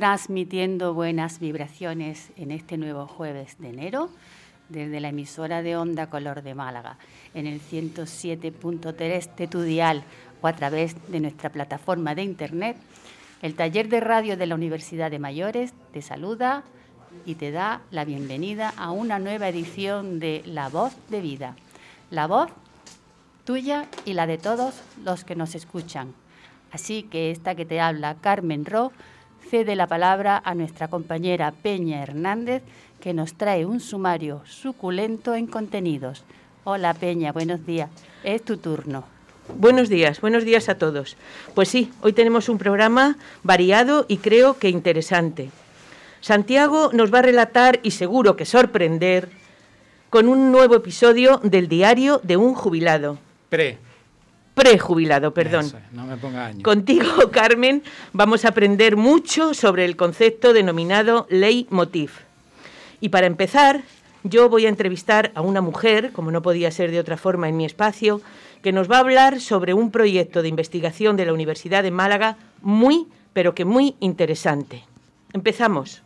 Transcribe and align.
transmitiendo 0.00 0.94
buenas 0.94 1.40
vibraciones 1.40 2.30
en 2.38 2.52
este 2.52 2.78
nuevo 2.78 3.06
jueves 3.06 3.56
de 3.58 3.68
enero 3.68 4.08
desde 4.70 4.98
la 4.98 5.10
emisora 5.10 5.60
de 5.60 5.76
Onda 5.76 6.08
Color 6.08 6.42
de 6.42 6.54
Málaga 6.54 6.96
en 7.34 7.46
el 7.46 7.60
107.3 7.60 9.34
de 9.34 9.46
tu 9.46 9.60
dial 9.60 10.02
o 10.40 10.46
a 10.46 10.54
través 10.54 10.96
de 11.08 11.20
nuestra 11.20 11.50
plataforma 11.50 12.14
de 12.14 12.22
internet. 12.22 12.78
El 13.42 13.54
taller 13.54 13.90
de 13.90 14.00
radio 14.00 14.38
de 14.38 14.46
la 14.46 14.54
Universidad 14.54 15.10
de 15.10 15.18
Mayores 15.18 15.74
te 15.92 16.00
saluda 16.00 16.64
y 17.26 17.34
te 17.34 17.50
da 17.50 17.82
la 17.90 18.06
bienvenida 18.06 18.72
a 18.78 18.92
una 18.92 19.18
nueva 19.18 19.50
edición 19.50 20.18
de 20.18 20.40
La 20.46 20.70
Voz 20.70 20.96
de 21.10 21.20
Vida. 21.20 21.56
La 22.10 22.26
voz 22.26 22.50
tuya 23.44 23.86
y 24.06 24.14
la 24.14 24.26
de 24.26 24.38
todos 24.38 24.80
los 25.04 25.24
que 25.24 25.36
nos 25.36 25.54
escuchan. 25.54 26.14
Así 26.72 27.02
que 27.02 27.30
esta 27.30 27.54
que 27.54 27.66
te 27.66 27.82
habla, 27.82 28.16
Carmen 28.22 28.64
Ro, 28.64 28.92
cede 29.50 29.74
la 29.74 29.88
palabra 29.88 30.40
a 30.44 30.54
nuestra 30.54 30.86
compañera 30.86 31.50
Peña 31.50 32.04
Hernández, 32.04 32.62
que 33.00 33.12
nos 33.12 33.34
trae 33.34 33.66
un 33.66 33.80
sumario 33.80 34.42
suculento 34.46 35.34
en 35.34 35.48
contenidos. 35.48 36.22
Hola 36.62 36.94
Peña, 36.94 37.32
buenos 37.32 37.66
días. 37.66 37.90
Es 38.22 38.44
tu 38.44 38.58
turno. 38.58 39.02
Buenos 39.56 39.88
días, 39.88 40.20
buenos 40.20 40.44
días 40.44 40.68
a 40.68 40.78
todos. 40.78 41.16
Pues 41.56 41.68
sí, 41.68 41.90
hoy 42.00 42.12
tenemos 42.12 42.48
un 42.48 42.58
programa 42.58 43.18
variado 43.42 44.06
y 44.06 44.18
creo 44.18 44.56
que 44.56 44.68
interesante. 44.68 45.50
Santiago 46.20 46.90
nos 46.92 47.12
va 47.12 47.18
a 47.18 47.22
relatar 47.22 47.80
y 47.82 47.90
seguro 47.90 48.36
que 48.36 48.44
sorprender 48.44 49.30
con 50.10 50.28
un 50.28 50.52
nuevo 50.52 50.76
episodio 50.76 51.40
del 51.42 51.66
diario 51.66 52.20
de 52.22 52.36
un 52.36 52.54
jubilado. 52.54 53.18
Pre. 53.48 53.89
Prejubilado, 54.54 55.32
perdón. 55.32 55.70
no 55.92 56.06
me 56.06 56.16
ponga 56.16 56.46
año. 56.46 56.62
Contigo, 56.62 57.06
Carmen, 57.32 57.82
vamos 58.12 58.44
a 58.44 58.48
aprender 58.48 58.96
mucho 58.96 59.54
sobre 59.54 59.84
el 59.84 59.96
concepto 59.96 60.52
denominado 60.52 61.26
ley 61.30 61.66
motiv. 61.70 62.10
Y 63.00 63.08
para 63.08 63.26
empezar, 63.26 63.82
yo 64.22 64.48
voy 64.48 64.66
a 64.66 64.68
entrevistar 64.68 65.32
a 65.34 65.40
una 65.40 65.60
mujer, 65.60 66.12
como 66.12 66.30
no 66.30 66.42
podía 66.42 66.70
ser 66.70 66.90
de 66.90 67.00
otra 67.00 67.16
forma 67.16 67.48
en 67.48 67.56
mi 67.56 67.64
espacio, 67.64 68.20
que 68.62 68.72
nos 68.72 68.90
va 68.90 68.96
a 68.96 69.00
hablar 69.00 69.40
sobre 69.40 69.72
un 69.72 69.90
proyecto 69.90 70.42
de 70.42 70.48
investigación 70.48 71.16
de 71.16 71.24
la 71.24 71.32
Universidad 71.32 71.82
de 71.82 71.90
Málaga 71.90 72.36
muy, 72.60 73.06
pero 73.32 73.54
que 73.54 73.64
muy 73.64 73.96
interesante. 74.00 74.84
Empezamos. 75.32 76.02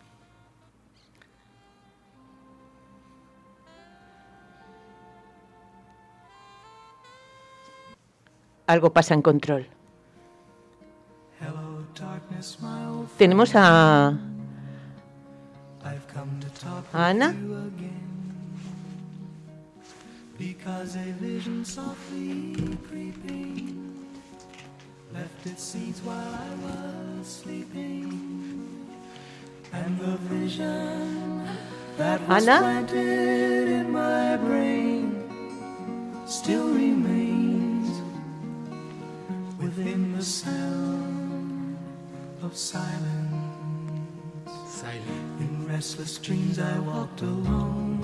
Algo 8.67 8.93
pasa 8.93 9.15
en 9.15 9.23
control. 9.23 9.67
Tenemos 13.19 13.53
a 13.55 14.19
Ana. 16.93 17.35
Because 20.37 20.97
a 20.97 21.13
vision 21.21 21.65
softly 21.65 22.55
within 39.77 40.17
the 40.17 40.23
sound 40.23 41.77
of 42.43 42.57
silence. 42.57 42.95
Silent. 44.69 45.41
In 45.41 45.67
restless 45.67 46.19
dreams 46.19 46.59
I 46.59 46.79
walked 46.79 47.23
alone. 47.23 48.01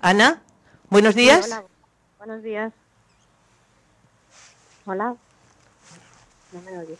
Ana, 0.00 0.42
buenos 0.90 1.14
días. 1.14 1.46
Hola, 1.46 1.64
buenos 2.18 2.42
días. 2.42 2.72
Hola. 4.86 5.16
No 6.52 6.60
me 6.60 6.78
oyes. 6.78 6.98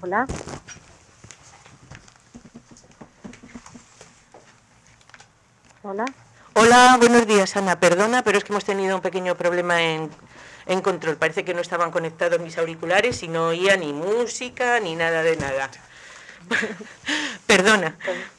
Hola. 0.00 0.26
Hola. 5.82 6.23
Hola, 6.56 6.96
buenos 7.00 7.26
días, 7.26 7.56
Ana. 7.56 7.80
Perdona, 7.80 8.22
pero 8.22 8.38
es 8.38 8.44
que 8.44 8.52
hemos 8.52 8.64
tenido 8.64 8.94
un 8.94 9.02
pequeño 9.02 9.34
problema 9.34 9.82
en, 9.82 10.08
en 10.66 10.80
control. 10.82 11.16
Parece 11.16 11.44
que 11.44 11.52
no 11.52 11.60
estaban 11.60 11.90
conectados 11.90 12.40
mis 12.40 12.56
auriculares 12.58 13.24
y 13.24 13.28
no 13.28 13.48
oía 13.48 13.76
ni 13.76 13.92
música 13.92 14.78
ni 14.78 14.94
nada 14.94 15.24
de 15.24 15.36
nada. 15.36 15.68
Perdona. 17.48 17.96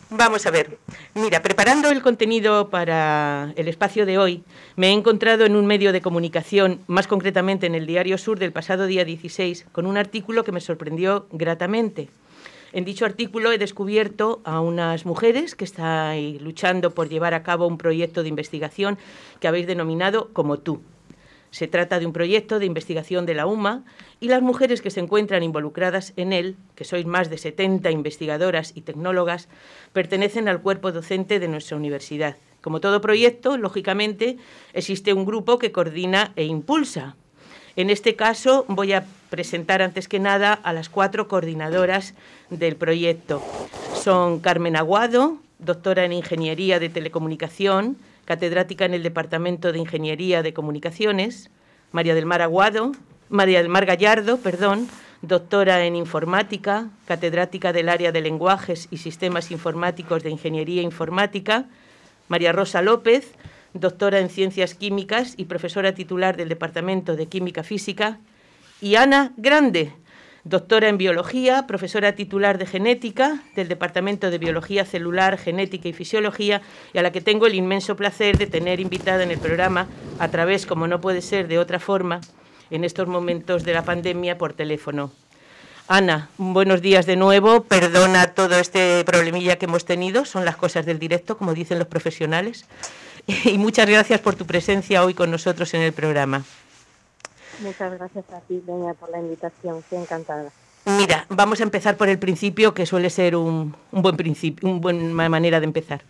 Vamos 0.10 0.46
a 0.46 0.52
ver. 0.52 0.78
Mira, 1.14 1.42
preparando 1.42 1.90
el 1.90 2.02
contenido 2.02 2.70
para 2.70 3.52
el 3.58 3.68
espacio 3.68 4.06
de 4.06 4.18
hoy, 4.18 4.46
me 4.78 4.88
he 4.88 4.92
encontrado 4.92 5.44
en 5.44 5.58
un 5.58 5.66
medio 5.66 5.92
de 5.92 6.00
comunicación, 6.00 6.80
más 6.88 7.08
concretamente 7.08 7.68
en 7.68 7.76
el 7.76 7.86
Diario 7.86 8.18
Sur 8.18 8.40
del 8.40 8.54
pasado 8.54 8.86
día 8.86 9.04
16, 9.04 9.66
con 9.74 9.86
un 9.86 9.98
artículo 9.98 10.46
que 10.46 10.54
me 10.54 10.62
sorprendió 10.62 11.28
gratamente. 11.32 12.08
En 12.76 12.84
dicho 12.84 13.06
artículo 13.06 13.54
he 13.54 13.58
descubierto 13.58 14.42
a 14.44 14.60
unas 14.60 15.06
mujeres 15.06 15.56
que 15.56 15.64
están 15.64 16.38
luchando 16.40 16.92
por 16.92 17.08
llevar 17.08 17.34
a 17.34 17.42
cabo 17.42 17.68
un 17.68 17.78
proyecto 17.78 18.22
de 18.22 18.28
investigación 18.28 18.98
que 19.40 19.48
habéis 19.48 19.66
denominado 19.66 20.34
como 20.34 20.60
tú. 20.60 20.82
Se 21.52 21.70
trata 21.70 22.02
de 22.02 22.06
un 22.06 22.12
proyecto 22.12 22.60
de 22.60 22.66
investigación 22.66 23.26
de 23.26 23.34
la 23.34 23.48
UMA 23.48 23.86
y 24.20 24.28
las 24.28 24.42
mujeres 24.42 24.82
que 24.82 24.90
se 24.90 25.00
encuentran 25.00 25.42
involucradas 25.42 26.12
en 26.18 26.34
él, 26.34 26.58
que 26.76 26.84
sois 26.84 27.06
más 27.06 27.30
de 27.30 27.38
70 27.38 27.92
investigadoras 27.92 28.74
y 28.76 28.82
tecnólogas, 28.82 29.48
pertenecen 29.94 30.50
al 30.50 30.62
cuerpo 30.62 30.92
docente 30.92 31.40
de 31.40 31.48
nuestra 31.48 31.78
universidad. 31.78 32.36
Como 32.60 32.82
todo 32.82 33.00
proyecto, 33.00 33.56
lógicamente, 33.56 34.36
existe 34.74 35.14
un 35.14 35.24
grupo 35.24 35.60
que 35.60 35.72
coordina 35.72 36.34
e 36.36 36.44
impulsa. 36.44 37.16
En 37.76 37.90
este 37.90 38.16
caso, 38.16 38.64
voy 38.70 38.94
a 38.94 39.06
presentar 39.30 39.82
antes 39.82 40.08
que 40.08 40.20
nada 40.20 40.54
a 40.54 40.72
las 40.72 40.88
cuatro 40.88 41.28
coordinadoras 41.28 42.14
del 42.50 42.78
proyecto. 42.78 43.42
Son 43.94 44.40
Carmen 44.40 44.78
Aguado, 44.78 45.38
doctora 45.60 46.06
en 46.06 46.14
Ingeniería 46.14 46.80
de 46.80 46.88
Telecomunicación, 46.88 47.98
catedrática 48.24 48.86
en 48.86 48.94
el 48.94 49.04
Departamento 49.04 49.74
de 49.74 49.80
Ingeniería 49.80 50.42
de 50.42 50.54
Comunicaciones, 50.54 51.50
María 51.92 52.16
del 52.16 52.26
Mar 52.26 52.42
Aguado, 52.42 52.94
María 53.28 53.60
del 53.60 53.70
Mar 53.70 53.86
Gallardo, 53.86 54.38
perdón, 54.38 54.88
doctora 55.22 55.84
en 55.86 55.98
informática, 55.98 56.90
catedrática 57.08 57.74
del 57.74 57.90
área 57.90 58.14
de 58.14 58.22
lenguajes 58.22 58.88
y 58.90 58.98
sistemas 58.98 59.52
informáticos 59.52 60.24
de 60.24 60.30
Ingeniería 60.30 60.82
Informática, 60.82 61.66
María 62.30 62.54
Rosa 62.54 62.82
López, 62.82 63.34
doctora 63.76 64.20
en 64.20 64.30
ciencias 64.30 64.74
químicas 64.74 65.34
y 65.38 65.46
profesora 65.46 65.94
titular 65.94 66.38
del 66.38 66.50
Departamento 66.50 67.16
de 67.16 67.28
Química 67.28 67.62
Física, 67.62 68.20
y 68.82 68.96
Ana 68.96 69.34
Grande, 69.38 69.92
doctora 70.46 70.88
en 70.88 70.98
biología, 70.98 71.68
profesora 71.68 72.14
titular 72.14 72.58
de 72.58 72.66
genética 72.66 73.44
del 73.56 73.68
Departamento 73.68 74.32
de 74.32 74.38
Biología 74.38 74.86
Celular, 74.86 75.38
Genética 75.38 75.90
y 75.90 75.94
Fisiología, 75.94 76.62
y 76.94 77.00
a 77.00 77.02
la 77.02 77.12
que 77.12 77.22
tengo 77.22 77.48
el 77.48 77.56
inmenso 77.56 77.96
placer 77.96 78.38
de 78.38 78.48
tener 78.48 78.80
invitada 78.80 79.24
en 79.24 79.32
el 79.32 79.40
programa 79.40 79.88
a 80.20 80.30
través, 80.30 80.66
como 80.66 80.88
no 80.88 81.02
puede 81.02 81.22
ser 81.22 81.48
de 81.48 81.60
otra 81.60 81.80
forma, 81.80 82.22
en 82.70 82.84
estos 82.84 83.08
momentos 83.08 83.64
de 83.64 83.74
la 83.74 83.84
pandemia 83.84 84.38
por 84.38 84.54
teléfono. 84.54 85.12
Ana, 85.88 86.30
buenos 86.38 86.82
días 86.82 87.06
de 87.06 87.16
nuevo. 87.16 87.64
Perdona 87.64 88.34
todo 88.34 88.56
este 88.58 89.04
problemilla 89.04 89.58
que 89.58 89.66
hemos 89.66 89.86
tenido, 89.86 90.26
son 90.26 90.44
las 90.44 90.56
cosas 90.56 90.86
del 90.86 90.98
directo, 90.98 91.38
como 91.38 91.54
dicen 91.54 91.78
los 91.78 91.88
profesionales. 91.88 92.66
Y 93.46 93.58
muchas 93.58 93.90
gracias 93.90 94.20
por 94.20 94.36
tu 94.36 94.46
presencia 94.46 95.04
hoy 95.04 95.14
con 95.14 95.32
nosotros 95.32 95.74
en 95.74 95.82
el 95.82 95.94
programa. 95.94 96.44
Muchas 97.60 97.94
gracias 97.94 98.26
a 98.32 98.40
ti, 98.42 98.62
Doña, 98.66 98.94
por 98.94 99.10
la 99.10 99.20
invitación. 99.20 99.78
Estoy 99.78 100.00
encantada. 100.00 100.52
Mira, 100.86 101.26
vamos 101.30 101.60
a 101.62 101.64
empezar 101.64 101.98
por 101.98 102.10
el 102.10 102.20
principio, 102.20 102.74
que 102.74 102.86
suele 102.86 103.10
ser 103.10 103.36
un, 103.36 103.76
un 103.92 104.02
buen 104.02 104.18
principio, 104.18 104.70
una 104.70 104.80
buena 104.80 105.30
manera 105.30 105.60
de 105.60 105.66
empezar. 105.66 106.02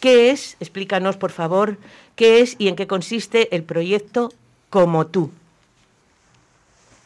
¿Qué 0.00 0.30
es? 0.30 0.56
Explícanos, 0.60 1.16
por 1.16 1.32
favor, 1.32 1.78
qué 2.14 2.40
es 2.40 2.54
y 2.58 2.68
en 2.68 2.76
qué 2.76 2.86
consiste 2.86 3.54
el 3.56 3.64
proyecto 3.64 4.30
Como 4.70 5.06
tú. 5.06 5.30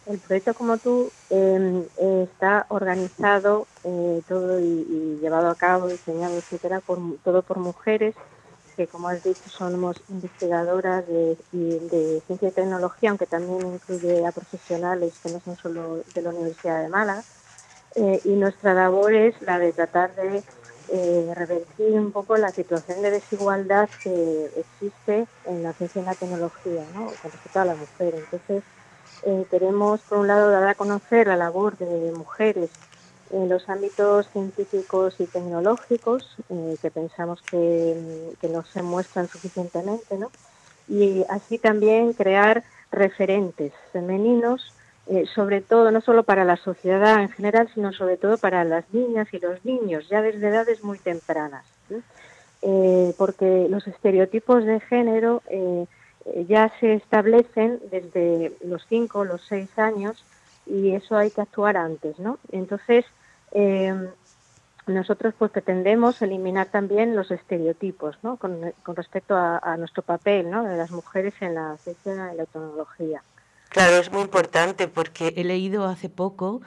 El 0.07 0.19
proyecto 0.19 0.53
Como 0.55 0.77
tú 0.77 1.11
eh, 1.31 1.89
está 2.25 2.67
organizado 2.69 3.67
eh, 3.85 4.21
todo 4.29 4.61
y, 4.61 4.65
y, 4.65 5.19
llevado 5.23 5.49
a 5.49 5.55
cabo, 5.55 5.89
diseñado, 5.89 6.37
etcétera, 6.37 6.81
por, 6.81 6.99
todo 7.25 7.43
por 7.43 7.59
mujeres 7.59 8.15
que, 8.81 8.87
como 8.87 9.09
has 9.09 9.23
dicho, 9.23 9.51
somos 9.51 10.01
investigadoras 10.09 11.07
de, 11.07 11.37
ciencia 12.27 12.49
y 12.49 12.51
tecnología, 12.51 13.11
aunque 13.11 13.27
también 13.27 13.75
incluye 13.75 14.27
a 14.27 14.33
profesionales 14.33 15.13
que 15.23 15.31
no 15.31 15.41
son 15.41 15.57
solo 15.59 16.03
de 16.15 16.23
la 16.23 16.31
Universidad 16.31 16.83
de 16.83 16.89
Málaga. 16.89 17.23
Eh, 17.95 18.21
y 18.25 18.31
nuestra 18.31 18.73
labor 18.73 19.13
es 19.13 19.35
la 19.43 19.59
de 19.59 19.73
tratar 19.73 20.15
de 20.15 20.43
eh, 20.93 21.33
revertir 21.37 21.93
un 21.93 22.11
poco 22.11 22.39
la 22.39 22.53
situación 22.53 23.03
de 23.03 23.11
desigualdad 23.11 23.91
que 24.03 24.51
existe 24.57 25.27
en 25.45 25.63
la 25.63 25.75
ciencia 25.75 26.01
y 26.01 26.05
la 26.07 26.15
tecnología, 26.15 26.83
¿no? 26.95 27.07
con 27.21 27.31
respecto 27.31 27.61
a 27.61 27.65
la 27.67 27.75
mujer. 27.75 28.15
Entonces, 28.15 28.63
eh, 29.25 29.45
queremos, 29.51 30.01
por 30.09 30.19
un 30.19 30.27
lado, 30.27 30.51
dar 30.51 30.67
a 30.67 30.75
conocer 30.75 31.27
la 31.27 31.37
labor 31.37 31.77
de 31.77 32.13
mujeres 32.13 32.71
en 33.33 33.49
los 33.49 33.69
ámbitos 33.69 34.29
científicos 34.29 35.15
y 35.19 35.27
tecnológicos, 35.27 36.37
eh, 36.49 36.77
que 36.83 36.91
pensamos 36.91 37.43
que, 37.43 38.35
no 38.51 38.65
se 38.65 38.83
muestran 38.83 39.29
suficientemente, 39.29 40.19
¿no? 40.19 40.31
y 40.89 41.25
así 41.29 41.59
también 41.59 42.15
crear 42.15 42.65
referentes 42.91 43.73
femeninos, 43.93 44.75
eh, 45.07 45.25
sobre 45.33 45.61
todo, 45.61 45.93
no 45.93 46.01
solo 46.01 46.25
para 46.25 46.45
la 46.45 46.57
sociedad 46.57 47.21
en 47.21 47.29
general, 47.29 47.69
sino 47.73 47.93
sobre 47.93 48.17
todo 48.17 48.39
para 48.39 48.65
las 48.65 48.93
niñas 48.93 49.29
y 49.33 49.39
los 49.39 49.65
niños, 49.65 50.09
ya 50.09 50.21
desde 50.21 50.49
edades 50.49 50.83
muy 50.83 50.99
tempranas. 50.99 51.65
Eh, 52.63 53.15
porque 53.17 53.69
los 53.71 53.87
estereotipos 53.87 54.65
de 54.65 54.81
género 54.81 55.43
ya 56.49 56.71
se 56.81 56.95
establecen 56.95 57.81
desde 57.91 58.53
los 58.65 58.85
5 58.89 59.21
o 59.21 59.25
los 59.25 59.43
6 59.49 59.79
años 59.79 60.23
y 60.67 60.93
eso 60.93 61.17
hay 61.17 61.31
que 61.31 61.41
actuar 61.41 61.77
antes, 61.77 62.19
¿no? 62.19 62.39
Entonces, 62.53 63.05
eh, 63.53 63.95
nosotros 64.87 65.35
pues 65.39 65.51
pretendemos 65.51 66.21
eliminar 66.23 66.69
también 66.69 67.15
los 67.15 67.31
estereotipos 67.31 68.17
¿no? 68.23 68.37
con, 68.37 68.73
respecto 68.97 69.37
a, 69.37 69.77
nuestro 69.79 70.03
papel 70.03 70.51
¿no? 70.51 70.65
de 70.65 70.77
las 70.77 70.91
mujeres 70.91 71.35
en 71.41 71.55
la 71.55 71.77
ciencia 71.79 72.33
y 72.33 72.37
la 72.37 72.47
tecnología. 72.47 73.23
Claro, 73.69 73.97
es 73.97 74.11
muy 74.11 74.23
importante 74.23 74.89
porque 74.89 75.33
he 75.37 75.45
leído 75.45 75.85
hace 75.85 76.09
poco 76.09 76.61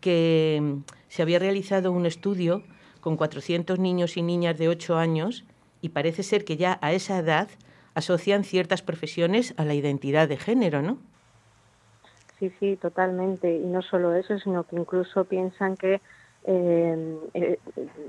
que 0.00 0.58
mm, 0.60 0.78
se 1.08 1.22
había 1.22 1.38
realizado 1.38 1.90
un 1.90 2.04
estudio 2.04 2.62
con 3.00 3.16
400 3.16 3.78
niños 3.78 4.16
y 4.16 4.22
niñas 4.22 4.58
de 4.58 4.68
8 4.68 4.98
años 4.98 5.44
y 5.80 5.90
parece 5.90 6.22
ser 6.22 6.44
que 6.44 6.58
ya 6.58 6.78
a 6.82 6.92
esa 6.92 7.18
edad 7.18 7.48
asocian 7.94 8.44
ciertas 8.44 8.82
profesiones 8.82 9.54
a 9.56 9.64
la 9.64 9.74
identidad 9.74 10.28
de 10.28 10.36
género, 10.36 10.82
¿no? 10.82 10.98
Sí, 12.38 12.52
sí, 12.60 12.76
totalmente. 12.76 13.56
Y 13.56 13.64
no 13.64 13.82
solo 13.82 14.14
eso, 14.14 14.38
sino 14.38 14.64
que 14.64 14.76
incluso 14.76 15.24
piensan 15.24 15.76
que 15.76 16.00
eh, 16.44 17.18
eh, 17.34 17.58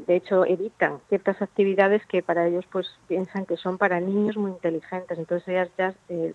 de 0.07 0.15
hecho 0.15 0.45
evitan 0.45 0.99
ciertas 1.09 1.41
actividades 1.41 2.05
que 2.05 2.23
para 2.23 2.47
ellos 2.47 2.65
pues 2.71 2.87
piensan 3.07 3.45
que 3.45 3.57
son 3.57 3.77
para 3.77 3.99
niños 3.99 4.37
muy 4.37 4.51
inteligentes. 4.51 5.17
Entonces 5.17 5.47
ellas 5.49 5.69
ya 5.77 5.93
eh, 6.07 6.33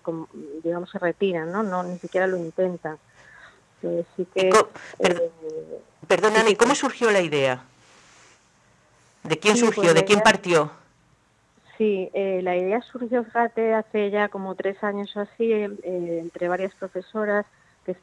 digamos 0.63 0.91
se 0.91 0.99
retiran 0.99 1.51
no 1.51 1.63
no 1.63 1.83
ni 1.83 1.97
siquiera 1.99 2.27
lo 2.27 2.37
intentan. 2.37 2.97
Sí 3.81 4.27
que 4.33 4.49
perdona 6.07 6.43
cómo 6.57 6.75
surgió 6.75 7.11
la 7.11 7.21
idea 7.21 7.63
de 9.23 9.37
quién 9.37 9.55
surgió 9.55 9.83
pues 9.83 9.93
de 9.95 10.05
quién 10.05 10.21
partió 10.21 10.71
Sí, 11.77 12.09
la 12.15 12.57
idea 12.57 12.81
surgió, 12.81 13.23
fíjate, 13.23 13.75
hace 13.75 14.09
ya 14.09 14.29
como 14.29 14.55
tres 14.55 14.83
años 14.83 15.15
o 15.15 15.19
así, 15.19 15.51
entre 15.53 16.47
varias 16.47 16.73
profesoras 16.73 17.45
que 17.85 17.95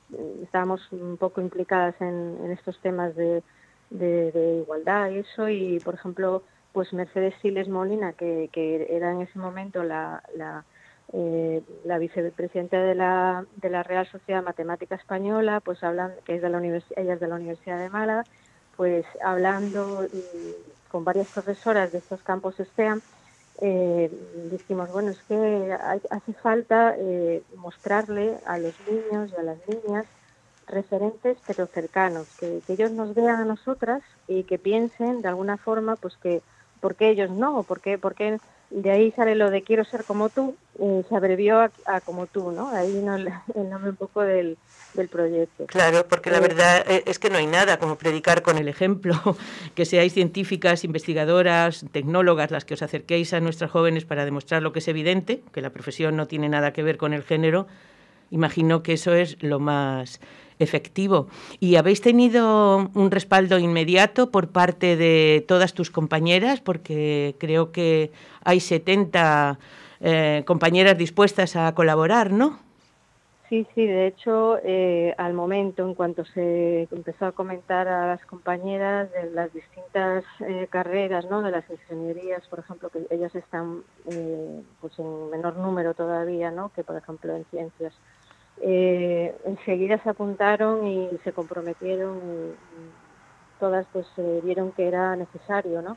estábamos 0.45 0.81
un 0.93 1.17
poco 1.17 1.41
implicadas 1.41 2.01
en 2.01 2.53
estos 2.53 2.79
temas 2.79 3.17
de, 3.17 3.43
de, 3.91 4.61
igualdad 4.63 5.11
y 5.11 5.19
eso 5.19 5.49
y 5.49 5.81
por 5.81 5.95
ejemplo 5.95 6.43
pues 6.73 6.93
Mercedes 6.93 7.35
Siles 7.41 7.69
Molina 7.69 8.13
que, 8.13 8.49
que 8.53 8.87
era 8.91 9.13
en 9.13 9.21
ese 9.23 9.39
momento 9.39 9.85
la, 9.85 10.23
la, 10.37 10.65
eh, 11.13 11.63
la 11.85 11.99
vicepresidenta 11.99 12.81
de 12.81 12.95
la, 12.95 13.45
de 13.57 13.71
la 13.71 13.83
Real 13.83 14.07
Sociedad 14.07 14.43
Matemática 14.43 14.97
Española 14.97 15.61
pues 15.61 15.83
hablan 15.85 16.13
que 16.25 16.37
es 16.37 16.43
de 16.43 16.49
la 16.49 16.59
universidad 16.59 16.99
ella 16.99 17.15
es 17.15 17.21
de 17.21 17.29
la 17.29 17.37
Universidad 17.37 17.79
de 17.79 17.91
Málaga 17.91 18.25
pues 18.77 19.05
hablando 19.23 20.07
con 20.91 21.05
varias 21.05 21.29
profesoras 21.29 21.93
de 21.93 21.99
estos 21.99 22.23
campos 22.23 22.57
STEAM 22.57 23.01
eh, 23.61 24.11
dijimos, 24.51 24.91
bueno, 24.93 25.11
es 25.11 25.23
que 25.29 25.73
hace 26.11 26.33
falta 26.35 26.97
eh, 26.99 27.43
mostrarle 27.57 28.37
a 28.47 28.59
los 28.59 28.75
niños 28.89 29.31
y 29.33 29.41
a 29.41 29.43
las 29.43 29.59
niñas 29.69 30.07
referentes 30.67 31.37
pero 31.47 31.67
cercanos, 31.67 32.27
que, 32.39 32.61
ellos 32.69 32.91
nos 32.91 33.15
vean 33.15 33.41
a 33.41 33.45
nosotras 33.45 34.03
y 34.29 34.45
que 34.45 34.59
piensen 34.59 35.23
de 35.23 35.29
alguna 35.29 35.57
forma 35.57 35.97
pues 35.97 36.17
que 36.17 36.43
por 36.81 36.97
qué 36.97 37.11
ellos 37.11 37.31
no, 37.31 37.63
porque 37.63 37.99
porque 37.99 38.39
de 38.71 38.91
ahí 38.91 39.13
sale 39.13 39.35
lo 39.35 39.51
de 39.51 39.63
quiero 39.63 39.85
ser 39.85 40.05
como 40.05 40.29
tú, 40.29 40.57
eh, 40.81 41.05
se 41.09 41.15
abrevió 41.15 41.61
a, 41.61 42.01
como 42.01 42.27
tú, 42.27 42.51
¿no? 42.51 42.69
Ahí 42.71 42.93
vino 42.93 43.15
el, 43.17 43.31
nombre 43.71 43.91
un 43.91 43.97
poco 43.97 44.23
del, 44.23 44.59
del 44.95 45.09
proyecto. 45.09 45.67
Claro, 45.67 46.07
porque 46.09 46.31
la 46.31 46.39
eh, 46.39 46.41
verdad 46.41 46.85
e, 46.91 47.05
es 47.07 47.19
que 47.19 47.31
no 47.31 47.39
hay 47.39 47.47
nada 47.47 47.79
como 47.79 47.97
predicar 47.97 48.43
con 48.43 48.59
el 48.59 48.69
ejemplo, 48.69 49.15
que 49.75 49.85
seáis 49.85 50.13
científicas, 50.13 50.85
investigadoras, 50.85 51.85
tecnólogas 51.93 52.51
las 52.51 52.65
que 52.65 52.75
os 52.75 52.83
acerquéis 52.83 53.33
a 53.33 53.41
nuestras 53.41 53.71
jóvenes 53.71 54.05
para 54.05 54.25
demostrar 54.25 54.63
lo 54.63 54.73
que 54.73 54.81
es 54.81 54.89
evidente, 54.89 55.43
que 55.53 55.63
la 55.63 55.71
profesión 55.71 56.17
no 56.17 56.27
tiene 56.27 56.49
nada 56.49 56.73
que 56.73 56.83
ver 56.83 56.97
con 56.97 57.13
el 57.13 57.23
género, 57.23 57.67
imagino 58.35 58.83
que 58.83 58.95
eso 58.95 59.15
es 59.15 59.43
lo 59.43 59.61
más 59.61 60.21
efectivo. 60.59 61.29
¿Y 61.61 61.77
habéis 61.77 62.01
tenido 62.01 62.91
un 62.95 63.11
respaldo 63.11 63.59
inmediato 63.59 64.31
por 64.31 64.49
parte 64.49 64.97
de 64.97 65.45
todas 65.47 65.75
tus 65.75 65.91
compañeras? 65.91 66.61
Porque 66.61 67.37
creo 67.39 67.73
que 67.73 68.13
hay 68.45 68.61
70 68.61 69.59
eh, 70.01 70.43
compañeras 70.47 70.99
dispuestas 70.99 71.57
a 71.57 71.75
colaborar, 71.75 72.31
¿no? 72.31 72.59
Sí, 73.49 73.67
sí, 73.75 73.87
de 73.87 74.07
hecho, 74.09 74.59
eh, 74.65 75.15
al 75.19 75.35
momento, 75.35 75.87
en 75.87 75.95
cuanto 75.95 76.25
se 76.25 76.89
empezó 76.91 77.27
a 77.27 77.33
comentar 77.33 77.87
a 77.87 78.07
las 78.07 78.25
compañeras 78.25 79.13
de 79.13 79.31
las 79.31 79.53
distintas 79.53 80.25
eh, 80.41 80.67
carreras, 80.71 81.27
¿no? 81.31 81.43
de 81.43 81.51
las 81.51 81.69
ingenierías, 81.71 82.45
por 82.49 82.61
ejemplo, 82.61 82.89
que 82.89 83.07
ellas 83.11 83.35
están 83.35 83.83
pues 84.81 84.99
en 84.99 85.31
menor 85.31 85.57
número 85.57 85.95
todavía, 85.95 86.51
¿no? 86.51 86.73
que 86.75 86.83
por 86.83 86.97
ejemplo 86.97 87.37
en 87.37 87.45
ciencias 87.51 87.93
eh, 88.61 89.37
enseguida 89.45 90.03
se 90.03 90.11
apuntaron 90.11 90.87
y 90.87 91.11
se 91.25 91.33
comprometieron 91.33 92.19
y, 92.19 92.55
todas 93.61 93.87
pues 93.93 94.07
vieron 94.43 94.73
que 94.73 94.89
era 94.89 95.15
necesario, 95.17 95.81
¿no? 95.81 95.97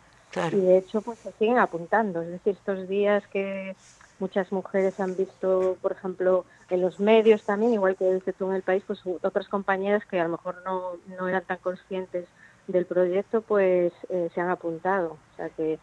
Y 0.51 0.57
de 0.57 0.77
hecho 0.77 1.01
pues 1.01 1.17
se 1.19 1.31
siguen 1.33 1.57
apuntando, 1.57 2.21
es 2.21 2.29
decir, 2.29 2.53
estos 2.53 2.87
días 2.87 3.25
que 3.27 3.75
muchas 4.19 4.51
mujeres 4.51 4.99
han 4.99 5.15
visto, 5.15 5.77
por 5.81 5.91
ejemplo, 5.91 6.45
en 6.69 6.81
los 6.81 6.99
medios 6.99 7.43
también, 7.43 7.73
igual 7.73 7.95
que 7.95 8.05
desde 8.05 8.33
tú 8.33 8.49
en 8.49 8.55
el 8.55 8.61
país, 8.61 8.83
pues 8.85 8.99
otras 9.05 9.47
compañeras 9.47 10.05
que 10.05 10.19
a 10.19 10.23
lo 10.23 10.29
mejor 10.29 10.61
no, 10.65 10.93
no 11.17 11.27
eran 11.27 11.43
tan 11.45 11.57
conscientes 11.57 12.25
del 12.67 12.85
proyecto, 12.85 13.41
pues 13.41 13.93
eh, 14.09 14.29
se 14.33 14.41
han 14.41 14.49
apuntado. 14.49 15.17
O 15.33 15.35
sea 15.35 15.49
que 15.49 15.79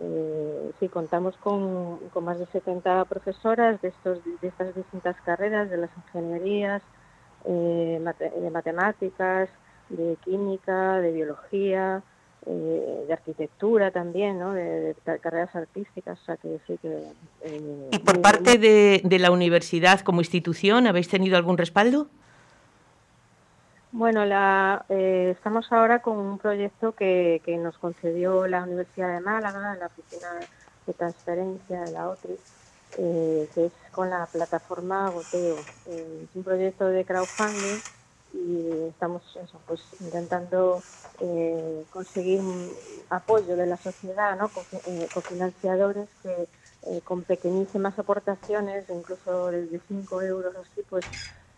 eh, 0.00 0.70
sí, 0.78 0.88
contamos 0.88 1.36
con, 1.38 1.98
más 2.22 2.38
de 2.38 2.46
70 2.46 3.04
profesoras 3.06 3.80
de, 3.80 3.88
estos, 3.88 4.18
de 4.24 4.48
estas 4.48 4.74
distintas 4.74 5.16
carreras, 5.24 5.70
de 5.70 5.76
las 5.78 5.90
ingenierías, 5.96 6.82
eh, 7.44 8.00
de 8.40 8.50
matemáticas, 8.50 9.48
de 9.88 10.16
química, 10.24 11.00
de 11.00 11.12
biología, 11.12 12.02
eh, 12.46 13.04
de 13.06 13.12
arquitectura 13.12 13.90
también, 13.90 14.38
¿no? 14.38 14.52
de, 14.52 14.94
carreras 15.20 15.54
artísticas. 15.54 16.20
O 16.22 16.24
sea 16.24 16.36
que 16.36 16.60
sí 16.66 16.78
que, 16.80 16.88
eh, 17.42 17.88
¿Y 17.92 17.98
por 17.98 18.20
parte 18.20 18.58
de, 18.58 19.00
de 19.02 19.18
la 19.18 19.30
universidad 19.30 20.00
como 20.00 20.20
institución 20.20 20.86
habéis 20.86 21.08
tenido 21.08 21.36
algún 21.36 21.58
respaldo? 21.58 22.08
Bueno, 23.96 24.26
la, 24.26 24.84
eh, 24.90 25.32
estamos 25.34 25.72
ahora 25.72 26.02
con 26.02 26.18
un 26.18 26.36
proyecto 26.36 26.92
que, 26.92 27.40
que, 27.46 27.56
nos 27.56 27.78
concedió 27.78 28.46
la 28.46 28.62
Universidad 28.62 29.14
de 29.14 29.20
Málaga, 29.20 29.74
la 29.74 29.86
Oficina 29.86 30.28
de 30.86 30.92
Transferencia 30.92 31.80
de 31.80 31.92
la 31.92 32.10
OTRI, 32.10 32.36
eh, 32.98 33.48
que 33.54 33.64
es 33.64 33.72
con 33.92 34.10
la 34.10 34.26
plataforma 34.26 35.08
Goteo. 35.08 35.56
Eh, 35.86 36.24
es 36.28 36.36
un 36.36 36.44
proyecto 36.44 36.88
de 36.88 37.06
crowdfunding 37.06 37.80
y 38.34 38.88
estamos 38.90 39.22
eso, 39.42 39.58
pues, 39.66 39.80
intentando 39.98 40.82
conseguir 41.88 42.42
apoyo 43.08 43.56
de 43.56 43.66
la 43.66 43.78
sociedad, 43.78 44.36
¿no? 44.36 44.50
con, 44.50 45.22
financiadores 45.22 46.06
que 46.22 47.00
con 47.04 47.22
pequeñísimas 47.22 47.98
aportaciones, 47.98 48.84
incluso 48.90 49.46
desde 49.46 49.80
5 49.88 50.20
euros 50.20 50.54
así, 50.54 50.82
pues 50.86 51.06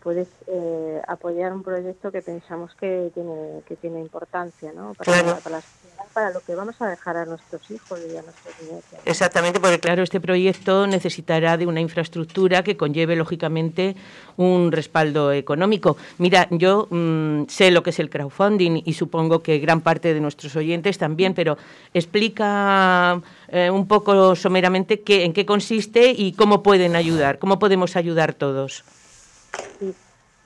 puedes 0.01 0.27
eh, 0.47 1.01
apoyar 1.07 1.51
un 1.53 1.63
proyecto 1.63 2.11
que 2.11 2.21
pensamos 2.21 2.73
que 2.75 3.11
tiene 3.13 3.61
que 3.67 3.75
tiene 3.75 3.99
importancia 3.99 4.71
¿no? 4.73 4.93
para, 4.93 5.11
la, 5.11 5.21
sociedad, 5.35 6.05
para 6.13 6.31
lo 6.31 6.39
que 6.39 6.55
vamos 6.55 6.81
a 6.81 6.87
dejar 6.87 7.17
a 7.17 7.25
nuestros 7.25 7.69
hijos 7.69 7.99
y 8.09 8.15
a 8.15 8.21
nuestros 8.21 8.55
nietos. 8.61 8.99
Exactamente, 9.05 9.59
porque 9.59 9.79
claro, 9.79 10.03
este 10.03 10.21
proyecto 10.21 10.87
necesitará 10.87 11.57
de 11.57 11.67
una 11.67 11.81
infraestructura 11.81 12.63
que 12.63 12.77
conlleve 12.77 13.15
lógicamente 13.15 13.95
un 14.37 14.71
respaldo 14.71 15.33
económico. 15.33 15.97
Mira, 16.17 16.47
yo 16.51 16.87
mm, 16.89 17.43
sé 17.47 17.71
lo 17.71 17.83
que 17.83 17.89
es 17.89 17.99
el 17.99 18.09
crowdfunding 18.09 18.81
y 18.85 18.93
supongo 18.93 19.43
que 19.43 19.59
gran 19.59 19.81
parte 19.81 20.13
de 20.13 20.21
nuestros 20.21 20.55
oyentes 20.55 20.97
también, 20.97 21.33
pero 21.33 21.57
explica 21.93 23.21
eh, 23.49 23.69
un 23.69 23.87
poco 23.87 24.35
someramente 24.35 25.01
qué, 25.01 25.25
en 25.25 25.33
qué 25.33 25.45
consiste 25.45 26.13
y 26.15 26.33
cómo 26.33 26.63
pueden 26.63 26.95
ayudar, 26.95 27.39
cómo 27.39 27.59
podemos 27.59 27.97
ayudar 27.97 28.33
todos. 28.33 28.83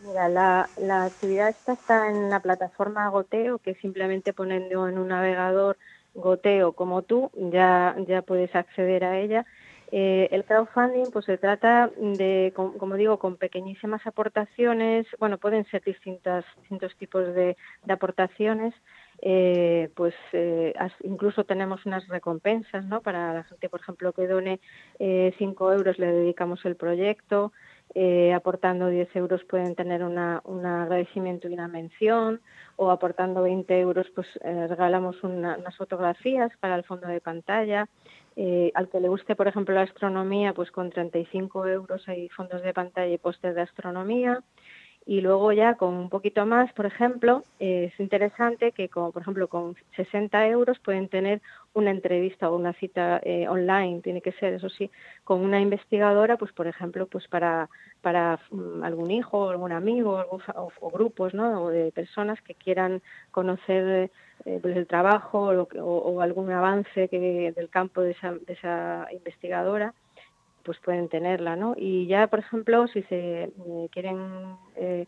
Mira, 0.05 0.27
la, 0.27 0.69
la 0.77 1.05
actividad 1.05 1.49
esta 1.49 1.73
está 1.73 2.09
en 2.09 2.29
la 2.29 2.41
plataforma 2.41 3.07
Goteo, 3.09 3.59
que 3.59 3.75
simplemente 3.75 4.33
poniendo 4.33 4.87
en 4.89 4.97
un 4.97 5.07
navegador 5.07 5.77
Goteo 6.13 6.73
como 6.73 7.03
tú, 7.03 7.31
ya, 7.35 7.95
ya 8.07 8.21
puedes 8.21 8.53
acceder 8.53 9.05
a 9.05 9.19
ella. 9.19 9.45
Eh, 9.95 10.27
el 10.31 10.43
crowdfunding, 10.43 11.11
pues 11.11 11.25
se 11.25 11.37
trata 11.37 11.91
de, 11.95 12.51
como 12.55 12.95
digo, 12.95 13.19
con 13.19 13.37
pequeñísimas 13.37 14.05
aportaciones, 14.07 15.05
bueno, 15.19 15.37
pueden 15.37 15.65
ser 15.65 15.83
distintas, 15.83 16.43
distintos 16.61 16.95
tipos 16.97 17.31
de, 17.35 17.55
aportaciones, 17.87 18.73
eh, 19.21 19.91
pues 19.95 20.15
eh, 20.31 20.73
incluso 21.03 21.43
tenemos 21.43 21.85
unas 21.85 22.07
recompensas, 22.07 22.83
¿no? 22.85 23.01
Para 23.01 23.35
la 23.35 23.43
gente, 23.43 23.69
por 23.69 23.81
ejemplo, 23.81 24.13
que 24.13 24.27
done 24.27 24.59
5 25.37 25.73
euros 25.73 25.99
le 25.99 26.07
dedicamos 26.07 26.65
el 26.65 26.75
proyecto, 26.75 27.53
aportando 28.35 28.87
10 28.87 29.15
euros 29.15 29.43
pueden 29.43 29.75
tener 29.75 30.03
un 30.03 30.17
agradecimiento 30.17 31.47
y 31.47 31.53
una 31.53 31.67
mención, 31.67 32.41
o 32.75 32.89
aportando 32.89 33.43
20 33.43 33.79
euros, 33.79 34.07
pues 34.15 34.27
regalamos 34.43 35.23
unas 35.23 35.77
fotografías 35.77 36.51
para 36.59 36.75
el 36.75 36.83
fondo 36.83 37.07
de 37.07 37.21
pantalla. 37.21 37.87
Eh, 38.35 38.71
al 38.73 38.89
que 38.89 38.99
le 38.99 39.09
guste, 39.09 39.35
por 39.35 39.47
ejemplo, 39.47 39.75
la 39.75 39.81
astronomía, 39.81 40.53
pues 40.53 40.71
con 40.71 40.89
35 40.89 41.67
euros 41.67 42.07
hay 42.07 42.29
fondos 42.29 42.63
de 42.63 42.73
pantalla 42.73 43.13
y 43.13 43.17
póster 43.17 43.53
de 43.53 43.61
astronomía. 43.61 44.41
Y 45.05 45.19
luego 45.19 45.51
ya 45.51 45.75
con 45.75 45.95
un 45.95 46.09
poquito 46.09 46.45
más, 46.45 46.71
por 46.73 46.85
ejemplo, 46.85 47.43
eh, 47.59 47.91
es 47.91 47.99
interesante 47.99 48.71
que, 48.71 48.87
como, 48.87 49.11
por 49.11 49.21
ejemplo, 49.21 49.49
con 49.49 49.75
60 49.97 50.47
euros 50.47 50.79
pueden 50.79 51.09
tener 51.09 51.41
una 51.73 51.91
entrevista 51.91 52.49
o 52.49 52.55
una 52.55 52.73
cita 52.73 53.19
eh, 53.23 53.47
online, 53.49 54.01
tiene 54.01 54.21
que 54.21 54.31
ser, 54.33 54.53
eso 54.53 54.69
sí, 54.69 54.89
con 55.25 55.41
una 55.41 55.59
investigadora, 55.59 56.37
pues 56.37 56.53
por 56.53 56.67
ejemplo, 56.67 57.05
pues 57.07 57.27
para, 57.27 57.69
para 58.01 58.39
mm, 58.51 58.83
algún 58.83 59.11
hijo, 59.11 59.49
algún 59.49 59.73
amigo 59.73 60.25
o, 60.79 60.91
grupos, 60.91 61.33
¿no? 61.33 61.63
O 61.63 61.69
de 61.69 61.91
personas 61.91 62.41
que 62.41 62.55
quieran 62.55 63.01
conocer 63.31 64.09
eh, 64.45 64.59
pues 64.61 64.77
el 64.77 64.87
trabajo 64.87 65.49
o, 65.49 66.21
algún 66.21 66.51
avance 66.51 67.09
que, 67.09 67.51
del 67.55 67.69
campo 67.69 68.01
de 68.01 68.11
esa 68.47 69.07
investigadora 69.11 69.93
pues 70.63 70.79
pueden 70.79 71.09
tenerla, 71.09 71.55
¿no? 71.55 71.75
Y 71.77 72.07
ya, 72.07 72.27
por 72.27 72.39
ejemplo, 72.39 72.87
si 72.87 73.03
se 73.03 73.43
eh, 73.43 73.51
quieren 73.91 74.55
eh, 74.75 75.05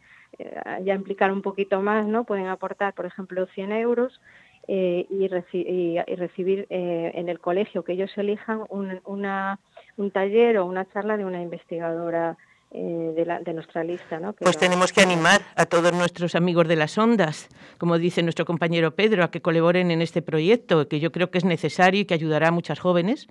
ya 0.84 0.94
implicar 0.94 1.32
un 1.32 1.42
poquito 1.42 1.82
más, 1.82 2.06
¿no? 2.06 2.24
Pueden 2.26 2.48
aportar, 2.48 2.94
por 2.94 3.06
ejemplo, 3.06 3.46
100 3.48 3.72
euros 3.72 4.22
y, 4.68 5.08
y, 5.10 5.28
recibir 5.28 6.66
en 6.70 7.30
el 7.30 7.40
colegio 7.40 7.84
que 7.84 7.94
ellos 7.94 8.12
elijan 8.18 8.64
un, 8.70 9.00
una, 9.06 9.60
un 9.96 10.10
taller 10.10 10.58
o 10.58 10.66
una 10.66 10.86
charla 10.92 11.18
de 11.18 11.26
una 11.26 11.42
investigadora 11.42 12.36
eh, 12.78 13.14
de, 13.46 13.54
nuestra 13.54 13.86
lista. 13.86 14.20
¿no? 14.20 14.34
pues 14.34 14.58
tenemos 14.58 14.92
que 14.92 15.02
animar 15.02 15.42
a 15.56 15.66
todos 15.66 15.94
nuestros 15.94 16.36
amigos 16.36 16.68
de 16.68 16.76
las 16.76 16.98
ondas, 16.98 17.48
como 17.78 17.98
dice 17.98 18.22
nuestro 18.22 18.44
compañero 18.44 18.92
Pedro, 18.96 19.24
a 19.24 19.32
que 19.32 19.42
colaboren 19.42 19.92
en 19.92 20.02
este 20.02 20.22
proyecto, 20.22 20.90
que 20.90 21.00
yo 21.00 21.14
creo 21.14 21.32
que 21.32 21.38
es 21.38 21.46
necesario 21.46 22.02
y 22.02 22.06
que 22.06 22.16
ayudará 22.16 22.50
a 22.50 22.52
muchas 22.52 22.80
jóvenes 22.80 23.28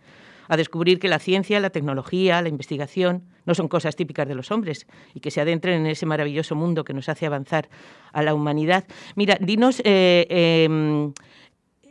a 0.48 0.56
descubrir 0.56 0.98
que 0.98 1.08
la 1.08 1.18
ciencia, 1.18 1.60
la 1.60 1.70
tecnología, 1.70 2.42
la 2.42 2.48
investigación 2.48 3.24
no 3.46 3.54
son 3.54 3.68
cosas 3.68 3.96
típicas 3.96 4.26
de 4.26 4.34
los 4.34 4.50
hombres 4.50 4.86
y 5.14 5.20
que 5.20 5.30
se 5.30 5.40
adentren 5.40 5.80
en 5.80 5.86
ese 5.86 6.06
maravilloso 6.06 6.54
mundo 6.54 6.84
que 6.84 6.94
nos 6.94 7.08
hace 7.08 7.26
avanzar 7.26 7.68
a 8.12 8.22
la 8.22 8.34
humanidad. 8.34 8.84
Mira, 9.16 9.36
dinos 9.40 9.82
eh, 9.84 10.26
em, 10.28 11.12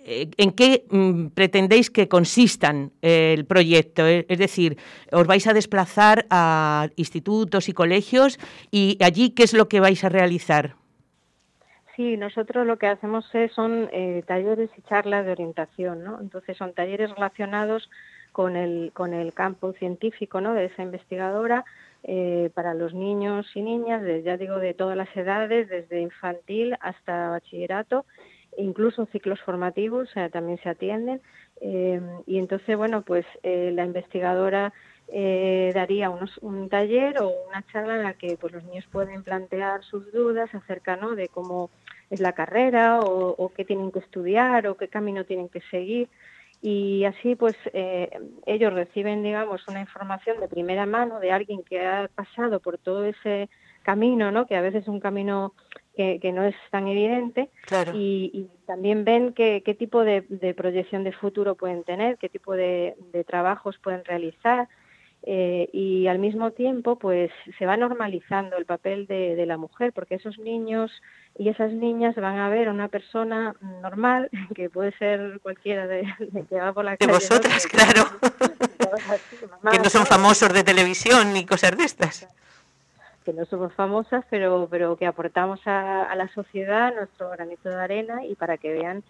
eh, 0.05 0.29
¿en 0.38 0.51
qué 0.51 0.83
mm, 0.89 1.27
pretendéis 1.27 1.89
que 1.89 2.10
consistan 2.10 2.91
eh, 3.01 3.33
el 3.33 3.45
proyecto? 3.45 4.05
Eh, 4.05 4.25
es 4.27 4.38
decir, 4.38 4.77
¿os 5.12 5.25
vais 5.25 5.48
a 5.48 5.53
desplazar 5.53 6.25
a 6.29 6.89
institutos 6.98 7.69
y 7.69 7.74
colegios 7.74 8.38
y 8.69 8.98
allí 9.01 9.29
qué 9.29 9.43
es 9.43 9.53
lo 9.53 9.69
que 9.69 9.79
vais 9.79 10.03
a 10.03 10.10
realizar? 10.10 10.75
Sí, 11.95 12.17
nosotros 12.17 12.67
lo 12.67 12.77
que 12.77 12.88
hacemos 12.88 13.24
son 13.53 13.88
talleres 14.25 14.72
y 14.75 14.81
charlas 14.81 15.25
de 15.25 15.31
orientación, 15.31 16.03
¿no? 16.03 16.19
Entonces 16.19 16.57
son 16.57 16.74
talleres 16.74 17.12
relacionados 17.12 17.88
con 18.34 18.58
el, 18.58 18.92
con 18.94 19.13
el 19.13 19.34
campo 19.34 19.72
científico, 19.72 20.42
¿no? 20.42 20.54
De 20.54 20.66
esa 20.66 20.84
investigadora 20.84 21.63
para 22.54 22.74
los 22.74 22.94
niños 22.94 23.50
y 23.56 23.62
niñas, 23.62 24.04
ya 24.25 24.36
digo, 24.36 24.60
de 24.60 24.74
todas 24.74 24.98
las 24.98 25.16
edades, 25.16 25.70
desde 25.70 26.02
infantil 26.02 26.75
hasta 26.82 27.30
bachillerato 27.30 28.04
incluso 28.58 29.06
ciclos 29.08 29.40
formativos 29.42 30.10
también 30.32 30.60
se 30.62 30.70
atienden. 30.70 31.22
Eh, 31.62 32.02
y 32.25 32.40
entonces, 32.40 32.75
bueno, 32.78 33.04
pues 33.04 33.25
eh, 33.44 33.72
la 33.74 33.86
investigadora 33.86 34.74
eh, 35.08 35.72
daría 35.74 36.10
unos, 36.10 36.38
un 36.40 36.70
taller 36.70 37.22
o 37.22 37.32
una 37.48 37.66
charla 37.72 37.96
en 37.96 38.04
la 38.04 38.13
que 38.13 38.38
pues, 38.38 38.54
los 38.54 38.63
niños 38.63 38.86
pueden 38.92 39.24
plantear 39.24 39.84
sus 39.84 40.12
dudas 40.12 40.54
acerca 40.54 40.96
¿no? 40.96 41.16
de 41.16 41.28
cómo 41.28 41.70
es 42.10 42.20
la 42.20 42.34
carrera 42.34 43.00
o, 43.00 43.52
qué 43.56 43.66
tienen 43.66 43.92
que 43.92 44.00
estudiar 44.00 44.68
o 44.68 44.75
qué 44.78 44.88
camino 44.88 45.25
tienen 45.25 45.50
que 45.50 45.62
seguir. 45.72 46.10
Y 46.65 47.03
así, 47.03 47.36
pues, 47.36 47.58
ellos 48.46 48.74
reciben, 48.74 49.22
digamos, 49.22 49.67
una 49.67 49.82
información 49.82 50.39
de 50.39 50.48
primera 50.48 50.86
mano 50.86 51.20
de 51.20 51.29
alguien 51.29 51.62
que 51.62 51.86
ha 51.86 52.10
pasado 52.15 52.62
por 52.62 52.77
todo 52.77 53.03
ese 53.03 53.50
camino, 53.84 54.32
¿no? 54.32 54.48
Que 54.48 54.55
a 54.55 54.62
veces 54.62 54.84
es 54.84 54.88
un 54.88 55.01
camino 55.01 55.53
que, 55.93 56.32
no 56.34 56.46
es 56.46 56.55
tan 56.72 56.88
evidente 56.88 57.50
y, 57.93 58.48
también 58.65 59.03
ven 59.03 59.34
qué, 59.34 59.75
tipo 59.77 60.05
de, 60.05 60.53
proyección 60.55 61.03
de 61.03 61.12
futuro 61.12 61.55
pueden 61.55 61.84
tener, 61.84 62.17
qué 62.17 62.29
tipo 62.29 62.53
de, 62.53 62.96
trabajos 63.27 63.77
pueden 63.79 64.05
realizar 64.05 64.70
eh, 65.25 65.70
y 65.72 66.08
al 66.08 66.20
mismo 66.20 66.51
tiempo 66.51 66.98
pues 66.98 67.32
se 67.58 67.65
va 67.65 67.77
normalizando 67.77 68.58
el 68.58 68.65
papel 68.65 69.08
de, 69.08 69.46
la 69.46 69.58
mujer 69.58 69.94
porque 69.94 70.15
esos 70.15 70.38
niños 70.38 70.92
y 71.38 71.48
esas 71.48 71.72
niñas 71.72 72.15
van 72.15 72.39
a 72.39 72.50
ver 72.50 72.68
a 72.68 72.72
una 72.72 72.89
persona 72.89 73.56
normal 73.82 74.30
que 74.56 74.70
puede 74.70 74.92
ser 74.98 75.39
cualquiera 75.42 75.88
de, 75.88 76.03
que 76.50 76.56
va 76.56 76.74
por 76.74 76.84
la 76.84 76.98
calle. 76.98 77.08
De 77.08 77.18
vosotras, 77.18 77.65
claro. 77.68 78.03
que 79.72 79.80
no 79.80 79.89
son 79.89 80.06
famosos 80.06 80.51
de 80.53 80.63
televisión 80.63 81.32
ni 81.34 81.46
cosas 81.46 81.77
de 81.77 81.86
estas 81.86 82.27
que 83.24 83.34
no 83.34 83.46
somos 83.46 83.74
famosas, 83.74 84.25
pero, 84.30 84.68
pero 84.70 84.98
que 84.98 85.06
aportamos 85.06 85.60
a, 85.65 86.13
la 86.15 86.27
sociedad 86.34 86.94
nuestro 86.94 87.30
granito 87.30 87.70
de 87.70 87.75
arena 87.82 88.25
y 88.25 88.36
para 88.36 88.58
que 88.58 88.74
vean 88.74 89.03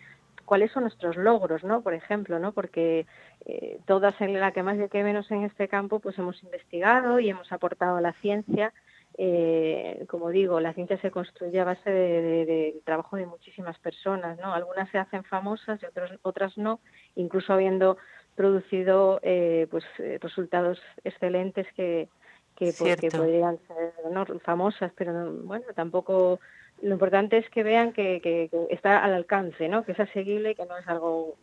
cuáles 0.54 0.72
son 0.72 0.84
nuestros 0.84 1.18
logros, 1.18 1.64
¿no? 1.64 1.82
Por 1.82 1.96
ejemplo, 1.96 2.38
¿no? 2.38 2.52
Porque 2.52 3.08
eh, 3.48 3.80
todas 3.88 4.14
en 4.22 4.40
la 4.40 4.52
que 4.52 4.62
más 4.62 4.78
y 4.78 4.88
que 4.88 5.04
menos 5.04 5.32
en 5.32 5.46
este 5.46 5.68
campo, 5.68 6.00
pues 6.00 6.16
hemos 6.20 6.44
investigado 6.44 7.20
y 7.20 7.28
hemos 7.28 7.52
aportado 7.52 7.98
a 7.98 8.02
la 8.02 8.14
ciencia. 8.22 8.72
Eh, 9.18 10.06
como 10.08 10.30
digo, 10.30 10.60
la 10.60 10.76
ciencia 10.76 11.02
se 11.02 11.10
construye 11.10 11.60
a 11.60 11.64
base 11.64 11.90
del 11.90 12.46
de, 12.46 12.82
trabajo 12.86 13.18
de 13.18 13.26
muchísimas 13.26 13.80
personas, 13.80 14.38
¿no? 14.38 14.54
Algunas 14.54 14.92
se 14.92 15.00
hacen 15.00 15.24
famosas 15.24 15.82
y 15.82 15.88
otras, 15.88 16.12
otras 16.22 16.56
no, 16.56 16.82
incluso 17.16 17.52
habiendo 17.52 17.98
producido 18.36 19.20
eh, 19.24 19.66
pues 19.72 19.84
resultados 20.22 20.80
excelentes 21.04 21.66
que, 21.76 22.10
que 22.56 22.76
porque 22.78 23.10
podrían 23.10 23.58
ser 23.68 23.92
¿no? 24.12 24.24
famosas, 24.42 24.92
pero 24.96 25.34
bueno, 25.34 25.66
tampoco 25.74 26.40
lo 26.84 26.94
importante 26.94 27.38
es 27.38 27.50
que 27.50 27.64
vean 27.64 27.94
que, 27.94 28.20
que, 28.22 28.50
está 28.70 29.04
al 29.04 29.14
alcance, 29.14 29.70
¿no? 29.70 29.84
Que 29.86 29.94
es 29.94 30.00
asequible 30.00 30.52
y 30.52 30.56
que 30.56 30.66
no 30.66 30.78
es 30.78 30.88
algo 30.88 31.36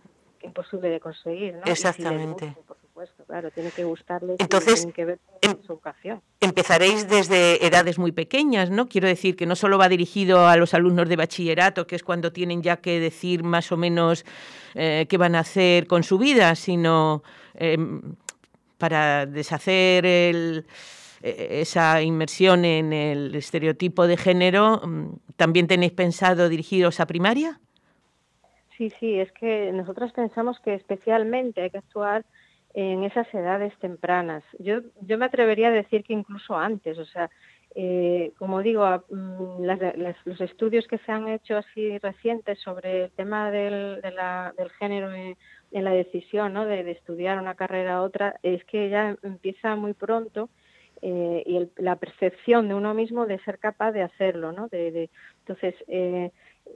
imposible 0.43 0.89
de 0.89 1.01
conseguir, 1.01 1.55
¿no? 1.55 1.63
Exactamente. 1.65 2.55
por 2.67 2.77
supuesto, 2.79 3.25
claro, 3.25 3.51
tiene 3.51 3.71
que 3.71 3.85
gustarles 3.85 4.37
Entonces, 4.39 4.87
que 4.95 5.05
ver 5.05 5.19
em 5.41 5.57
su 5.63 5.73
educación. 5.73 6.21
Empezaréis 6.41 7.09
desde 7.09 7.65
edades 7.67 7.99
muy 7.99 8.13
pequeñas, 8.13 8.71
¿no? 8.71 8.89
Quiero 8.89 9.09
decir 9.09 9.35
que 9.35 9.47
no 9.47 9.57
solo 9.57 9.79
va 9.79 9.89
dirigido 9.89 10.47
a 10.47 10.57
los 10.57 10.75
alumnos 10.75 11.09
de 11.09 11.17
bachillerato, 11.17 11.87
que 11.87 11.97
es 11.97 12.03
cuando 12.03 12.33
tienen 12.33 12.63
ya 12.63 12.77
que 12.77 13.01
decir 13.01 13.43
más 13.43 13.73
o 13.73 13.79
menos 13.79 14.25
eh, 14.75 15.07
qué 15.09 15.17
van 15.17 15.35
a 15.35 15.41
hacer 15.41 15.87
con 15.87 16.03
su 16.03 16.19
vida, 16.19 16.55
sino 16.55 17.23
eh, 17.55 17.79
para 18.77 19.25
deshacer 19.27 20.05
el 20.05 20.67
esa 21.23 22.03
inmersión 22.03 22.65
en 22.65 22.93
el 22.93 23.35
estereotipo 23.35 24.07
de 24.07 24.17
género, 24.17 24.81
mm, 24.85 25.17
¿también 25.37 25.67
tenéis 25.67 25.93
pensado 25.93 26.49
dirigiros 26.49 27.01
a 27.01 27.07
primaria? 27.07 27.61
Sí, 28.77 28.91
sí, 28.99 29.21
es 29.21 29.31
que 29.33 29.73
nosotros 29.73 30.13
pensamos 30.13 30.59
que 30.61 30.75
especialmente 30.75 31.61
hay 31.61 31.71
que 31.71 31.79
actuar 31.79 32.25
en 32.73 33.05
esas 33.05 33.33
edades 33.35 33.77
tempranas. 33.79 34.43
Yo, 34.59 34.81
yo 35.03 35.19
me 35.19 35.27
atrevería 35.27 35.69
a 35.69 35.73
decir 35.73 36.05
que 36.05 36.15
incluso 36.15 36.57
antes, 36.57 36.97
o 36.99 37.05
sea, 37.05 37.31
eh, 37.75 38.33
como 38.39 38.63
digo, 38.63 38.85
mm, 39.11 39.65
los 40.25 40.41
estudios 40.41 40.87
que 40.89 40.99
se 40.99 41.13
han 41.13 41.29
hecho 41.29 41.57
así 41.57 41.99
recientes 41.99 42.59
sobre 42.61 43.05
el 43.05 43.11
tema 43.13 43.51
del, 43.51 44.01
del 44.01 44.71
género 44.79 45.13
en, 45.13 45.37
la 45.73 45.93
decisión 45.93 46.53
¿no? 46.53 46.67
de, 46.67 46.83
de, 46.83 46.93
estudiar 46.93 47.39
una 47.39 47.55
carrera 47.55 48.01
u 48.01 48.05
otra, 48.05 48.37
es 48.43 48.65
que 48.65 48.89
ya 48.89 49.17
empieza 49.23 49.77
muy 49.77 49.93
pronto 49.93 50.49
eh, 51.03 51.43
y 51.47 51.83
la 51.83 51.97
percepción 51.97 52.69
de 52.69 52.75
uno 52.75 52.93
mismo 52.93 53.27
de 53.27 53.39
ser 53.41 53.59
capaz 53.59 53.93
de 53.93 54.03
hacerlo, 54.03 54.53
¿no? 54.53 54.69
De, 54.69 55.09
entonces, 55.39 55.75
eh, 55.89 56.31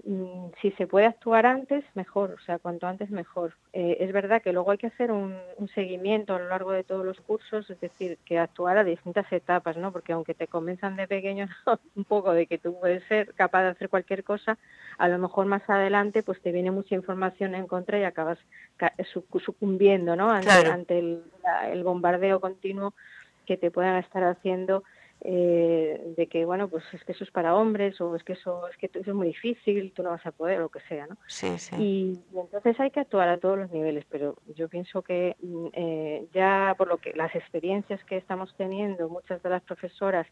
mm, 0.04 0.47
si 0.62 0.71
se 0.73 0.87
puede 0.87 1.04
actuar 1.04 1.45
antes, 1.45 1.85
mejor, 1.95 2.31
o 2.31 2.40
sea, 2.40 2.59
cuanto 2.59 2.87
antes 2.87 3.11
mejor. 3.11 3.54
Eh, 3.75 3.99
es 4.00 4.12
verdad 4.12 4.40
que 4.40 4.54
luego 4.54 4.71
hay 4.71 4.78
que 4.78 4.87
hacer 4.87 5.12
un, 5.12 5.37
seguimiento 5.75 6.35
a 6.35 6.38
lo 6.38 6.49
largo 6.49 6.73
de 6.73 6.85
todos 6.85 7.04
los 7.04 7.21
cursos, 7.21 7.69
es 7.69 7.78
decir, 7.81 8.16
que 8.25 8.38
actuar 8.38 8.78
a 8.78 8.85
distintas 8.85 9.31
etapas, 9.31 9.76
¿no? 9.76 9.93
Porque 9.93 10.14
aunque 10.14 10.33
te 10.33 10.47
convenzan 10.47 10.97
de 10.97 11.07
pequeño 11.07 11.47
un 11.95 12.04
poco 12.04 12.33
de 12.33 12.47
que 12.47 12.57
tú 12.57 12.78
puedes 12.81 13.04
ser 13.04 13.35
capaz 13.35 13.64
de 13.64 13.69
hacer 13.71 13.90
cualquier 13.90 14.25
cosa, 14.25 14.57
a 14.97 15.09
lo 15.09 15.19
mejor 15.19 15.45
más 15.47 15.69
adelante 15.69 16.23
pues 16.23 16.40
te 16.40 16.50
viene 16.50 16.71
mucha 16.71 16.95
información 16.95 17.54
en 17.54 17.66
contra 17.66 17.99
y 17.99 18.04
acabas 18.04 18.38
sucumbiendo, 19.45 20.16
¿no? 20.16 20.31
Ante, 20.31 20.99
el 20.99 21.85
bombardeo 21.85 22.40
continuo 22.40 22.95
que 23.45 23.57
te 23.57 23.71
puedan 23.71 23.97
estar 23.97 24.25
haciendo 24.25 24.85
eh, 25.27 26.13
de 26.17 26.27
que 26.27 26.45
bueno 26.45 26.69
pues 26.69 26.85
es 26.93 27.03
que 27.05 27.13
eso 27.13 27.25
es 27.25 27.31
para 27.31 27.55
hombres 27.55 27.99
o 28.01 28.15
es 28.15 28.23
que 28.25 28.35
eso 28.35 28.69
es 28.69 28.77
que 28.77 28.87
eso 28.87 29.11
es 29.11 29.15
muy 29.15 29.29
difícil 29.29 29.93
tú 29.95 30.03
no 30.03 30.11
vas 30.11 30.27
a 30.27 30.33
poder 30.33 30.59
o 30.59 30.65
lo 30.65 30.69
que 30.69 30.81
sea 30.81 31.07
no 31.07 31.17
sí, 31.27 31.59
sí. 31.59 31.77
Y, 31.79 32.21
entonces 32.39 32.79
hay 32.79 32.91
que 32.91 33.01
actuar 33.01 33.29
a 33.29 33.39
todos 33.39 33.57
los 33.57 33.71
niveles 33.71 34.05
pero 34.11 34.37
yo 34.55 34.69
pienso 34.69 35.01
que 35.01 35.37
mm, 35.41 35.67
eh, 35.73 36.27
ya 36.35 36.75
por 36.77 36.89
lo 36.89 36.99
que 36.99 37.15
las 37.15 37.35
experiencias 37.35 38.05
que 38.05 38.19
estamos 38.19 38.55
teniendo 38.57 39.09
muchas 39.09 39.43
de 39.43 39.49
las 39.49 39.63
profesoras 39.63 40.27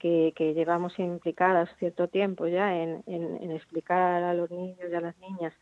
que, 0.00 0.32
que 0.34 0.54
llevamos 0.54 0.98
implicadas 0.98 1.68
cierto 1.78 2.08
tiempo 2.08 2.48
ya 2.48 2.76
en, 2.76 3.04
en, 3.06 3.52
explicar 3.52 4.24
a 4.24 4.34
los 4.34 4.50
niños 4.50 4.88
y 4.90 4.94
a 4.94 5.00
las 5.00 5.16
niñas 5.18 5.54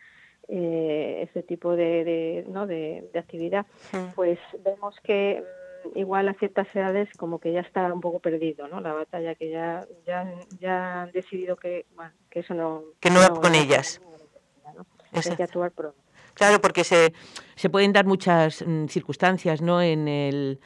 eh, 0.48 1.20
este 1.24 1.42
tipo 1.42 1.76
de, 1.76 2.04
de, 2.04 2.46
¿no? 2.48 2.66
de, 2.66 3.10
de 3.12 3.18
actividad, 3.18 3.66
pues 4.14 4.38
vemos 4.64 4.96
que 5.04 5.44
igual 5.94 6.28
a 6.28 6.34
ciertas 6.34 6.68
edades 6.74 7.08
como 7.16 7.38
que 7.38 7.52
ya 7.52 7.60
está 7.60 7.92
un 7.92 8.00
poco 8.00 8.20
perdido, 8.20 8.68
¿no? 8.68 8.80
La 8.80 8.92
batalla 8.92 9.34
que 9.34 9.50
ya 9.50 9.86
ya, 10.06 10.32
ya 10.60 11.02
han 11.02 11.12
decidido 11.12 11.56
que, 11.56 11.86
bueno, 11.94 12.12
que 12.30 12.40
eso 12.40 12.54
no 12.54 12.82
que 13.00 13.10
no, 13.10 13.20
va 13.20 13.28
con 13.40 13.54
ellas. 13.54 14.00
Hay 15.12 15.36
que 15.36 15.42
actuar 15.42 15.72
pronto. 15.72 15.98
Claro, 16.34 16.60
porque 16.60 16.84
se, 16.84 17.12
se 17.56 17.68
pueden 17.68 17.92
dar 17.92 18.06
muchas 18.06 18.64
mm, 18.66 18.86
circunstancias, 18.86 19.60
¿no? 19.60 19.82
En 19.82 20.08
el 20.08 20.60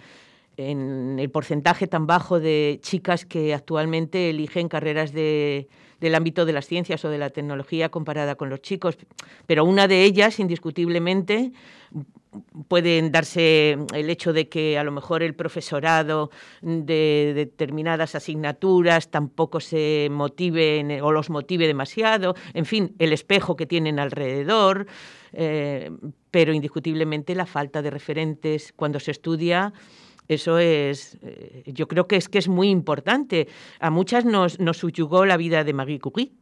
en 0.56 1.18
el 1.18 1.30
porcentaje 1.30 1.86
tan 1.86 2.06
bajo 2.06 2.38
de 2.38 2.78
chicas 2.80 3.24
que 3.24 3.54
actualmente 3.54 4.30
eligen 4.30 4.68
carreras 4.68 5.12
de, 5.12 5.68
del 6.04 6.14
ámbito 6.14 6.44
de 6.44 6.52
las 6.52 6.66
ciencias 6.66 7.02
o 7.06 7.08
de 7.08 7.16
la 7.16 7.30
tecnología 7.30 7.88
comparada 7.88 8.34
con 8.34 8.50
los 8.50 8.60
chicos. 8.60 8.98
Pero 9.46 9.64
una 9.64 9.88
de 9.88 10.04
ellas, 10.04 10.38
indiscutiblemente, 10.38 11.50
pueden 12.68 13.10
darse 13.10 13.78
el 13.94 14.10
hecho 14.10 14.34
de 14.34 14.50
que 14.50 14.78
a 14.78 14.84
lo 14.84 14.92
mejor 14.92 15.22
el 15.22 15.34
profesorado 15.34 16.30
de 16.60 17.32
determinadas 17.34 18.14
asignaturas 18.14 19.10
tampoco 19.10 19.60
se 19.60 20.08
motive 20.10 21.00
o 21.00 21.10
los 21.10 21.30
motive 21.30 21.66
demasiado, 21.66 22.34
en 22.52 22.66
fin, 22.66 22.94
el 22.98 23.14
espejo 23.14 23.56
que 23.56 23.64
tienen 23.64 23.98
alrededor, 23.98 24.86
eh, 25.32 25.90
pero 26.30 26.52
indiscutiblemente 26.52 27.34
la 27.34 27.46
falta 27.46 27.80
de 27.80 27.90
referentes 27.90 28.74
cuando 28.76 29.00
se 29.00 29.12
estudia 29.12 29.72
eso 30.28 30.58
es, 30.58 31.18
eh, 31.22 31.62
yo 31.66 31.86
creo 31.88 32.06
que 32.06 32.16
es 32.16 32.28
que 32.28 32.38
es 32.38 32.48
muy 32.48 32.70
importante. 32.70 33.48
A 33.80 33.90
muchas 33.90 34.24
nos, 34.24 34.58
nos 34.58 34.78
subyugó 34.78 35.26
la 35.26 35.36
vida 35.36 35.64
de 35.64 35.72
Marie 35.72 36.00
Curie. 36.00 36.32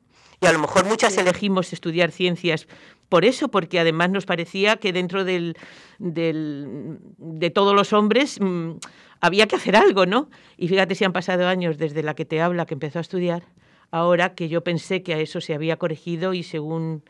Y 0.41 0.47
a 0.47 0.53
lo 0.53 0.59
mejor 0.59 0.87
muchas 0.87 1.17
elegimos 1.19 1.73
estudiar 1.73 2.11
ciencias 2.11 2.67
por 3.09 3.25
eso, 3.25 3.49
porque 3.49 3.79
además 3.79 4.11
nos 4.11 4.27
parecía 4.27 4.77
que 4.77 4.93
dentro 4.93 5.25
del, 5.25 5.57
del, 5.99 6.99
de 7.19 7.51
todos 7.51 7.75
los 7.75 7.93
hombres 7.93 8.41
mm, 8.41 8.73
había 9.21 9.47
que 9.47 9.57
hacer 9.57 9.77
algo, 9.77 10.07
¿no? 10.07 10.31
Y 10.57 10.69
fíjate 10.69 10.95
si 10.95 11.05
han 11.05 11.13
pasado 11.13 11.47
años 11.47 11.79
desde 11.79 12.03
la 12.03 12.15
que 12.15 12.25
te 12.25 12.41
habla, 12.41 12.67
que 12.67 12.75
empezó 12.75 12.99
a 12.99 13.03
estudiar, 13.03 13.45
ahora 13.91 14.35
que 14.35 14.49
yo 14.49 14.65
pensé 14.65 15.03
que 15.03 15.15
a 15.15 15.19
eso 15.19 15.41
se 15.41 15.55
había 15.55 15.77
corregido 15.77 16.35
y 16.35 16.43
según 16.43 17.05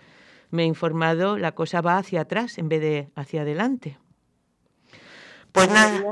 me 0.50 0.64
he 0.64 0.66
informado, 0.66 1.38
la 1.38 1.52
cosa 1.52 1.80
va 1.80 1.96
hacia 1.96 2.22
atrás 2.22 2.58
en 2.58 2.68
vez 2.68 2.80
de 2.80 3.08
hacia 3.14 3.42
adelante. 3.42 3.96
Pues 5.52 5.70
nada 5.70 6.02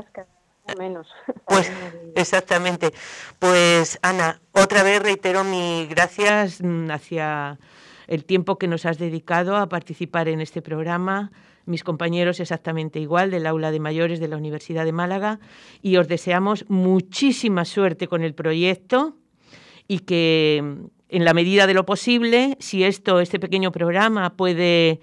menos. 0.77 1.07
Pues 1.45 1.71
exactamente. 2.15 2.93
Pues 3.39 3.99
Ana, 4.01 4.39
otra 4.53 4.83
vez 4.83 5.01
reitero 5.01 5.43
mi 5.43 5.85
gracias 5.89 6.61
mm, 6.61 6.89
hacia 6.91 7.59
el 8.07 8.25
tiempo 8.25 8.57
que 8.57 8.67
nos 8.67 8.85
has 8.85 8.97
dedicado 8.97 9.57
a 9.57 9.67
participar 9.67 10.27
en 10.27 10.41
este 10.41 10.61
programa, 10.61 11.31
mis 11.65 11.83
compañeros 11.83 12.39
exactamente 12.39 12.99
igual 12.99 13.31
del 13.31 13.47
aula 13.47 13.71
de 13.71 13.79
mayores 13.79 14.19
de 14.19 14.27
la 14.27 14.37
Universidad 14.37 14.85
de 14.85 14.91
Málaga 14.91 15.39
y 15.81 15.97
os 15.97 16.07
deseamos 16.07 16.65
muchísima 16.69 17.65
suerte 17.65 18.07
con 18.07 18.23
el 18.23 18.33
proyecto 18.33 19.15
y 19.87 19.99
que 19.99 20.61
mm, 20.63 20.85
en 21.09 21.25
la 21.25 21.33
medida 21.33 21.67
de 21.67 21.73
lo 21.73 21.85
posible, 21.85 22.55
si 22.59 22.85
esto, 22.85 23.19
este 23.19 23.39
pequeño 23.39 23.71
programa 23.71 24.37
puede 24.37 25.01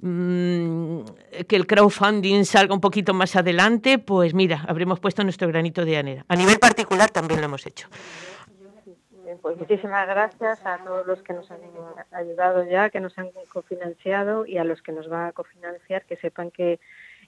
Mm, 0.00 1.00
que 1.48 1.56
el 1.56 1.66
crowdfunding 1.66 2.44
salga 2.44 2.74
un 2.74 2.80
poquito 2.80 3.14
más 3.14 3.36
adelante, 3.36 3.98
pues 3.98 4.34
mira, 4.34 4.64
habremos 4.68 5.00
puesto 5.00 5.22
nuestro 5.22 5.48
granito 5.48 5.84
de 5.84 5.96
arena. 5.96 6.24
A 6.28 6.36
nivel 6.36 6.58
particular 6.58 7.10
también 7.10 7.40
lo 7.40 7.46
hemos 7.46 7.66
hecho. 7.66 7.88
Pues 9.40 9.56
muchísimas 9.58 10.06
gracias 10.06 10.64
a 10.64 10.78
todos 10.84 11.06
los 11.06 11.22
que 11.22 11.32
nos 11.32 11.50
han 11.50 11.60
ayudado 12.12 12.64
ya, 12.64 12.90
que 12.90 13.00
nos 13.00 13.18
han 13.18 13.30
cofinanciado 13.52 14.46
y 14.46 14.58
a 14.58 14.64
los 14.64 14.80
que 14.82 14.92
nos 14.92 15.08
van 15.08 15.26
a 15.28 15.32
cofinanciar, 15.32 16.04
que 16.04 16.16
sepan 16.16 16.50
que 16.50 16.80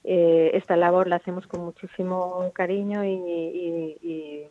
eh, 0.04 0.50
esta 0.54 0.76
labor 0.76 1.08
la 1.08 1.16
hacemos 1.16 1.46
con 1.46 1.64
muchísimo 1.64 2.50
cariño 2.54 3.04
y, 3.04 4.48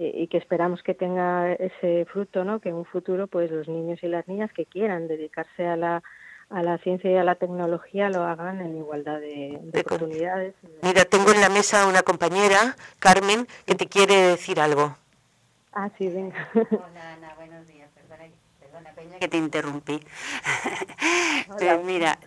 y, 0.00 0.26
que 0.28 0.36
esperamos 0.36 0.82
que 0.82 0.94
tenga 0.94 1.52
ese 1.54 2.04
fruto, 2.04 2.44
¿no? 2.44 2.60
Que 2.60 2.68
en 2.68 2.74
un 2.74 2.84
futuro, 2.84 3.26
pues 3.26 3.50
los 3.50 3.68
niños 3.68 4.02
y 4.02 4.08
las 4.08 4.28
niñas 4.28 4.52
que 4.52 4.66
quieran 4.66 5.08
dedicarse 5.08 5.66
a 5.66 5.76
la 5.76 6.02
a 6.50 6.62
la 6.62 6.78
ciencia 6.78 7.10
y 7.10 7.16
a 7.16 7.24
la 7.24 7.34
tecnología 7.34 8.08
lo 8.08 8.24
hagan 8.24 8.60
en 8.60 8.76
igualdad 8.76 9.20
de, 9.20 9.60
oportunidades. 9.80 10.54
Mira, 10.82 11.04
tengo 11.04 11.32
en 11.32 11.40
la 11.40 11.48
mesa 11.48 11.86
una 11.86 12.02
compañera, 12.02 12.76
Carmen, 12.98 13.46
que 13.66 13.74
te 13.74 13.86
quiere 13.86 14.14
decir 14.14 14.60
algo. 14.60 14.96
Ah, 15.72 15.90
sí, 15.98 16.08
venga. 16.08 16.48
Hola, 16.54 17.12
Ana, 17.14 17.34
buenos 17.36 17.66
días. 17.66 17.90
Perdona, 18.60 18.90
Peña, 18.94 19.18
que 19.18 19.28
te 19.28 19.36
interrumpí. 19.36 20.00
Pero 21.58 21.82
mira, 21.82 22.18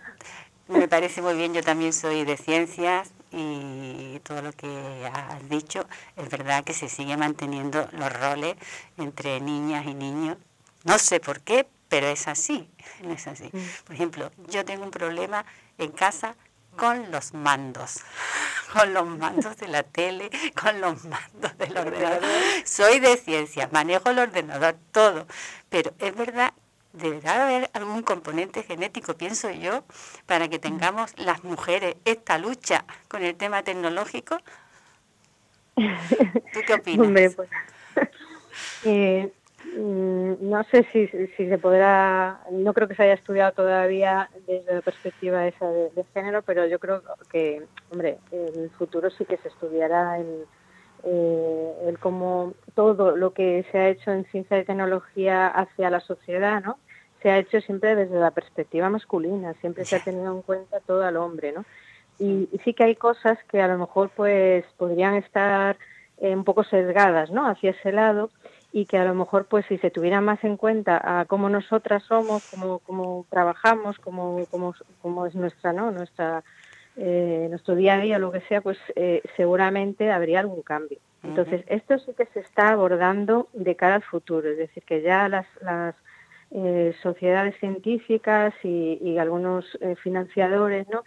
me 0.68 0.88
parece 0.88 1.20
muy 1.20 1.34
bien, 1.34 1.52
yo 1.52 1.62
también 1.62 1.92
soy 1.92 2.24
de 2.24 2.36
ciencias 2.36 3.12
y 3.32 4.20
todo 4.20 4.42
lo 4.42 4.52
que 4.52 5.10
has 5.12 5.48
dicho, 5.48 5.86
es 6.16 6.28
verdad 6.28 6.64
que 6.64 6.74
se 6.74 6.88
sigue 6.88 7.16
manteniendo 7.16 7.88
los 7.92 8.12
roles 8.12 8.56
entre 8.98 9.40
niñas 9.40 9.86
y 9.86 9.94
niños. 9.94 10.36
No 10.84 10.98
sé 10.98 11.20
por 11.20 11.40
qué, 11.40 11.66
pero 11.92 12.06
es 12.06 12.26
así, 12.26 12.70
no 13.02 13.12
es 13.12 13.26
así. 13.26 13.50
Mm. 13.52 13.84
Por 13.84 13.94
ejemplo, 13.94 14.30
yo 14.48 14.64
tengo 14.64 14.82
un 14.82 14.90
problema 14.90 15.44
en 15.76 15.92
casa 15.92 16.36
con 16.74 17.10
los 17.10 17.34
mandos, 17.34 18.00
con 18.72 18.94
los 18.94 19.06
mandos 19.06 19.58
de 19.58 19.68
la 19.68 19.82
tele, 19.82 20.30
con 20.58 20.80
los 20.80 21.04
mandos 21.04 21.58
del 21.58 21.76
ordenador. 21.76 22.22
Soy 22.64 22.98
de 22.98 23.18
ciencia, 23.18 23.68
manejo 23.72 24.08
el 24.08 24.20
ordenador, 24.20 24.74
todo, 24.90 25.26
pero 25.68 25.92
es 25.98 26.16
verdad, 26.16 26.54
deberá 26.94 27.42
haber 27.42 27.70
algún 27.74 28.02
componente 28.02 28.62
genético, 28.62 29.12
pienso 29.12 29.50
yo, 29.50 29.84
para 30.24 30.48
que 30.48 30.58
tengamos 30.58 31.12
las 31.18 31.44
mujeres 31.44 31.96
esta 32.06 32.38
lucha 32.38 32.86
con 33.08 33.22
el 33.22 33.34
tema 33.34 33.64
tecnológico. 33.64 34.38
¿Tú 35.74 36.60
qué 36.66 36.72
opinas? 36.72 37.34
Pues, 37.34 37.50
eh, 38.84 39.30
Mm, 39.34 39.41
no 39.74 40.64
sé 40.64 40.86
si, 40.92 41.06
si 41.08 41.48
se 41.48 41.58
podrá, 41.58 42.40
no 42.50 42.74
creo 42.74 42.88
que 42.88 42.94
se 42.94 43.04
haya 43.04 43.14
estudiado 43.14 43.52
todavía 43.52 44.28
desde 44.46 44.74
la 44.74 44.80
perspectiva 44.82 45.46
esa 45.46 45.66
de, 45.68 46.04
género, 46.12 46.42
pero 46.42 46.66
yo 46.66 46.78
creo 46.78 47.02
que, 47.30 47.62
hombre, 47.90 48.18
en 48.30 48.64
el 48.64 48.70
futuro 48.70 49.10
sí 49.10 49.24
que 49.24 49.38
se 49.38 49.48
estudiará 49.48 50.18
el, 50.18 50.44
eh, 51.04 51.72
el 51.86 51.98
cómo 51.98 52.54
todo 52.74 53.16
lo 53.16 53.32
que 53.32 53.64
se 53.72 53.78
ha 53.78 53.88
hecho 53.88 54.10
en 54.12 54.24
ciencia 54.26 54.58
y 54.58 54.64
tecnología 54.64 55.48
hacia 55.48 55.90
la 55.90 56.00
sociedad, 56.00 56.62
¿no? 56.62 56.78
Se 57.22 57.30
ha 57.30 57.38
hecho 57.38 57.60
siempre 57.60 57.94
desde 57.94 58.18
la 58.18 58.32
perspectiva 58.32 58.90
masculina, 58.90 59.54
siempre 59.60 59.84
se 59.84 59.96
ha 59.96 60.04
tenido 60.04 60.34
en 60.34 60.42
cuenta 60.42 60.80
todo 60.80 61.04
al 61.04 61.16
hombre, 61.16 61.52
¿no? 61.52 61.64
Y, 62.18 62.48
y 62.52 62.58
sí 62.58 62.74
que 62.74 62.84
hay 62.84 62.96
cosas 62.96 63.38
que 63.48 63.62
a 63.62 63.68
lo 63.68 63.78
mejor 63.78 64.10
pues 64.14 64.64
podrían 64.76 65.14
estar 65.14 65.78
eh, 66.18 66.34
un 66.34 66.44
poco 66.44 66.62
sesgadas, 66.62 67.30
¿no? 67.30 67.48
Hacia 67.48 67.70
ese 67.70 67.90
lado 67.90 68.30
y 68.72 68.86
que 68.86 68.98
a 68.98 69.04
lo 69.04 69.14
mejor 69.14 69.46
pues 69.46 69.66
si 69.66 69.78
se 69.78 69.90
tuviera 69.90 70.20
más 70.20 70.42
en 70.44 70.56
cuenta 70.56 71.00
a 71.02 71.24
cómo 71.26 71.48
nosotras 71.48 72.02
somos, 72.04 72.48
cómo, 72.50 72.78
cómo 72.80 73.26
trabajamos, 73.28 73.98
cómo, 73.98 74.46
cómo, 74.50 74.74
cómo 75.00 75.26
es 75.26 75.34
nuestra, 75.34 75.72
¿no? 75.72 75.90
nuestra 75.90 76.42
eh, 76.96 77.46
nuestro 77.48 77.74
día 77.74 77.94
a 77.94 78.00
día, 78.00 78.18
lo 78.18 78.30
que 78.32 78.42
sea, 78.42 78.60
pues 78.60 78.78
eh, 78.96 79.22
seguramente 79.36 80.10
habría 80.10 80.40
algún 80.40 80.62
cambio. 80.62 80.98
Entonces, 81.22 81.64
esto 81.68 81.98
sí 82.00 82.12
que 82.14 82.26
se 82.26 82.40
está 82.40 82.70
abordando 82.70 83.48
de 83.52 83.76
cara 83.76 83.94
al 83.94 84.02
futuro, 84.02 84.48
es 84.50 84.58
decir, 84.58 84.82
que 84.82 85.02
ya 85.02 85.28
las, 85.28 85.46
las 85.62 85.94
eh, 86.50 86.94
sociedades 87.00 87.56
científicas 87.60 88.52
y, 88.64 88.98
y 89.00 89.18
algunos 89.18 89.64
financiadores 90.02 90.86
¿no? 90.88 91.04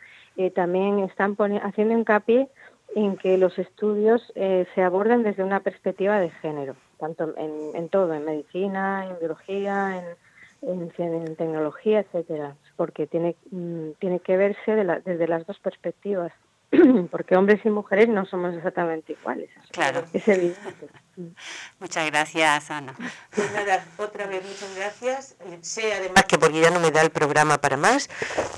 también 0.54 1.00
están 1.00 1.36
haciendo 1.62 1.94
hincapié 1.94 2.48
en 2.96 3.18
que 3.18 3.38
los 3.38 3.60
estudios 3.60 4.32
se 4.34 4.82
aborden 4.82 5.24
desde 5.24 5.44
una 5.44 5.60
perspectiva 5.60 6.18
de 6.22 6.30
género, 6.30 6.78
tanto 7.00 7.34
en, 7.38 7.90
todo, 7.90 8.14
en 8.14 8.26
medicina, 8.26 9.08
en 9.08 9.20
biología, 9.20 10.04
en, 10.62 10.92
en, 10.98 11.36
tecnología, 11.36 12.00
etcétera, 12.00 12.56
porque 12.76 13.08
tiene, 13.08 13.36
mm, 13.52 13.92
tiene 14.00 14.20
que 14.20 14.38
verse 14.38 14.76
desde 14.76 15.28
las 15.28 15.46
dos 15.46 15.60
perspectivas, 15.60 16.32
porque 17.12 17.36
hombres 17.36 17.62
y 17.66 17.70
mujeres 17.70 18.10
no 18.10 18.26
somos 18.26 18.54
exactamente 18.56 19.14
iguales. 19.14 19.50
Claro. 19.72 20.04
Es 20.14 20.28
evidente. 20.28 20.90
Muchas 21.80 22.06
gracias, 22.08 22.72
Ana. 22.72 22.94
Pues 23.34 23.52
nada, 23.54 23.86
otra 23.98 24.28
vez 24.28 24.44
muchas 24.44 24.76
gracias. 24.76 25.36
Sé 25.62 25.94
además 25.94 26.26
que 26.26 26.38
porque 26.38 26.60
ya 26.60 26.72
no 26.72 26.80
me 26.80 26.92
da 26.92 27.02
el 27.02 27.10
programa 27.10 27.58
para 27.60 27.78
más, 27.78 28.10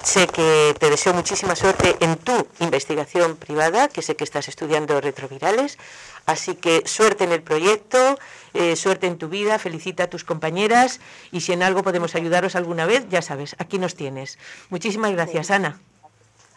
sé 0.04 0.28
que 0.28 0.74
te 0.80 0.90
deseo 0.90 1.14
muchísima 1.14 1.56
suerte 1.56 1.96
en 2.00 2.16
tu 2.18 2.48
investigación 2.60 3.36
privada, 3.36 3.88
que 3.90 4.02
sé 4.02 4.16
que 4.16 4.24
estás 4.24 4.48
estudiando 4.48 5.00
retrovirales. 5.02 5.78
Así 6.26 6.56
que 6.56 6.82
suerte 6.86 7.24
en 7.24 7.32
el 7.32 7.42
proyecto, 7.42 8.18
eh, 8.54 8.76
suerte 8.76 9.08
en 9.08 9.18
tu 9.18 9.30
vida, 9.30 9.60
felicita 9.60 10.04
a 10.04 10.08
tus 10.08 10.24
compañeras 10.24 11.00
y 11.32 11.42
si 11.42 11.54
en 11.54 11.64
algo 11.64 11.84
podemos 11.84 12.16
ayudaros 12.16 12.56
alguna 12.56 12.86
vez, 12.86 13.08
ya 13.10 13.22
sabes, 13.22 13.56
aquí 13.60 13.78
nos 13.78 13.96
tienes. 13.96 14.38
Muchísimas 14.70 15.12
gracias, 15.12 15.52
Ana 15.52 15.80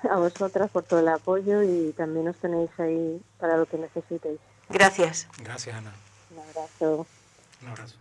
a 0.09 0.17
vosotras 0.17 0.71
por 0.71 0.85
todo 0.85 1.01
el 1.01 1.09
apoyo 1.09 1.63
y 1.63 1.93
también 1.97 2.29
os 2.29 2.37
tenéis 2.37 2.71
ahí 2.79 3.21
para 3.39 3.57
lo 3.57 3.67
que 3.67 3.79
necesitéis. 3.79 4.41
Gracias. 4.69 5.27
Gracias, 5.39 5.75
Ana. 5.77 5.93
Un 6.31 6.39
abrazo. 6.39 7.07
Un 7.63 7.69
abrazo. 7.69 8.00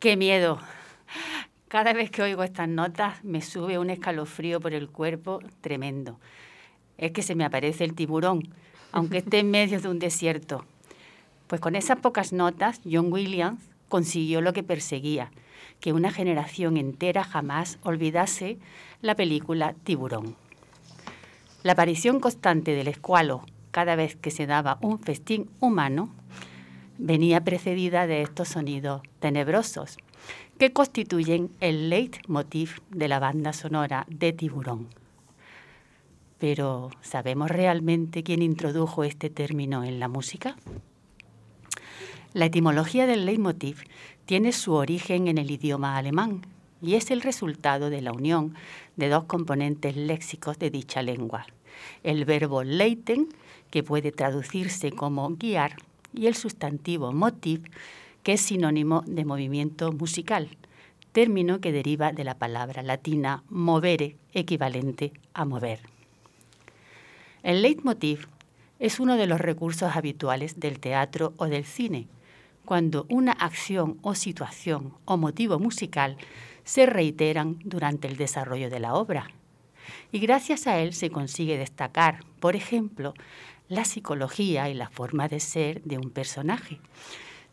¡Qué 0.00 0.16
miedo! 0.16 0.58
Cada 1.68 1.92
vez 1.92 2.10
que 2.10 2.22
oigo 2.22 2.42
estas 2.42 2.70
notas 2.70 3.22
me 3.22 3.42
sube 3.42 3.78
un 3.78 3.90
escalofrío 3.90 4.58
por 4.58 4.72
el 4.72 4.88
cuerpo 4.88 5.40
tremendo. 5.60 6.18
Es 6.96 7.12
que 7.12 7.20
se 7.20 7.34
me 7.34 7.44
aparece 7.44 7.84
el 7.84 7.92
tiburón, 7.92 8.48
aunque 8.92 9.18
esté 9.18 9.40
en 9.40 9.50
medio 9.50 9.78
de 9.78 9.88
un 9.88 9.98
desierto. 9.98 10.64
Pues 11.48 11.60
con 11.60 11.76
esas 11.76 11.98
pocas 11.98 12.32
notas, 12.32 12.80
John 12.90 13.12
Williams 13.12 13.60
consiguió 13.90 14.40
lo 14.40 14.54
que 14.54 14.62
perseguía, 14.62 15.32
que 15.80 15.92
una 15.92 16.10
generación 16.10 16.78
entera 16.78 17.22
jamás 17.22 17.78
olvidase 17.82 18.56
la 19.02 19.14
película 19.14 19.74
Tiburón. 19.84 20.34
La 21.62 21.72
aparición 21.72 22.20
constante 22.20 22.74
del 22.74 22.88
escualo 22.88 23.44
cada 23.70 23.96
vez 23.96 24.16
que 24.16 24.30
se 24.30 24.46
daba 24.46 24.78
un 24.80 24.98
festín 24.98 25.50
humano 25.60 26.08
venía 27.00 27.42
precedida 27.42 28.06
de 28.06 28.22
estos 28.22 28.48
sonidos 28.48 29.02
tenebrosos 29.20 29.96
que 30.58 30.72
constituyen 30.72 31.50
el 31.60 31.88
leitmotiv 31.88 32.82
de 32.90 33.08
la 33.08 33.18
banda 33.18 33.54
sonora 33.54 34.06
de 34.08 34.34
Tiburón. 34.34 34.88
Pero, 36.38 36.90
¿sabemos 37.00 37.50
realmente 37.50 38.22
quién 38.22 38.42
introdujo 38.42 39.02
este 39.04 39.30
término 39.30 39.82
en 39.82 39.98
la 39.98 40.08
música? 40.08 40.56
La 42.34 42.46
etimología 42.46 43.06
del 43.06 43.24
leitmotiv 43.24 43.84
tiene 44.26 44.52
su 44.52 44.74
origen 44.74 45.26
en 45.26 45.38
el 45.38 45.50
idioma 45.50 45.96
alemán 45.96 46.42
y 46.82 46.94
es 46.94 47.10
el 47.10 47.22
resultado 47.22 47.90
de 47.90 48.02
la 48.02 48.12
unión 48.12 48.54
de 48.96 49.08
dos 49.08 49.24
componentes 49.24 49.96
léxicos 49.96 50.58
de 50.58 50.70
dicha 50.70 51.02
lengua. 51.02 51.46
El 52.02 52.26
verbo 52.26 52.62
leiten, 52.62 53.28
que 53.70 53.82
puede 53.82 54.12
traducirse 54.12 54.92
como 54.92 55.30
guiar, 55.36 55.76
y 56.14 56.26
el 56.26 56.34
sustantivo 56.34 57.12
motiv, 57.12 57.64
que 58.22 58.34
es 58.34 58.40
sinónimo 58.40 59.02
de 59.06 59.24
movimiento 59.24 59.92
musical, 59.92 60.48
término 61.12 61.60
que 61.60 61.72
deriva 61.72 62.12
de 62.12 62.24
la 62.24 62.38
palabra 62.38 62.82
latina 62.82 63.42
movere, 63.48 64.16
equivalente 64.32 65.12
a 65.34 65.44
mover. 65.44 65.80
El 67.42 67.62
leitmotiv 67.62 68.28
es 68.78 69.00
uno 69.00 69.16
de 69.16 69.26
los 69.26 69.40
recursos 69.40 69.96
habituales 69.96 70.60
del 70.60 70.78
teatro 70.78 71.32
o 71.36 71.46
del 71.46 71.64
cine, 71.64 72.06
cuando 72.64 73.06
una 73.08 73.32
acción 73.32 73.98
o 74.02 74.14
situación 74.14 74.94
o 75.04 75.16
motivo 75.16 75.58
musical 75.58 76.16
se 76.64 76.86
reiteran 76.86 77.58
durante 77.64 78.06
el 78.06 78.16
desarrollo 78.16 78.70
de 78.70 78.80
la 78.80 78.94
obra. 78.94 79.30
Y 80.12 80.20
gracias 80.20 80.66
a 80.66 80.78
él 80.78 80.92
se 80.94 81.10
consigue 81.10 81.58
destacar, 81.58 82.20
por 82.38 82.54
ejemplo, 82.54 83.14
la 83.70 83.84
psicología 83.84 84.68
y 84.68 84.74
la 84.74 84.90
forma 84.90 85.28
de 85.28 85.38
ser 85.38 85.80
de 85.84 85.96
un 85.96 86.10
personaje. 86.10 86.80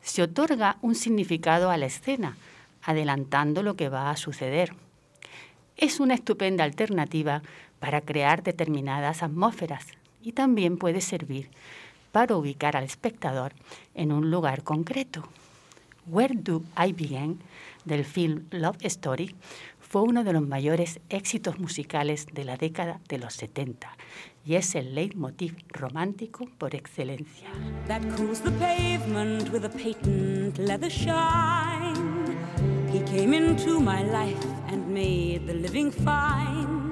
Se 0.02 0.24
otorga 0.24 0.78
un 0.82 0.96
significado 0.96 1.70
a 1.70 1.78
la 1.78 1.86
escena, 1.86 2.36
adelantando 2.82 3.62
lo 3.62 3.76
que 3.76 3.88
va 3.88 4.10
a 4.10 4.18
suceder. 4.18 4.74
Es 5.78 6.00
una 6.00 6.16
estupenda 6.16 6.64
alternativa 6.64 7.44
para 7.80 8.02
crear 8.02 8.42
determinadas 8.42 9.22
atmósferas 9.22 9.86
y 10.24 10.32
también 10.32 10.78
puede 10.78 11.02
servir 11.02 11.52
para 12.12 12.36
ubicar 12.36 12.76
al 12.76 12.84
espectador 12.84 13.54
en 13.94 14.12
un 14.12 14.32
lugar 14.32 14.64
concreto. 14.64 15.24
Where 16.08 16.34
Do 16.36 16.64
I 16.84 16.94
Begin 16.94 17.40
del 17.86 18.04
film 18.06 18.48
Love 18.50 18.78
Story 18.82 19.36
fue 19.90 20.02
uno 20.02 20.24
de 20.24 20.34
los 20.34 20.46
mayores 20.46 21.00
éxitos 21.10 21.60
musicales 21.60 22.26
de 22.34 22.44
la 22.44 22.58
década 22.58 23.00
de 23.08 23.18
los 23.20 23.34
70 23.36 23.90
y 24.46 24.56
es 24.56 24.76
el 24.76 24.96
leitmotiv 24.96 25.56
romántico 25.70 26.46
por 26.58 26.76
excelencia. 26.76 27.48
That 27.88 28.02
cools 28.16 28.42
the 28.42 28.52
pavement 28.52 29.52
with 29.52 29.66
a 29.66 29.70
patent 29.70 30.58
leather 30.58 30.90
shine. 30.90 32.36
He 32.92 33.00
came 33.02 33.34
into 33.34 33.80
my 33.80 34.04
life 34.04 34.46
and 34.70 34.88
made 34.88 35.46
the 35.48 35.54
living 35.54 35.92
fine 35.92 36.90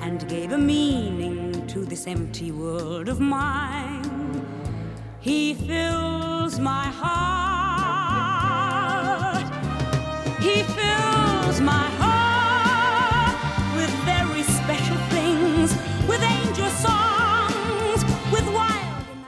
and 0.00 0.26
gave 0.28 0.52
a 0.52 0.58
meaning 0.58 1.66
to 1.68 1.84
this 1.84 2.06
empty 2.06 2.50
world 2.50 3.08
of 3.08 3.20
mine. 3.20 4.02
He 5.20 5.54
fills 5.54 6.58
my 6.58 6.86
heart. 6.86 7.42
He 10.40 10.64
fills 11.52 11.60
my 11.60 11.86
heart 12.00 13.36
with 13.76 13.90
very 14.04 14.42
special 14.42 14.96
things, 15.10 15.76
with 16.08 16.22
angel 16.22 16.70
songs, 16.70 18.04
with 18.32 18.46
wild. 18.48 19.26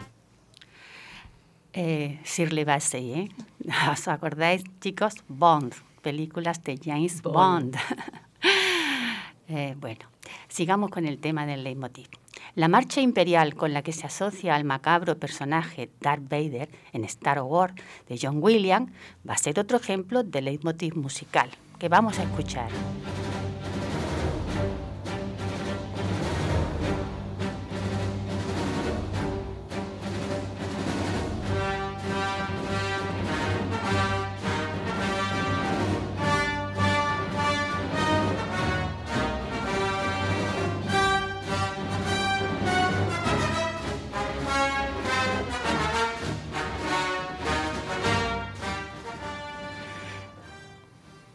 Eh, 1.72 2.18
Shirley 2.24 2.64
Bassey, 2.64 3.12
¿eh? 3.12 3.28
¿Os 3.92 4.08
acordáis, 4.08 4.64
chicos? 4.80 5.14
Bond, 5.28 5.74
películas 6.02 6.62
de 6.62 6.78
James 6.82 7.20
Bond. 7.22 7.34
Bond. 7.34 7.76
eh, 9.48 9.74
bueno, 9.78 10.06
sigamos 10.48 10.90
con 10.90 11.06
el 11.06 11.18
tema 11.18 11.46
del 11.46 11.64
leitmotiv. 11.64 12.08
La 12.54 12.68
marcha 12.68 13.00
imperial 13.00 13.54
con 13.54 13.72
la 13.72 13.82
que 13.82 13.92
se 13.92 14.06
asocia 14.06 14.54
al 14.54 14.64
macabro 14.64 15.18
personaje 15.18 15.90
Darth 16.00 16.28
Vader 16.28 16.68
en 16.92 17.04
Star 17.04 17.42
Wars 17.42 17.74
de 18.08 18.16
John 18.20 18.38
Williams 18.40 18.92
va 19.28 19.34
a 19.34 19.38
ser 19.38 19.58
otro 19.58 19.76
ejemplo 19.76 20.22
de 20.22 20.40
leitmotiv 20.40 20.94
musical 20.94 21.50
que 21.78 21.88
vamos 21.88 22.18
a 22.18 22.22
escuchar. 22.22 22.68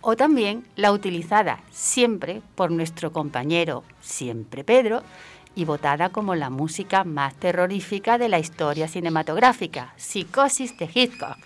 O 0.01 0.15
también 0.15 0.65
la 0.75 0.91
utilizada 0.91 1.61
siempre 1.71 2.41
por 2.55 2.71
nuestro 2.71 3.11
compañero 3.11 3.83
Siempre 4.01 4.63
Pedro 4.63 5.03
y 5.55 5.65
votada 5.65 6.09
como 6.09 6.35
la 6.35 6.49
música 6.49 7.03
más 7.03 7.35
terrorífica 7.35 8.17
de 8.17 8.29
la 8.29 8.39
historia 8.39 8.87
cinematográfica, 8.87 9.93
Psicosis 9.97 10.77
de 10.77 10.89
Hitchcock. 10.93 11.37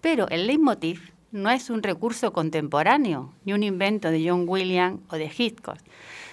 Pero 0.00 0.28
el 0.28 0.46
leitmotiv 0.46 1.13
no 1.34 1.50
es 1.50 1.68
un 1.68 1.82
recurso 1.82 2.32
contemporáneo, 2.32 3.32
ni 3.44 3.52
un 3.54 3.64
invento 3.64 4.12
de 4.12 4.24
John 4.24 4.44
Williams 4.46 5.00
o 5.10 5.16
de 5.16 5.28
Hitchcock, 5.36 5.78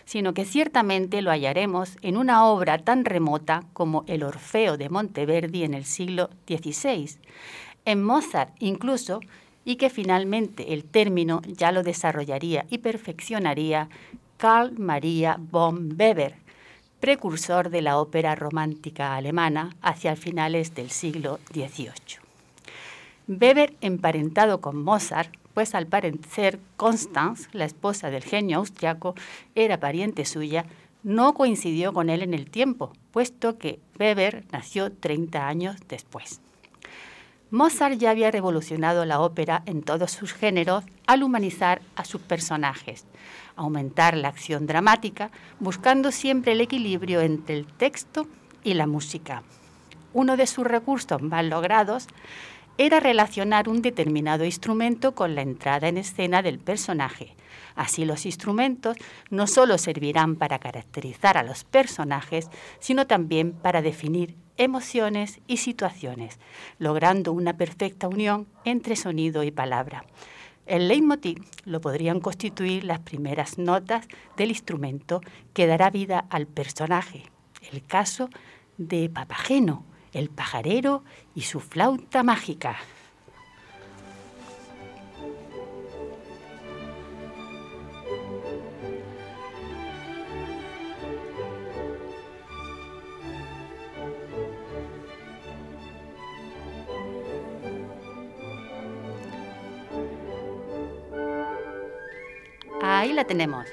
sino 0.06 0.36
que 0.36 0.46
ciertamente 0.46 1.24
lo 1.24 1.32
hallaremos 1.32 1.98
en 2.04 2.18
una 2.18 2.46
obra 2.46 2.78
tan 2.78 3.04
remota 3.04 3.64
como 3.74 4.04
El 4.06 4.22
Orfeo 4.22 4.78
de 4.78 4.90
Monteverdi 4.90 5.64
en 5.64 5.74
el 5.74 5.86
siglo 5.86 6.30
XVI, 6.46 7.18
en 7.84 8.04
Mozart 8.04 8.54
incluso, 8.60 9.22
y 9.66 9.78
que 9.78 9.90
finalmente 9.90 10.72
el 10.72 10.84
término 10.84 11.42
ya 11.48 11.72
lo 11.72 11.82
desarrollaría 11.82 12.68
y 12.70 12.78
perfeccionaría 12.78 13.90
Carl 14.38 14.78
Maria 14.78 15.36
von 15.40 15.96
Weber, 16.00 16.36
precursor 17.00 17.72
de 17.72 17.82
la 17.82 17.98
ópera 17.98 18.36
romántica 18.36 19.16
alemana 19.16 19.76
hacia 19.82 20.16
finales 20.16 20.76
del 20.76 20.92
siglo 20.92 21.40
XVIII. 21.52 22.21
Weber, 23.40 23.78
emparentado 23.80 24.60
con 24.60 24.84
Mozart, 24.84 25.34
pues 25.54 25.74
al 25.74 25.88
parecer 25.88 26.60
Constance, 26.76 27.48
la 27.54 27.64
esposa 27.64 28.10
del 28.10 28.24
genio 28.24 28.58
austriaco, 28.58 29.16
era 29.56 29.80
pariente 29.80 30.26
suya, 30.26 30.66
no 31.04 31.34
coincidió 31.34 31.94
con 31.94 32.10
él 32.10 32.24
en 32.24 32.34
el 32.34 32.50
tiempo, 32.50 32.92
puesto 33.12 33.58
que 33.58 33.80
Weber 33.98 34.44
nació 34.52 34.92
30 34.92 35.48
años 35.48 35.78
después. 35.88 36.42
Mozart 37.52 37.98
ya 37.98 38.10
había 38.10 38.32
revolucionado 38.32 39.06
la 39.06 39.22
ópera 39.22 39.64
en 39.66 39.82
todos 39.82 40.12
sus 40.12 40.34
géneros 40.34 40.84
al 41.08 41.24
humanizar 41.24 41.82
a 41.96 42.04
sus 42.04 42.20
personajes, 42.20 43.06
aumentar 43.56 44.18
la 44.18 44.28
acción 44.28 44.68
dramática, 44.68 45.32
buscando 45.62 46.12
siempre 46.12 46.52
el 46.52 46.60
equilibrio 46.60 47.22
entre 47.22 47.56
el 47.56 47.66
texto 47.66 48.28
y 48.64 48.74
la 48.74 48.88
música. 48.88 49.44
Uno 50.14 50.36
de 50.36 50.48
sus 50.48 50.66
recursos 50.68 51.22
más 51.22 51.46
logrados 51.46 52.08
era 52.86 53.00
relacionar 53.00 53.70
un 53.70 53.84
determinado 53.84 54.44
instrumento 54.44 55.14
con 55.14 55.36
la 55.36 55.44
entrada 55.44 55.88
en 55.88 55.98
escena 55.98 56.42
del 56.42 56.58
personaje. 56.58 57.36
Así 57.76 58.06
los 58.06 58.26
instrumentos 58.26 58.98
no 59.30 59.46
solo 59.46 59.78
servirán 59.78 60.36
para 60.36 60.58
caracterizar 60.58 61.38
a 61.38 61.44
los 61.44 61.64
personajes, 61.64 62.50
sino 62.80 63.06
también 63.06 63.52
para 63.52 63.84
definir 63.84 64.36
emociones 64.58 65.42
y 65.46 65.58
situaciones, 65.58 66.40
logrando 66.80 67.34
una 67.34 67.56
perfecta 67.56 68.08
unión 68.08 68.48
entre 68.66 68.96
sonido 68.96 69.44
y 69.44 69.52
palabra. 69.52 70.04
El 70.66 70.88
leitmotiv 70.88 71.46
lo 71.66 71.82
podrían 71.82 72.20
constituir 72.20 72.84
las 72.84 73.00
primeras 73.02 73.60
notas 73.60 74.08
del 74.38 74.50
instrumento 74.50 75.22
que 75.54 75.68
dará 75.68 75.92
vida 75.92 76.26
al 76.32 76.48
personaje. 76.48 77.26
El 77.72 77.84
caso 77.86 78.28
de 78.80 79.08
Papageno, 79.08 79.86
el 80.14 80.30
pajarero 80.30 81.04
y 81.36 81.42
su 81.42 81.60
flauta 81.60 82.24
mágica. 82.24 82.78
Ahí 102.82 103.14
la 103.14 103.26
tenemos. 103.26 103.68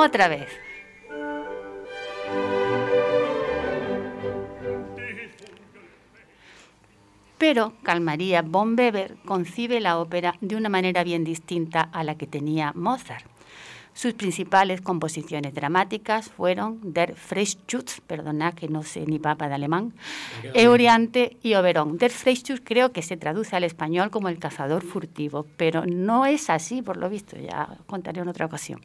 Otra 0.00 0.28
vez. 0.28 0.48
Pero 7.36 7.72
Calmaría 7.82 8.42
von 8.42 8.78
Weber 8.78 9.16
concibe 9.24 9.80
la 9.80 9.98
ópera 9.98 10.36
de 10.40 10.54
una 10.54 10.68
manera 10.68 11.02
bien 11.02 11.24
distinta 11.24 11.80
a 11.80 12.04
la 12.04 12.16
que 12.16 12.28
tenía 12.28 12.72
Mozart. 12.76 13.26
Sus 13.92 14.14
principales 14.14 14.80
composiciones 14.82 15.52
dramáticas 15.52 16.28
fueron 16.28 16.78
Der 16.92 17.16
Freischütz, 17.16 18.00
perdona 18.06 18.52
que 18.52 18.68
no 18.68 18.84
sé 18.84 19.04
ni 19.04 19.18
papa 19.18 19.48
de 19.48 19.54
alemán, 19.54 19.94
Euriante 20.54 21.36
y 21.42 21.54
Oberon. 21.54 21.98
Der 21.98 22.12
Freischütz 22.12 22.60
creo 22.62 22.92
que 22.92 23.02
se 23.02 23.16
traduce 23.16 23.56
al 23.56 23.64
español 23.64 24.10
como 24.10 24.28
el 24.28 24.38
cazador 24.38 24.84
furtivo, 24.84 25.44
pero 25.56 25.84
no 25.86 26.24
es 26.24 26.50
así, 26.50 26.82
por 26.82 26.96
lo 26.96 27.10
visto, 27.10 27.36
ya 27.36 27.78
contaré 27.88 28.20
en 28.20 28.28
otra 28.28 28.46
ocasión. 28.46 28.80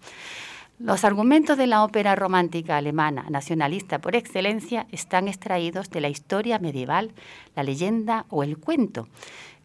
Los 0.79 1.05
argumentos 1.05 1.55
de 1.57 1.67
la 1.67 1.83
ópera 1.83 2.15
romántica 2.15 2.77
alemana, 2.77 3.27
nacionalista 3.29 3.99
por 3.99 4.15
excelencia, 4.15 4.87
están 4.91 5.27
extraídos 5.27 5.91
de 5.91 6.01
la 6.01 6.09
historia 6.09 6.57
medieval, 6.57 7.11
la 7.55 7.61
leyenda 7.61 8.25
o 8.29 8.41
el 8.41 8.57
cuento. 8.57 9.07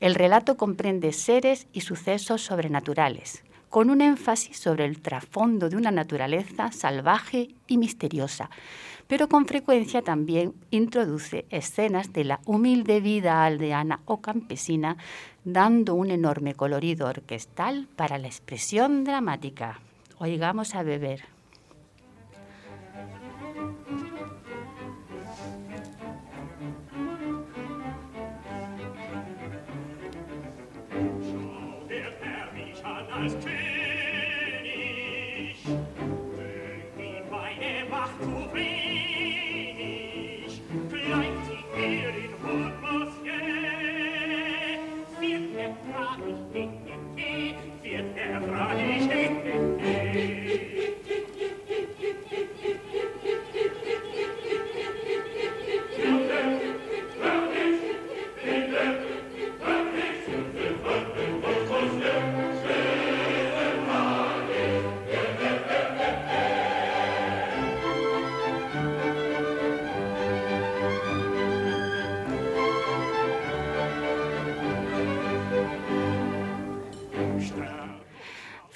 El 0.01 0.15
relato 0.15 0.59
comprende 0.59 1.13
seres 1.13 1.67
y 1.73 1.81
sucesos 1.81 2.43
sobrenaturales, 2.43 3.43
con 3.71 3.89
un 3.89 4.03
énfasis 4.03 4.59
sobre 4.59 4.85
el 4.85 5.01
trasfondo 5.01 5.71
de 5.71 5.77
una 5.77 5.91
naturaleza 5.91 6.73
salvaje 6.73 7.55
y 7.67 7.79
misteriosa, 7.79 8.51
pero 9.07 9.31
con 9.31 9.47
frecuencia 9.47 10.03
también 10.03 10.53
introduce 10.71 11.47
escenas 11.49 12.13
de 12.13 12.25
la 12.25 12.41
humilde 12.45 13.01
vida 13.01 13.47
aldeana 13.47 14.01
o 14.05 14.21
campesina, 14.21 14.99
dando 15.43 15.95
un 15.95 16.11
enorme 16.11 16.55
colorido 16.55 17.07
orquestal 17.07 17.89
para 17.97 18.19
la 18.19 18.27
expresión 18.27 19.05
dramática. 19.05 19.81
Oigamos 20.21 20.75
a 20.75 20.83
beber. 20.83 21.38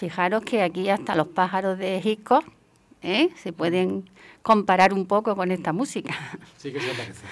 Fijaros 0.02 0.42
que 0.42 0.62
aquí 0.62 0.88
hasta 0.88 1.14
los 1.14 1.28
pájaros 1.28 1.78
de 1.78 2.00
Hitchcock 2.02 2.44
¿eh? 3.02 3.28
se 3.36 3.52
pueden 3.52 4.10
comparar 4.42 4.92
un 4.92 5.06
poco 5.06 5.36
con 5.36 5.52
esta 5.52 5.72
música. 5.72 6.12
Sí 6.56 6.72
que 6.72 6.80
se 6.80 6.88
parece. 6.88 7.24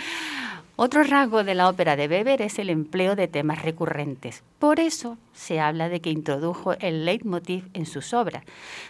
Otro 0.76 1.04
rasgo 1.04 1.42
de 1.42 1.54
la 1.54 1.70
ópera 1.70 1.96
de 1.96 2.08
Weber 2.08 2.42
es 2.42 2.58
el 2.58 2.68
empleo 2.68 3.16
de 3.16 3.28
temas 3.28 3.62
recurrentes. 3.62 4.42
Por 4.58 4.78
eso 4.78 5.16
se 5.32 5.58
habla 5.58 5.88
de 5.88 6.02
que 6.02 6.10
introdujo 6.10 6.74
el 6.80 7.06
leitmotiv 7.06 7.70
en 7.72 7.86
sus 7.86 8.12
obras, 8.12 8.44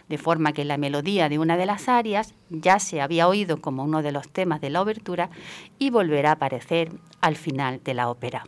de 0.09 0.19
forma 0.19 0.53
que 0.53 0.65
la 0.65 0.77
melodía 0.77 1.29
de 1.29 1.39
una 1.39 1.57
de 1.57 1.67
las 1.67 1.89
arias 1.89 2.35
ya 2.51 2.81
se 2.81 3.01
había 3.01 3.29
oído 3.29 3.59
como 3.59 3.85
uno 3.85 4.03
de 4.03 4.11
los 4.11 4.29
temas 4.29 4.61
de 4.61 4.71
la 4.71 4.83
obertura 4.83 5.31
y 5.79 5.91
volverá 5.91 6.31
a 6.31 6.33
aparecer 6.33 6.91
al 7.21 7.37
final 7.37 7.81
de 7.85 7.95
la 7.95 8.11
ópera. 8.11 8.47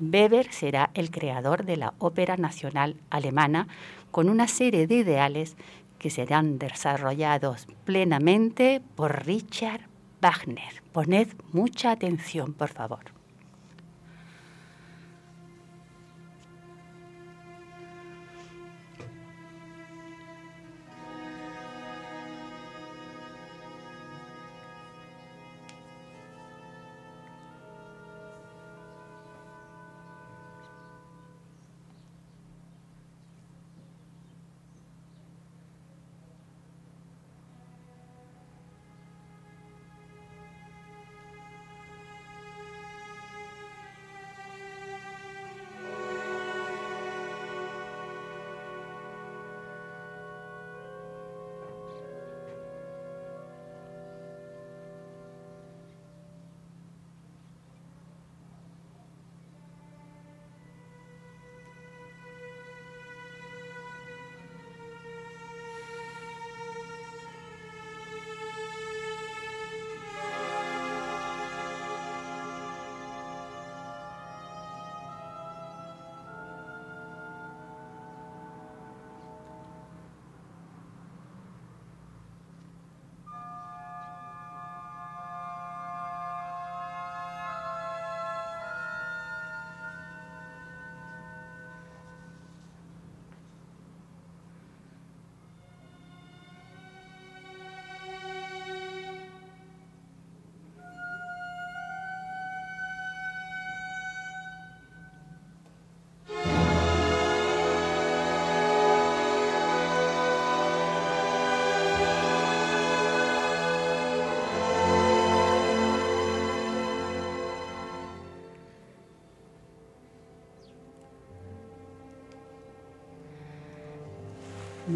Weber 0.00 0.52
será 0.52 0.90
el 0.94 1.10
creador 1.10 1.64
de 1.64 1.76
la 1.76 1.94
Ópera 1.98 2.36
Nacional 2.36 2.96
Alemana 3.10 3.68
con 4.10 4.28
una 4.28 4.48
serie 4.48 4.86
de 4.86 4.96
ideales 4.96 5.56
que 5.98 6.10
serán 6.10 6.58
desarrollados 6.58 7.66
plenamente 7.84 8.80
por 8.94 9.26
Richard 9.26 9.82
Wagner. 10.20 10.82
Poned 10.92 11.28
mucha 11.52 11.90
atención, 11.90 12.52
por 12.52 12.68
favor. 12.68 13.17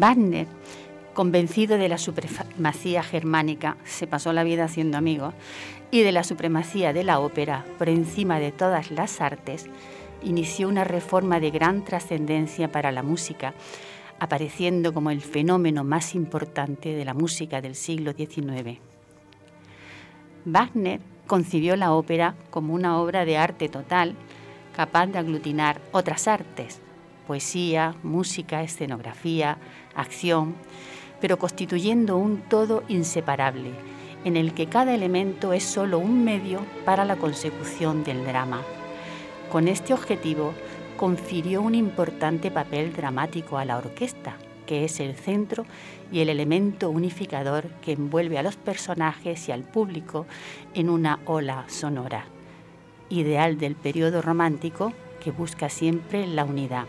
Wagner, 0.03 0.47
convencido 1.13 1.77
de 1.77 1.87
la 1.87 1.97
supremacía 1.97 3.03
germánica, 3.03 3.77
se 3.85 4.05
pasó 4.05 4.33
la 4.33 4.43
vida 4.43 4.65
haciendo 4.65 4.97
amigos, 4.97 5.33
y 5.91 6.01
de 6.01 6.11
la 6.11 6.25
supremacía 6.25 6.91
de 6.91 7.05
la 7.05 7.21
ópera 7.21 7.63
por 7.77 7.87
encima 7.87 8.37
de 8.37 8.51
todas 8.51 8.91
las 8.91 9.21
artes, 9.21 9.67
inició 10.21 10.67
una 10.67 10.83
reforma 10.83 11.39
de 11.39 11.51
gran 11.51 11.85
trascendencia 11.85 12.69
para 12.69 12.91
la 12.91 13.01
música, 13.01 13.53
apareciendo 14.19 14.93
como 14.93 15.09
el 15.09 15.21
fenómeno 15.21 15.85
más 15.85 16.15
importante 16.15 16.93
de 16.93 17.05
la 17.05 17.13
música 17.13 17.61
del 17.61 17.75
siglo 17.75 18.11
XIX. 18.11 18.79
Wagner 20.43 20.99
concibió 21.27 21.77
la 21.77 21.93
ópera 21.93 22.35
como 22.49 22.73
una 22.73 22.99
obra 22.99 23.23
de 23.23 23.37
arte 23.37 23.69
total, 23.69 24.15
capaz 24.75 25.07
de 25.07 25.19
aglutinar 25.19 25.79
otras 25.93 26.27
artes, 26.27 26.81
poesía, 27.27 27.95
música, 28.03 28.63
escenografía, 28.63 29.57
acción, 29.95 30.55
pero 31.19 31.39
constituyendo 31.39 32.17
un 32.17 32.41
todo 32.41 32.83
inseparable, 32.87 33.71
en 34.25 34.37
el 34.37 34.53
que 34.53 34.67
cada 34.67 34.93
elemento 34.93 35.53
es 35.53 35.63
sólo 35.63 35.99
un 35.99 36.23
medio 36.23 36.59
para 36.85 37.05
la 37.05 37.15
consecución 37.15 38.03
del 38.03 38.25
drama. 38.25 38.61
Con 39.51 39.67
este 39.67 39.93
objetivo, 39.93 40.53
confirió 40.97 41.61
un 41.61 41.75
importante 41.75 42.51
papel 42.51 42.93
dramático 42.93 43.57
a 43.57 43.65
la 43.65 43.77
orquesta, 43.77 44.37
que 44.65 44.85
es 44.85 44.99
el 44.99 45.15
centro 45.15 45.65
y 46.11 46.19
el 46.19 46.29
elemento 46.29 46.89
unificador 46.89 47.67
que 47.81 47.93
envuelve 47.93 48.37
a 48.37 48.43
los 48.43 48.55
personajes 48.55 49.49
y 49.49 49.51
al 49.51 49.63
público 49.63 50.25
en 50.73 50.89
una 50.89 51.19
ola 51.25 51.65
sonora, 51.67 52.25
ideal 53.09 53.57
del 53.57 53.75
periodo 53.75 54.21
romántico 54.21 54.93
que 55.21 55.31
busca 55.31 55.69
siempre 55.69 56.27
la 56.27 56.45
unidad. 56.45 56.85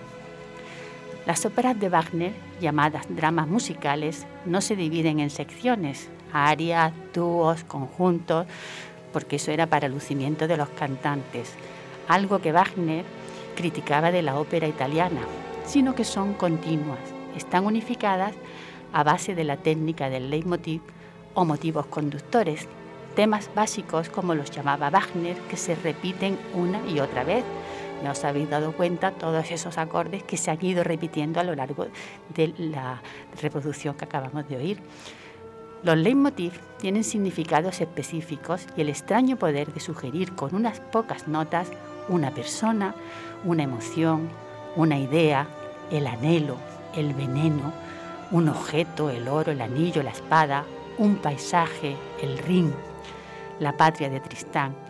Las 1.27 1.47
óperas 1.47 1.81
de 1.81 1.89
Wagner, 1.89 2.33
llamadas 2.61 3.07
dramas 3.09 3.49
musicales, 3.49 4.27
no 4.45 4.61
se 4.61 4.77
dividen 4.77 5.21
en 5.21 5.31
secciones, 5.31 6.11
arias, 6.35 6.93
dúos, 7.15 7.65
conjuntos, 7.65 8.47
porque 9.11 9.37
eso 9.37 9.51
era 9.51 9.67
para 9.67 9.87
el 9.87 9.95
lucimiento 9.95 10.47
de 10.47 10.59
los 10.59 10.69
cantantes, 10.71 11.55
algo 12.09 12.41
que 12.41 12.53
Wagner 12.53 13.07
criticaba 13.57 14.11
de 14.11 14.21
la 14.21 14.39
ópera 14.39 14.69
italiana, 14.69 15.23
sino 15.65 15.95
que 15.95 16.05
son 16.05 16.35
continuas, 16.35 16.99
están 17.35 17.65
unificadas 17.65 18.35
a 18.93 19.03
base 19.03 19.35
de 19.35 19.45
la 19.45 19.57
técnica 19.57 20.11
del 20.11 20.29
leitmotiv 20.29 20.83
o 21.33 21.47
motivos 21.47 21.87
conductores, 21.87 22.69
temas 23.17 23.49
básicos 23.55 24.11
como 24.11 24.35
los 24.35 24.51
llamaba 24.51 24.91
Wagner 24.91 25.39
que 25.49 25.57
se 25.57 25.75
repiten 25.75 26.39
una 26.53 26.87
y 26.87 27.01
otra 27.01 27.25
vez. 27.25 27.45
¿No 28.05 28.11
os 28.11 28.23
habéis 28.23 28.51
dado 28.51 28.73
cuenta 28.73 29.12
todos 29.12 29.51
esos 29.51 29.79
acordes 29.79 30.23
que 30.23 30.37
se 30.37 30.51
han 30.51 30.62
ido 30.62 30.85
repitiendo 30.85 31.40
a 31.40 31.43
lo 31.43 31.55
largo 31.55 31.87
de 32.35 32.53
la 32.59 33.01
reproducción 33.40 33.95
que 33.95 34.05
acabamos 34.05 34.47
de 34.47 34.59
oír? 34.59 34.79
Los 35.83 35.97
leitmotiv 35.97 36.53
tienen 36.79 37.03
significados 37.03 37.81
específicos 37.81 38.67
y 38.77 38.83
el 38.83 38.90
extraño 38.90 39.38
poder 39.38 39.73
de 39.73 39.81
sugerir 39.81 40.35
con 40.35 40.55
unas 40.55 40.81
pocas 40.81 41.29
notas 41.29 41.71
una 42.11 42.31
persona, 42.31 42.95
una 43.43 43.62
emoción, 43.62 44.29
una 44.77 44.99
idea, 44.99 45.49
el 45.90 46.07
anhelo, 46.07 46.59
el 46.95 47.14
veneno, 47.14 47.73
un 48.33 48.51
objeto, 48.51 49.09
el 49.09 49.29
oro, 49.29 49.53
el 49.53 49.62
anillo, 49.62 50.03
la 50.03 50.11
espada, 50.11 50.67
un 50.99 51.17
paisaje, 51.17 51.97
el 52.21 52.37
ring, 52.37 52.71
la 53.61 53.75
patria 53.79 54.11
de 54.11 54.21
Tristán. 54.21 54.84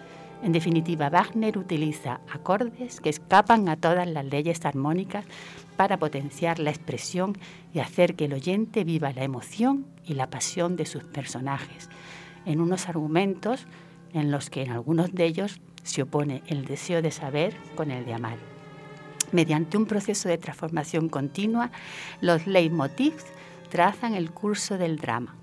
En 0.44 0.52
definitiva, 0.52 1.08
Wagner 1.08 1.56
utiliza 1.56 2.20
acordes 2.30 3.00
que 3.00 3.08
escapan 3.08 3.66
a 3.70 3.76
todas 3.76 4.06
las 4.06 4.26
leyes 4.26 4.66
armónicas 4.66 5.24
para 5.78 5.98
potenciar 5.98 6.58
la 6.58 6.68
expresión 6.68 7.38
y 7.72 7.78
hacer 7.78 8.14
que 8.14 8.26
el 8.26 8.34
oyente 8.34 8.84
viva 8.84 9.14
la 9.14 9.24
emoción 9.24 9.86
y 10.04 10.12
la 10.12 10.28
pasión 10.28 10.76
de 10.76 10.84
sus 10.84 11.02
personajes, 11.02 11.88
en 12.44 12.60
unos 12.60 12.90
argumentos 12.90 13.66
en 14.12 14.30
los 14.30 14.50
que 14.50 14.60
en 14.60 14.72
algunos 14.72 15.14
de 15.14 15.24
ellos 15.24 15.62
se 15.82 16.02
opone 16.02 16.42
el 16.46 16.66
deseo 16.66 17.00
de 17.00 17.10
saber 17.10 17.56
con 17.74 17.90
el 17.90 18.04
de 18.04 18.12
amar. 18.12 18.36
Mediante 19.32 19.78
un 19.78 19.86
proceso 19.86 20.28
de 20.28 20.36
transformación 20.36 21.08
continua, 21.08 21.70
los 22.20 22.46
leitmotivs 22.46 23.24
trazan 23.70 24.12
el 24.12 24.30
curso 24.30 24.76
del 24.76 24.98
drama, 24.98 25.36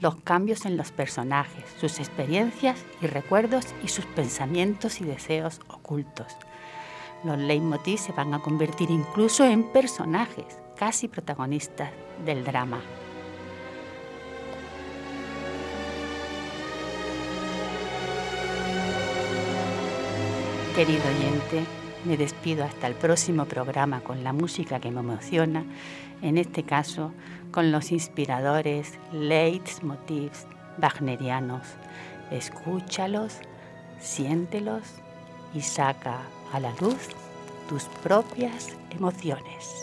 los 0.00 0.16
cambios 0.16 0.64
en 0.64 0.76
los 0.76 0.92
personajes, 0.92 1.64
sus 1.80 1.98
experiencias 1.98 2.84
y 3.00 3.06
recuerdos 3.06 3.66
y 3.82 3.88
sus 3.88 4.06
pensamientos 4.06 5.00
y 5.00 5.04
deseos 5.04 5.60
ocultos. 5.68 6.36
Los 7.24 7.38
leitmotivs 7.38 8.02
se 8.02 8.12
van 8.12 8.32
a 8.32 8.38
convertir 8.40 8.90
incluso 8.90 9.44
en 9.44 9.64
personajes, 9.64 10.58
casi 10.76 11.08
protagonistas 11.08 11.90
del 12.24 12.44
drama. 12.44 12.80
Querido 20.76 21.02
oyente, 21.08 21.64
me 22.04 22.16
despido 22.16 22.62
hasta 22.62 22.86
el 22.86 22.94
próximo 22.94 23.46
programa 23.46 24.00
con 24.00 24.22
la 24.22 24.32
música 24.32 24.78
que 24.78 24.92
me 24.92 25.00
emociona, 25.00 25.64
en 26.22 26.38
este 26.38 26.62
caso 26.62 27.12
con 27.50 27.72
los 27.72 27.92
inspiradores 27.92 28.98
leitmotivs 29.12 30.46
wagnerianos. 30.80 31.66
Escúchalos, 32.30 33.38
siéntelos 34.00 34.82
y 35.54 35.62
saca 35.62 36.20
a 36.52 36.60
la 36.60 36.72
luz 36.80 37.08
tus 37.68 37.84
propias 38.02 38.68
emociones. 38.90 39.77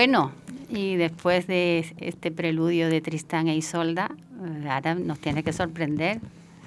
Bueno, 0.00 0.32
y 0.70 0.96
después 0.96 1.46
de 1.46 1.84
este 1.98 2.30
preludio 2.30 2.88
de 2.88 3.02
Tristán 3.02 3.48
e 3.48 3.54
Isolda, 3.54 4.10
ahora 4.66 4.94
nos 4.94 5.18
tiene 5.18 5.42
que 5.42 5.52
sorprender, 5.52 6.20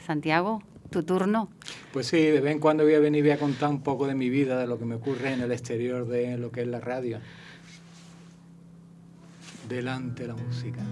Santiago, 0.06 0.62
tu 0.92 1.02
turno. 1.02 1.50
Pues 1.92 2.06
sí, 2.06 2.18
de 2.18 2.42
vez 2.42 2.52
en 2.52 2.60
cuando 2.60 2.84
voy 2.84 2.94
a 2.94 3.00
venir 3.00 3.26
y 3.26 3.30
voy 3.30 3.32
a 3.32 3.40
contar 3.40 3.70
un 3.70 3.82
poco 3.82 4.06
de 4.06 4.14
mi 4.14 4.30
vida, 4.30 4.60
de 4.60 4.68
lo 4.68 4.78
que 4.78 4.86
me 4.86 4.94
ocurre 4.94 5.34
en 5.34 5.42
el 5.42 5.52
exterior 5.52 6.08
de 6.08 6.38
lo 6.38 6.52
que 6.52 6.62
es 6.62 6.68
la 6.68 6.80
radio. 6.80 7.18
Delante 9.68 10.28
la 10.28 10.36
música. 10.36 10.84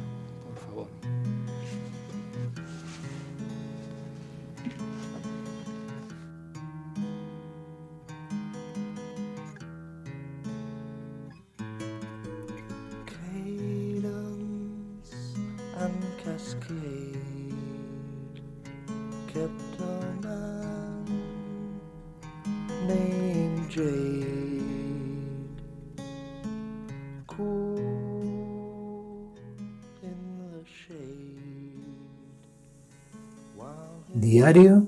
Diario 34.13 34.87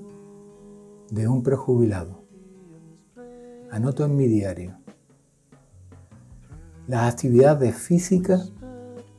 de 1.10 1.28
un 1.28 1.42
prejubilado. 1.42 2.24
Anoto 3.70 4.04
en 4.04 4.16
mi 4.16 4.26
diario 4.26 4.76
las 6.86 7.12
actividades 7.12 7.74
físicas 7.76 8.52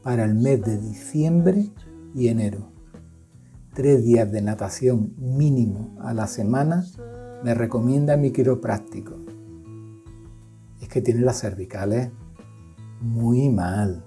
para 0.04 0.26
el 0.26 0.36
mes 0.36 0.62
de 0.62 0.78
diciembre 0.78 1.72
y 2.16 2.30
enero. 2.30 2.72
Tres 3.74 4.04
días 4.04 4.32
de 4.32 4.42
natación 4.42 5.14
mínimo 5.18 5.98
a 6.00 6.14
la 6.14 6.28
semana 6.28 6.86
me 7.44 7.54
recomienda 7.54 8.16
mi 8.16 8.32
quiropráctico. 8.32 9.16
Es 10.82 10.88
que 10.88 11.02
tiene 11.02 11.22
las 11.22 11.42
cervicales 11.42 12.10
muy 13.02 13.50
mal. 13.50 14.06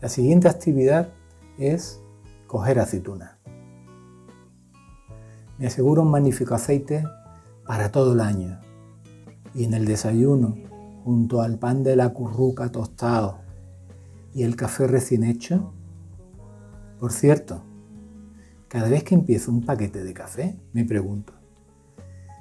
La 0.00 0.08
siguiente 0.08 0.48
actividad 0.48 1.08
es 1.58 2.00
coger 2.46 2.78
aceitunas. 2.78 3.32
Me 5.58 5.66
aseguro 5.66 6.02
un 6.02 6.10
magnífico 6.10 6.54
aceite 6.54 7.04
para 7.66 7.90
todo 7.90 8.14
el 8.14 8.20
año. 8.20 8.60
Y 9.54 9.64
en 9.64 9.74
el 9.74 9.84
desayuno, 9.84 10.56
junto 11.04 11.42
al 11.42 11.58
pan 11.58 11.82
de 11.82 11.96
la 11.96 12.10
curruca 12.10 12.70
tostado 12.70 13.40
y 14.32 14.44
el 14.44 14.56
café 14.56 14.86
recién 14.86 15.24
hecho. 15.24 15.74
Por 17.00 17.12
cierto, 17.12 17.62
cada 18.68 18.90
vez 18.90 19.04
que 19.04 19.14
empiezo 19.14 19.50
un 19.50 19.64
paquete 19.64 20.04
de 20.04 20.12
café, 20.12 20.60
me 20.74 20.84
pregunto, 20.84 21.32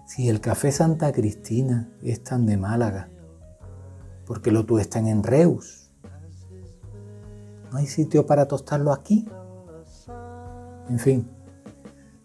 si 0.05 0.27
el 0.27 0.41
café 0.41 0.73
Santa 0.73 1.13
Cristina 1.13 1.89
es 2.03 2.25
tan 2.25 2.45
de 2.45 2.57
Málaga, 2.57 3.09
¿por 4.25 4.41
qué 4.41 4.51
lo 4.51 4.65
tuestan 4.65 5.07
en 5.07 5.23
Reus? 5.23 5.91
¿No 7.71 7.77
hay 7.77 7.87
sitio 7.87 8.25
para 8.25 8.49
tostarlo 8.49 8.91
aquí? 8.91 9.29
En 10.89 10.99
fin, 10.99 11.29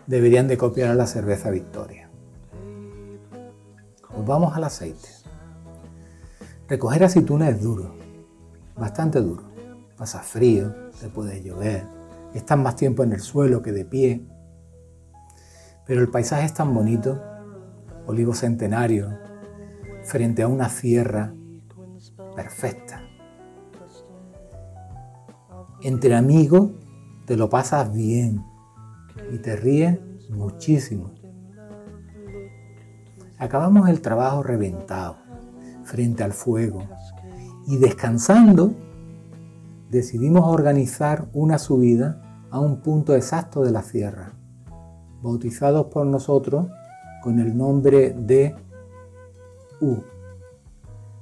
deberían 0.08 0.48
de 0.48 0.58
copiar 0.58 0.90
a 0.90 0.94
la 0.96 1.06
cerveza 1.06 1.50
Victoria. 1.50 2.10
Pues 4.10 4.26
vamos 4.26 4.56
al 4.56 4.64
aceite. 4.64 5.08
Recoger 6.68 7.04
aceituna 7.04 7.48
es 7.48 7.62
duro, 7.62 7.94
bastante 8.76 9.20
duro. 9.20 9.44
Pasa 9.96 10.18
frío, 10.18 10.74
se 10.94 11.08
puede 11.08 11.40
llover, 11.40 11.86
están 12.38 12.62
más 12.62 12.76
tiempo 12.76 13.02
en 13.02 13.12
el 13.12 13.20
suelo 13.20 13.62
que 13.62 13.72
de 13.72 13.84
pie. 13.84 14.26
Pero 15.86 16.00
el 16.00 16.10
paisaje 16.10 16.44
es 16.46 16.54
tan 16.54 16.74
bonito, 16.74 17.22
olivo 18.06 18.34
centenario, 18.34 19.18
frente 20.02 20.42
a 20.42 20.48
una 20.48 20.68
sierra 20.68 21.34
perfecta. 22.34 23.02
Entre 25.82 26.14
amigos 26.14 26.70
te 27.26 27.36
lo 27.36 27.48
pasas 27.48 27.92
bien, 27.92 28.42
y 29.32 29.38
te 29.38 29.56
ríes 29.56 29.98
muchísimo. 30.30 31.12
Acabamos 33.38 33.88
el 33.88 34.00
trabajo 34.00 34.42
reventado, 34.42 35.16
frente 35.84 36.22
al 36.22 36.32
fuego, 36.32 36.82
y 37.66 37.78
descansando, 37.78 38.74
decidimos 39.90 40.44
organizar 40.46 41.28
una 41.32 41.58
subida 41.58 42.23
a 42.54 42.60
un 42.60 42.76
punto 42.76 43.16
exacto 43.16 43.64
de 43.64 43.72
la 43.72 43.82
sierra, 43.82 44.32
bautizados 45.24 45.86
por 45.86 46.06
nosotros 46.06 46.68
con 47.20 47.40
el 47.40 47.56
nombre 47.56 48.14
de 48.16 48.54
U. 49.80 49.96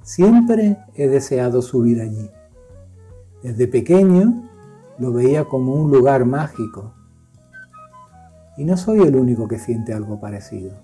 Siempre 0.02 0.76
he 0.94 1.08
deseado 1.08 1.62
subir 1.62 2.02
allí. 2.02 2.28
Desde 3.42 3.66
pequeño 3.66 4.46
lo 4.98 5.10
veía 5.10 5.46
como 5.46 5.72
un 5.72 5.90
lugar 5.90 6.26
mágico 6.26 6.92
y 8.58 8.66
no 8.66 8.76
soy 8.76 9.00
el 9.00 9.16
único 9.16 9.48
que 9.48 9.58
siente 9.58 9.94
algo 9.94 10.20
parecido. 10.20 10.74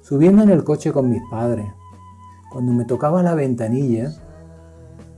Subiendo 0.00 0.42
en 0.42 0.50
el 0.50 0.64
coche 0.64 0.90
con 0.90 1.08
mis 1.08 1.22
padres, 1.30 1.66
cuando 2.50 2.72
me 2.72 2.84
tocaba 2.84 3.22
la 3.22 3.36
ventanilla, 3.36 4.10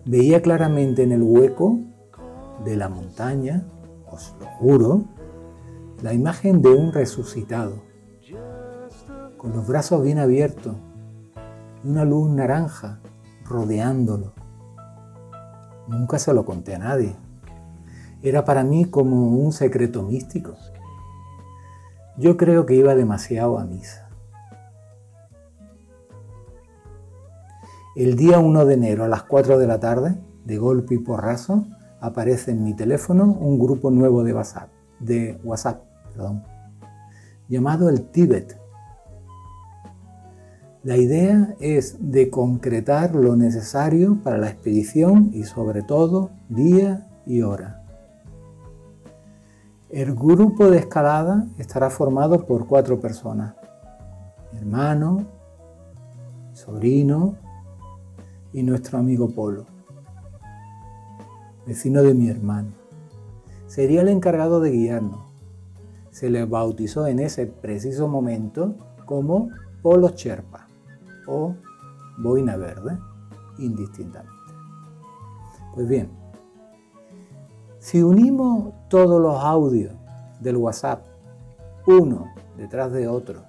veía 0.05 0.43
claramente 0.43 1.05
en 1.05 1.13
el 1.13 1.23
hueco 1.23 1.79
de 2.65 2.77
la 2.77 2.89
montaña, 2.89 3.67
os 4.11 4.35
lo 4.41 4.47
juro, 4.47 5.05
la 6.03 6.13
imagen 6.13 6.63
de 6.63 6.71
un 6.71 6.93
resucitado, 6.93 7.83
con 9.37 9.53
los 9.53 9.67
brazos 9.67 10.03
bien 10.03 10.19
abiertos 10.19 10.77
y 11.85 11.89
una 11.89 12.05
luz 12.05 12.31
naranja 12.31 13.01
rodeándolo. 13.45 14.33
Nunca 15.87 16.19
se 16.19 16.35
lo 16.35 16.45
conté 16.45 16.75
a 16.75 16.79
nadie 16.79 17.17
era 18.23 18.45
para 18.45 18.65
mí 18.65 18.85
como 18.87 19.29
un 19.29 19.53
secreto 19.53 20.03
místico. 20.03 20.55
Yo 22.17 22.37
creo 22.37 22.67
que 22.67 22.75
iba 22.75 22.95
demasiado 22.95 23.59
a 23.59 23.65
misa. 23.65 24.09
El 27.95 28.17
día 28.17 28.39
1 28.39 28.65
de 28.65 28.75
enero 28.75 29.05
a 29.05 29.09
las 29.09 29.25
4 29.25 29.59
de 29.59 29.67
la 29.67 29.81
tarde, 29.81 30.17
de 30.45 30.59
golpe 30.59 30.95
y 30.95 30.99
porrazo, 30.99 31.67
aparece 32.01 32.53
en 32.53 32.65
mi 32.65 32.75
teléfono 32.75 33.25
un 33.25 33.59
grupo 33.59 33.91
nuevo 33.91 34.23
de 34.23 34.35
WhatsApp, 34.35 34.69
de 35.01 35.39
WhatsApp 35.45 35.89
llamado 37.49 37.89
el 37.89 38.11
Tíbet. 38.11 38.59
La 40.83 40.97
idea 40.97 41.55
es 41.61 41.97
de 42.01 42.31
concretar 42.31 43.15
lo 43.15 43.37
necesario 43.37 44.19
para 44.23 44.39
la 44.39 44.49
expedición 44.49 45.31
y 45.33 45.45
sobre 45.45 45.83
todo 45.83 46.31
día 46.49 47.07
y 47.27 47.43
hora. 47.43 47.85
El 49.91 50.15
grupo 50.15 50.71
de 50.71 50.79
escalada 50.79 51.47
estará 51.59 51.91
formado 51.91 52.47
por 52.47 52.67
cuatro 52.67 53.01
personas. 53.01 53.55
Hermano, 54.53 55.27
sobrino 56.53 57.37
y 58.53 58.63
nuestro 58.63 58.99
amigo 58.99 59.29
Polo, 59.29 59.67
vecino 61.69 62.03
de 62.03 62.15
mi 62.15 62.31
hermano. 62.31 62.71
Sería 63.67 64.01
el 64.01 64.09
encargado 64.09 64.59
de 64.61 64.71
guiarnos. 64.71 65.21
Se 66.11 66.31
le 66.31 66.47
bautizó 66.47 67.07
en 67.07 67.19
ese 67.19 67.47
preciso 67.47 68.09
momento 68.09 68.75
como 69.05 69.51
Polo 69.83 70.09
Cherpa 70.09 70.67
o 71.27 71.55
Boina 72.17 72.57
Verde, 72.57 72.99
indistintamente. 73.59 74.33
Pues 75.75 75.87
bien, 75.87 76.11
si 77.79 78.03
unimos 78.03 78.73
todos 78.89 79.21
los 79.21 79.37
audios 79.37 79.93
del 80.41 80.57
WhatsApp, 80.57 81.05
uno 81.87 82.33
detrás 82.57 82.93
de 82.93 83.09
otro, 83.09 83.43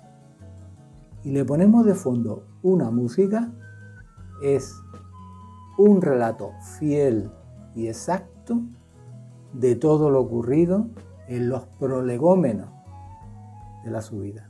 y 1.24 1.32
le 1.32 1.46
ponemos 1.46 1.86
de 1.86 1.96
fondo 1.96 2.44
una 2.64 2.92
música, 2.92 3.50
es 4.44 4.76
un 5.78 6.02
relato 6.02 6.52
fiel 6.78 7.32
y 7.76 7.88
exacto 7.88 8.62
de 9.54 9.76
todo 9.76 10.10
lo 10.10 10.22
ocurrido 10.22 10.90
en 11.28 11.50
los 11.50 11.66
prolegómenos 11.66 12.70
de 13.84 13.92
la 13.92 14.02
subida. 14.02 14.50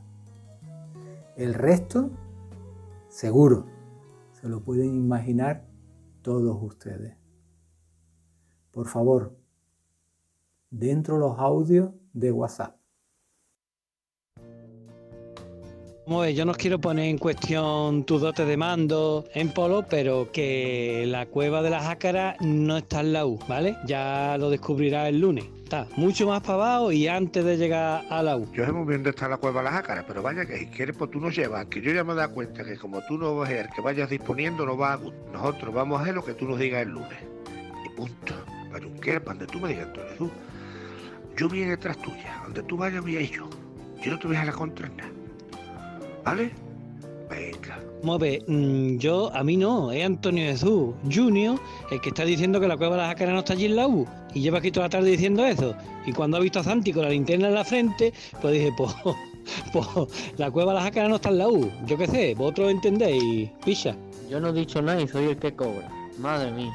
El 1.36 1.54
resto, 1.54 2.10
seguro, 3.08 3.66
se 4.32 4.48
lo 4.48 4.62
pueden 4.62 4.94
imaginar 4.94 5.66
todos 6.22 6.58
ustedes. 6.62 7.16
Por 8.70 8.88
favor, 8.88 9.36
dentro 10.70 11.18
los 11.18 11.38
audios 11.38 11.92
de 12.12 12.32
WhatsApp. 12.32 12.79
Yo 16.10 16.44
no 16.44 16.54
quiero 16.54 16.80
poner 16.80 17.04
en 17.04 17.18
cuestión 17.18 18.02
tus 18.02 18.20
dotes 18.20 18.46
de 18.46 18.56
mando 18.56 19.26
en 19.32 19.50
polo, 19.50 19.86
pero 19.88 20.32
que 20.32 21.04
la 21.06 21.26
cueva 21.26 21.62
de 21.62 21.70
las 21.70 21.86
ácaras 21.86 22.36
no 22.40 22.78
está 22.78 23.00
en 23.00 23.12
la 23.12 23.26
U, 23.26 23.38
¿vale? 23.48 23.76
Ya 23.86 24.36
lo 24.36 24.50
descubrirás 24.50 25.08
el 25.08 25.20
lunes. 25.20 25.44
Está 25.62 25.86
mucho 25.96 26.26
más 26.26 26.40
para 26.40 26.54
abajo 26.54 26.90
y 26.90 27.06
antes 27.06 27.44
de 27.44 27.56
llegar 27.56 28.02
a 28.10 28.24
la 28.24 28.36
U. 28.36 28.48
Yo 28.52 28.66
sé 28.66 28.72
muy 28.72 28.88
bien 28.88 28.98
dónde 28.98 29.10
está 29.10 29.28
la 29.28 29.36
cueva 29.36 29.60
de 29.60 29.70
las 29.70 29.74
ácaras, 29.74 30.04
pero 30.04 30.20
vaya 30.20 30.44
que 30.44 30.58
si 30.58 30.66
quieres, 30.66 30.96
pues 30.96 31.12
tú 31.12 31.20
nos 31.20 31.36
llevas. 31.36 31.66
Que 31.66 31.80
yo 31.80 31.92
ya 31.92 32.02
me 32.02 32.12
he 32.12 32.16
dado 32.16 32.34
cuenta 32.34 32.64
que 32.64 32.76
como 32.76 33.00
tú 33.02 33.16
no 33.16 33.36
vas 33.36 33.48
a 33.48 33.52
ser 33.52 33.68
que 33.68 33.80
vayas 33.80 34.10
disponiendo, 34.10 34.66
no 34.66 34.76
va 34.76 34.94
a 34.94 35.00
Nosotros 35.32 35.72
vamos 35.72 36.00
a 36.00 36.02
hacer 36.02 36.16
lo 36.16 36.24
que 36.24 36.34
tú 36.34 36.44
nos 36.46 36.58
digas 36.58 36.82
el 36.82 36.88
lunes. 36.88 37.18
Y 37.86 37.88
punto. 37.90 38.34
Para 38.72 39.20
para 39.20 39.38
donde 39.38 39.46
tú 39.46 39.60
me 39.60 39.68
digas, 39.68 39.88
tú. 40.18 40.28
Yo 41.36 41.48
viene 41.48 41.70
detrás 41.70 41.96
tuya. 41.98 42.42
Donde 42.46 42.64
tú 42.64 42.76
vayas, 42.76 43.00
voy 43.00 43.16
a 43.16 43.20
ir 43.20 43.30
yo. 43.30 43.48
Yo 44.02 44.10
no 44.10 44.18
te 44.18 44.26
voy 44.26 44.36
a 44.36 44.44
la 44.44 44.52
contra 44.52 44.88
nada. 44.88 45.19
¿Vale? 46.24 46.50
Venga. 47.28 47.78
Move, 48.02 48.42
mm, 48.46 48.98
yo, 48.98 49.30
a 49.34 49.44
mí 49.44 49.56
no, 49.56 49.92
es 49.92 50.04
Antonio 50.04 50.44
Jesús 50.44 50.94
Junior 51.12 51.60
el 51.90 52.00
que 52.00 52.08
está 52.08 52.24
diciendo 52.24 52.60
que 52.60 52.66
la 52.66 52.76
cueva 52.76 52.96
de 52.96 53.02
las 53.02 53.10
ácaras 53.10 53.34
no 53.34 53.40
está 53.40 53.52
allí 53.52 53.66
en 53.66 53.76
la 53.76 53.86
U. 53.86 54.06
Y 54.34 54.40
lleva 54.40 54.58
aquí 54.58 54.70
toda 54.70 54.86
la 54.86 54.90
tarde 54.90 55.10
diciendo 55.10 55.44
eso. 55.44 55.74
Y 56.06 56.12
cuando 56.12 56.36
ha 56.36 56.40
visto 56.40 56.60
a 56.60 56.64
Santi 56.64 56.92
con 56.92 57.02
la 57.02 57.10
linterna 57.10 57.48
en 57.48 57.54
la 57.54 57.64
frente, 57.64 58.12
pues 58.40 58.54
dije, 58.54 58.72
pues, 58.76 58.94
pues 59.72 59.86
la 60.36 60.50
cueva 60.50 60.72
de 60.72 60.78
las 60.78 60.88
ácaras 60.88 61.10
no 61.10 61.16
está 61.16 61.28
en 61.28 61.38
la 61.38 61.48
U. 61.48 61.70
Yo 61.86 61.96
qué 61.96 62.06
sé, 62.06 62.34
vosotros 62.34 62.70
entendéis, 62.70 63.50
picha. 63.64 63.94
Yo 64.28 64.40
no 64.40 64.48
he 64.48 64.52
dicho 64.52 64.80
nada 64.80 65.00
y 65.00 65.08
soy 65.08 65.26
el 65.26 65.36
que 65.36 65.52
cobra. 65.54 65.88
Madre 66.18 66.50
mía. 66.52 66.72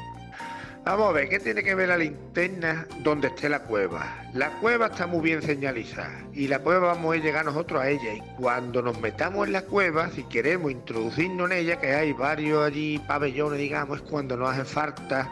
Vamos 0.86 1.08
a 1.08 1.12
ver, 1.14 1.28
¿qué 1.28 1.40
tiene 1.40 1.64
que 1.64 1.74
ver 1.74 1.88
la 1.88 1.96
linterna 1.96 2.86
donde 3.02 3.26
esté 3.26 3.48
la 3.48 3.58
cueva? 3.64 4.22
La 4.34 4.50
cueva 4.60 4.86
está 4.86 5.08
muy 5.08 5.20
bien 5.20 5.42
señalizada 5.42 6.24
y 6.32 6.46
la 6.46 6.60
cueva 6.60 6.94
vamos 6.94 7.12
a 7.12 7.18
llegar 7.18 7.44
nosotros 7.44 7.82
a 7.82 7.90
ella 7.90 8.14
y 8.14 8.20
cuando 8.40 8.80
nos 8.82 9.00
metamos 9.00 9.48
en 9.48 9.52
la 9.54 9.62
cueva, 9.62 10.08
si 10.10 10.22
queremos 10.22 10.70
introducirnos 10.70 11.50
en 11.50 11.56
ella, 11.58 11.80
que 11.80 11.92
hay 11.92 12.12
varios 12.12 12.64
allí 12.64 13.00
pabellones, 13.00 13.58
digamos, 13.58 13.96
es 13.96 14.02
cuando 14.08 14.36
nos 14.36 14.50
hace 14.50 14.64
falta 14.64 15.28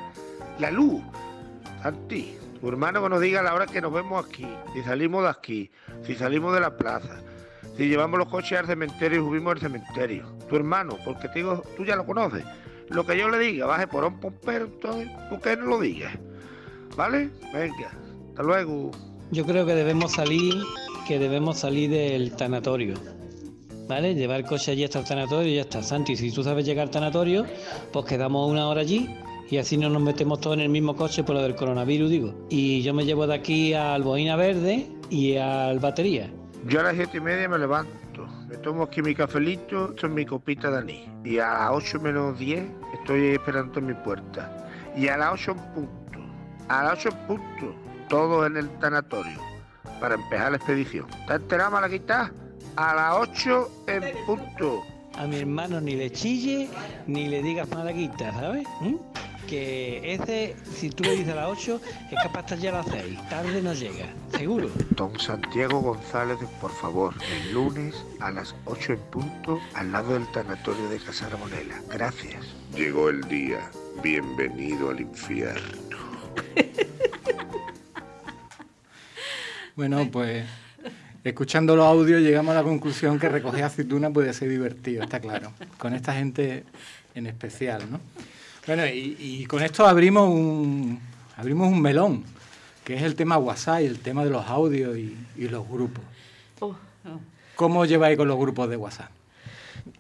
la 0.59 0.73
luz. 0.73 1.01
Santi, 1.85 2.37
tu 2.61 2.69
hermano 2.69 3.01
que 3.05 3.09
nos 3.11 3.21
diga 3.21 3.41
la 3.41 3.55
hora 3.55 3.67
que 3.67 3.81
nos 3.81 3.93
vemos 3.93 4.27
aquí, 4.27 4.49
si 4.75 4.83
salimos 4.83 5.23
de 5.23 5.31
aquí, 5.31 5.71
si 6.05 6.17
salimos 6.17 6.53
de 6.53 6.63
la 6.63 6.77
plaza, 6.77 7.23
si 7.77 7.87
llevamos 7.87 8.19
los 8.19 8.29
coches 8.29 8.59
al 8.59 8.67
cementerio 8.67 9.21
y 9.21 9.25
subimos 9.25 9.53
al 9.53 9.61
cementerio. 9.61 10.27
Tu 10.49 10.57
hermano, 10.57 10.99
porque 11.05 11.29
te 11.29 11.35
digo, 11.35 11.63
tú 11.77 11.85
ya 11.85 11.95
lo 11.95 12.05
conoces 12.05 12.45
lo 12.89 13.07
que 13.07 13.19
yo 13.19 13.29
le 13.29 13.39
diga, 13.39 13.67
baje 13.67 13.87
por 13.87 14.05
un 14.05 14.21
pompero, 14.21 14.67
entonces, 14.67 15.09
¿por 15.31 15.41
qué 15.41 15.57
no 15.57 15.67
lo 15.67 15.81
diga? 15.81 16.13
¿Vale? 16.97 17.31
Venga, 17.53 17.93
hasta 18.29 18.43
luego. 18.43 18.91
Yo 19.31 19.45
creo 19.45 19.67
que 19.67 19.75
debemos 19.75 20.13
salir, 20.13 20.55
que 21.07 21.19
debemos 21.19 21.59
salir 21.59 21.91
del 21.91 22.33
tanatorio. 22.37 22.95
¿Vale? 23.89 24.15
Llevar 24.15 24.41
el 24.41 24.47
coche 24.47 24.73
allí 24.73 24.85
hasta 24.85 25.01
el 25.01 25.05
tanatorio 25.05 25.51
y 25.51 25.57
ya 25.57 25.63
está. 25.63 25.83
Santi, 25.83 26.17
si 26.17 26.31
tú 26.31 26.43
sabes 26.43 26.65
llegar 26.65 26.85
al 26.85 26.91
tanatorio, 26.91 27.45
pues 27.93 28.07
quedamos 28.07 28.51
una 28.51 28.69
hora 28.69 28.81
allí 28.81 29.15
y 29.51 29.59
así 29.59 29.77
no 29.77 29.91
nos 29.91 30.01
metemos 30.01 30.41
todos 30.41 30.57
en 30.57 30.63
el 30.63 30.71
mismo 30.71 30.97
coche 30.97 31.23
por 31.23 31.35
lo 31.35 31.43
del 31.43 31.55
coronavirus, 31.55 32.11
digo. 32.11 32.47
Y 32.49 32.83
yo 32.83 32.95
me 32.95 33.05
llevo 33.05 33.27
de 33.27 33.35
aquí 33.35 33.75
al 33.75 34.03
Boina 34.03 34.37
Verde 34.37 34.89
y 35.11 35.37
al 35.37 35.81
Batería. 35.81 36.31
Yo 36.67 36.81
a 36.81 36.85
las 36.85 36.95
siete 36.95 37.19
y 37.19 37.21
media 37.21 37.47
me 37.49 37.59
levanto 37.59 38.04
me 38.55 38.61
tomo 38.61 38.85
aquí 38.85 39.03
mi 39.03 39.17
cafelito, 39.17 39.91
esto 39.91 40.07
es 40.07 40.13
mi 40.13 40.25
copita 40.25 40.71
de 40.71 40.79
anís. 40.79 41.09
Y 41.25 41.39
a 41.39 41.53
las 41.55 41.71
8 41.73 41.99
menos 42.01 42.39
10 42.39 42.65
estoy 43.01 43.35
esperando 43.35 43.81
en 43.81 43.87
mi 43.87 43.95
puerta. 43.95 44.69
Y 44.97 45.09
a 45.09 45.17
las 45.17 45.33
8 45.33 45.51
en 45.51 45.75
punto, 45.75 46.19
a 46.69 46.85
las 46.85 47.05
8 47.05 47.09
en 47.09 47.27
punto, 47.27 47.75
todo 48.09 48.47
en 48.47 48.57
el 48.57 48.71
tanatorio, 48.79 49.41
para 50.01 50.15
empezar 50.15 50.53
la 50.53 50.59
expedición. 50.59 51.07
¿Está 51.23 51.35
enterado, 51.35 51.73
Malaquita? 51.73 52.31
A 52.77 52.95
las 52.95 53.29
8 53.29 53.71
en 53.89 54.03
punto. 54.25 54.83
A 55.19 55.27
mi 55.27 55.41
hermano 55.41 55.81
ni 55.81 55.97
le 55.97 56.11
chille, 56.13 56.69
ni 57.09 57.27
le 57.27 57.43
digas 57.43 57.69
Malaquita, 57.71 58.33
¿sabes? 58.35 58.67
¿Mm? 58.81 58.95
Que 59.49 60.15
ese, 60.15 60.57
si 60.75 60.91
tú 60.91 61.05
le 61.05 61.13
dices 61.13 61.33
a 61.33 61.37
las 61.37 61.49
8, 61.49 61.81
es 62.11 62.23
capaz 62.23 62.33
de 62.33 62.41
estar 62.41 62.59
ya 62.59 62.71
a 62.71 62.83
las 62.83 62.87
6. 62.87 63.29
Tarde 63.29 63.63
no 63.63 63.75
llega, 63.75 64.07
seguro. 64.37 64.71
Don 64.91 65.19
Santiago 65.19 65.81
González, 65.81 66.39
por 66.61 66.73
favor, 66.73 67.15
el 67.33 67.53
lunes 67.53 67.95
a 68.21 68.31
las 68.31 68.55
8 68.65 68.95
en 68.95 69.01
punto, 69.11 69.61
al 69.75 69.93
lado 69.93 70.15
del 70.15 70.31
tanatorio 70.33 70.89
de 70.89 70.99
Casa 70.99 71.29
Ramonela. 71.29 71.81
Gracias. 71.93 72.45
Llegó 72.75 73.11
el 73.11 73.23
día. 73.29 73.71
Bienvenido 74.03 74.91
al 74.91 75.01
infierno. 75.01 75.79
bueno, 79.77 80.09
pues 80.11 80.45
escuchando 81.23 81.77
los 81.77 81.87
audios 81.87 82.21
llegamos 82.21 82.53
a 82.53 82.59
la 82.59 82.65
conclusión 82.65 83.19
que 83.19 83.29
recoger 83.29 83.65
aceituna 83.65 84.11
puede 84.11 84.33
ser 84.33 84.49
divertido, 84.49 85.05
está 85.05 85.21
claro. 85.21 85.53
Con 85.79 85.95
esta 85.95 86.13
gente 86.13 86.65
en 87.15 87.27
especial, 87.27 87.83
¿no? 87.91 88.01
Bueno, 88.67 88.87
y, 88.87 89.45
con 89.47 89.63
esto 89.63 89.87
abrimos 89.87 90.29
un, 90.29 91.01
abrimos 91.37 91.69
un 91.69 91.83
melón, 91.83 92.25
que 92.83 92.95
es 92.95 93.03
el 93.03 93.15
tema 93.15 93.37
WhatsApp 93.37 93.83
y 93.83 93.87
el 93.87 93.99
tema 93.99 94.25
de 94.25 94.31
los 94.31 94.47
audios 94.47 94.97
y, 94.97 95.17
los 95.37 95.69
grupos. 95.69 96.05
Oh. 96.61 96.75
¿Cómo 97.57 97.85
lleváis 97.85 98.17
con 98.17 98.27
los 98.27 98.39
grupos 98.39 98.69
de 98.71 98.77
WhatsApp? 98.77 99.11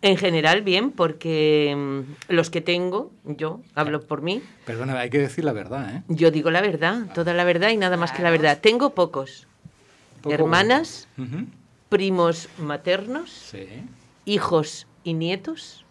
En 0.00 0.16
general, 0.16 0.62
bien, 0.62 0.90
porque 0.90 1.74
mm, 1.76 2.32
los 2.32 2.48
que 2.48 2.62
tengo, 2.62 3.12
yo 3.24 3.60
hablo 3.74 4.02
por 4.02 4.22
mí. 4.22 4.42
Perdona, 4.64 4.98
hay 4.98 5.10
que 5.10 5.18
decir 5.18 5.44
la 5.44 5.52
verdad, 5.52 5.96
¿eh? 5.96 6.02
Yo 6.08 6.30
digo 6.30 6.50
la 6.50 6.62
verdad, 6.62 7.12
toda 7.14 7.34
la 7.34 7.44
verdad 7.44 7.68
y 7.68 7.76
nada 7.76 7.98
más 7.98 8.12
que 8.12 8.22
la 8.22 8.30
verdad. 8.30 8.58
Tengo 8.60 8.94
pocos. 8.94 9.46
Hermanas, 10.26 11.06
primos 11.90 12.48
maternos, 12.58 13.54
hijos 14.24 14.86
y 15.04 15.12
nietos. 15.12 15.84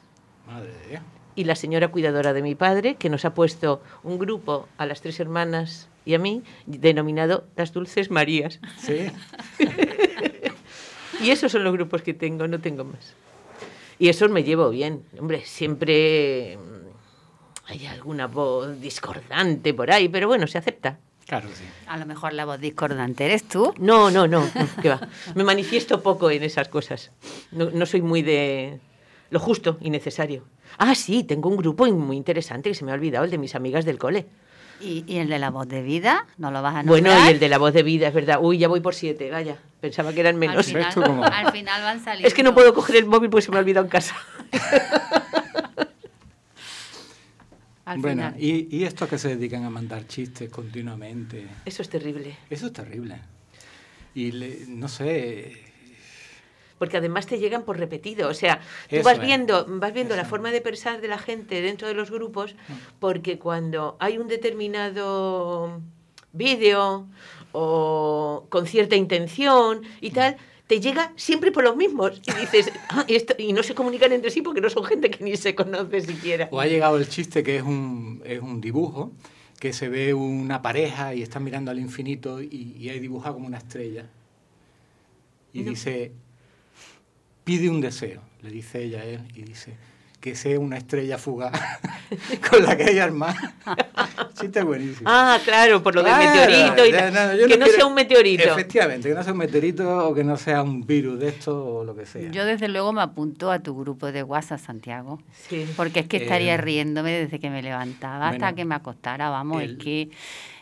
Madre 0.47 0.71
de 0.88 0.99
y 1.36 1.46
la 1.46 1.56
señora 1.56 1.90
cuidadora 1.90 2.34
de 2.34 2.42
mi 2.42 2.56
padre, 2.56 2.96
que 2.96 3.10
nos 3.10 3.26
ha 3.26 3.34
puesto 3.34 3.82
un 4.04 4.20
grupo 4.20 4.68
a 4.78 4.86
las 4.86 5.02
tres 5.02 5.20
hermanas 5.20 5.90
y 6.06 6.14
a 6.16 6.20
mí, 6.20 6.44
denominado 6.66 7.46
Las 7.56 7.74
Dulces 7.74 8.12
Marías. 8.12 8.60
Sí. 8.78 9.08
y 11.24 11.30
esos 11.32 11.52
son 11.52 11.64
los 11.64 11.74
grupos 11.74 12.02
que 12.02 12.14
tengo, 12.14 12.48
no 12.48 12.60
tengo 12.60 12.84
más. 12.84 13.14
Y 14.00 14.10
esos 14.10 14.30
me 14.30 14.44
llevo 14.44 14.70
bien. 14.70 15.04
Hombre, 15.18 15.44
siempre 15.46 16.58
mm, 16.58 17.72
hay 17.72 17.86
alguna 17.88 18.28
voz 18.28 18.80
discordante 18.82 19.74
por 19.74 19.92
ahí, 19.92 20.10
pero 20.10 20.28
bueno, 20.28 20.48
se 20.48 20.58
acepta. 20.58 21.00
Claro, 21.26 21.48
sí. 21.54 21.64
A 21.88 21.98
lo 21.98 22.06
mejor 22.06 22.34
la 22.34 22.44
voz 22.44 22.60
discordante 22.60 23.26
eres 23.26 23.48
tú. 23.48 23.74
No, 23.78 24.12
no, 24.12 24.28
no, 24.28 24.42
va. 24.86 25.08
Me 25.36 25.46
manifiesto 25.46 26.04
poco 26.04 26.30
en 26.30 26.44
esas 26.44 26.68
cosas. 26.68 27.12
No, 27.52 27.70
no 27.72 27.86
soy 27.86 28.02
muy 28.02 28.22
de 28.22 28.80
lo 29.30 29.40
justo 29.40 29.78
y 29.80 29.90
necesario. 29.90 30.44
Ah, 30.78 30.95
sí, 30.95 31.24
tengo 31.24 31.49
un 31.49 31.57
grupo 31.57 31.86
muy 31.86 32.17
interesante 32.17 32.69
que 32.69 32.76
se 32.76 32.86
me 32.86 32.91
ha 32.91 32.95
olvidado, 32.95 33.26
el 33.26 33.32
de 33.32 33.38
mis 33.38 33.55
amigas 33.55 33.86
del 33.86 33.97
cole. 33.97 34.26
¿Y, 34.82 35.17
el 35.17 35.30
de 35.30 35.39
la 35.39 35.49
voz 35.49 35.67
de 35.67 35.82
vida? 35.82 36.28
¿No 36.38 36.51
lo 36.51 36.61
vas 36.61 36.76
a 36.76 36.84
nombrar? 36.84 37.01
Bueno, 37.01 37.28
y 37.28 37.32
el 37.32 37.39
de 37.39 37.49
la 37.49 37.57
voz 37.57 37.74
de 37.74 37.84
vida, 37.84 38.07
es 38.07 38.13
verdad. 38.13 38.39
Uy, 38.41 38.57
ya 38.57 38.67
voy 38.67 38.82
por 38.82 38.93
siete, 38.93 39.32
vaya. 39.32 39.57
Pensaba 39.80 40.13
que 40.13 40.19
eran 40.19 40.38
menos. 40.38 40.57
Al 40.57 41.51
final, 41.51 41.84
van 41.84 42.03
saliendo. 42.03 42.28
Es 42.28 42.34
que 42.34 42.43
no 42.43 42.53
puedo 42.53 42.74
coger 42.74 42.97
el 42.97 43.05
móvil 43.05 43.30
porque 43.30 43.45
se 43.45 43.51
me 43.51 43.57
ha 43.57 43.59
olvidado 43.61 43.86
en 43.86 43.89
casa. 43.89 44.15
bueno, 47.97 48.34
y, 48.38 48.76
y 48.76 48.84
estos 48.84 49.07
que 49.07 49.17
se 49.17 49.30
dedican 49.30 49.63
a 49.63 49.69
mandar 49.69 50.05
chistes 50.07 50.49
continuamente. 50.49 51.47
Eso 51.65 51.82
es 51.82 51.89
terrible. 51.89 52.36
Eso 52.49 52.67
es 52.67 52.74
terrible. 52.74 53.21
Y 54.15 54.32
no 54.67 54.89
sé, 54.89 55.72
porque 56.78 56.97
además 56.97 57.28
te 57.28 57.39
llegan 57.39 57.63
por 57.63 57.78
repetido. 57.78 58.30
O 58.30 58.34
sea, 58.34 58.59
tú 58.89 59.01
vas 59.03 59.19
viendo, 59.19 59.65
vas 59.67 59.93
viendo 59.93 60.15
la 60.15 60.26
forma 60.26 60.51
de 60.51 60.61
pensar 60.61 61.01
de 61.01 61.07
la 61.07 61.17
gente 61.17 61.61
dentro 61.61 61.88
de 61.88 61.93
los 61.93 62.11
grupos, 62.11 62.53
mm. 62.53 62.74
porque 62.99 63.39
cuando 63.39 63.97
hay 63.99 64.17
un 64.17 64.28
determinado 64.28 65.82
vídeo 66.32 67.07
o 67.51 68.45
con 68.49 68.65
cierta 68.67 68.95
intención 68.95 69.84
y 70.01 70.09
mm. 70.09 70.13
tal, 70.13 70.38
te 70.67 70.80
llega 70.80 71.13
siempre 71.15 71.51
por 71.51 71.63
los 71.63 71.76
mismos. 71.76 72.21
Y 72.28 72.41
dices, 72.41 72.71
ah, 72.89 73.05
y, 73.38 73.53
no 73.53 73.63
se 73.63 73.76
comunican 73.76 74.11
entre 74.11 74.32
sí 74.32 74.41
porque 74.41 74.61
no 74.61 74.69
son 74.69 74.84
gente 74.86 75.09
que 75.09 75.24
ni 75.24 75.36
se 75.38 75.55
conoce 75.55 76.01
siquiera. 76.01 76.49
O 76.51 76.59
ha 76.59 76.65
llegado 76.65 76.97
el 76.97 77.07
chiste 77.07 77.43
que 77.43 77.57
es 77.57 77.63
un, 77.63 78.21
es 78.26 78.41
un 78.41 78.59
dibujo, 78.59 79.11
que 79.59 79.74
se 79.74 79.89
ve 79.89 80.13
una 80.13 80.61
pareja 80.61 81.13
y 81.13 81.21
están 81.21 81.43
mirando 81.43 81.71
al 81.71 81.80
infinito 81.80 82.41
y, 82.41 82.76
y 82.78 82.89
hay 82.89 82.99
dibujado 82.99 83.36
como 83.36 83.47
una 83.47 83.59
estrella. 83.59 84.09
Y 85.53 85.61
dice, 85.61 86.11
pide 87.44 87.70
un 87.70 87.82
deseo, 87.82 88.22
le 88.41 88.50
dice 88.50 88.84
ella 88.84 89.02
a 89.02 89.06
él, 89.06 89.22
y 89.36 89.44
dice 89.44 89.74
que 90.24 90.36
sea 90.36 90.58
una 90.58 90.78
estrella 90.78 91.18
fugaz 91.18 91.52
con 92.50 92.64
la 92.64 92.78
que 92.78 92.86
hay 92.86 93.00
armado. 93.00 93.36
Chiste 94.39 94.64
buenísimo. 94.64 95.02
Ah, 95.04 95.38
claro, 95.44 95.84
por 95.84 95.94
lo 95.94 96.02
del 96.02 96.16
meteorito. 96.16 96.86
Y 96.86 96.91
que 97.46 97.58
no, 97.58 97.66
sea 97.66 97.86
un 97.86 97.94
meteorito. 97.94 98.44
Efectivamente, 98.44 99.10
que 99.10 99.16
no 99.16 99.22
sea 99.22 99.34
un 99.34 99.39
meteorito 99.39 100.08
o 100.08 100.14
que 100.14 100.24
no 100.24 100.38
sea 100.38 100.64
un 100.64 100.88
virus 100.88 101.20
de 101.20 101.28
esto 101.28 101.66
o 101.66 101.84
lo 101.84 101.94
que 101.94 102.06
sea. 102.06 102.32
Yo 102.32 102.46
desde 102.46 102.70
luego 102.70 102.94
me 102.94 103.02
apunto 103.02 103.52
a 103.52 103.60
tu 103.60 103.78
grupo 103.78 104.14
de 104.14 104.24
WhatsApp, 104.24 104.60
Santiago. 104.60 105.22
Sí. 105.50 105.66
Porque 105.76 106.00
es 106.00 106.08
que 106.08 106.16
estaría 106.16 106.54
eh, 106.54 106.58
riéndome 106.58 107.12
desde 107.12 107.39
que 107.39 107.50
me 107.50 107.62
levantaba 107.62 108.30
hasta 108.30 108.54
que 108.54 108.64
me 108.64 108.76
acostara. 108.76 109.30
Vamos, 109.30 109.62
es 109.62 109.76
que... 109.76 110.10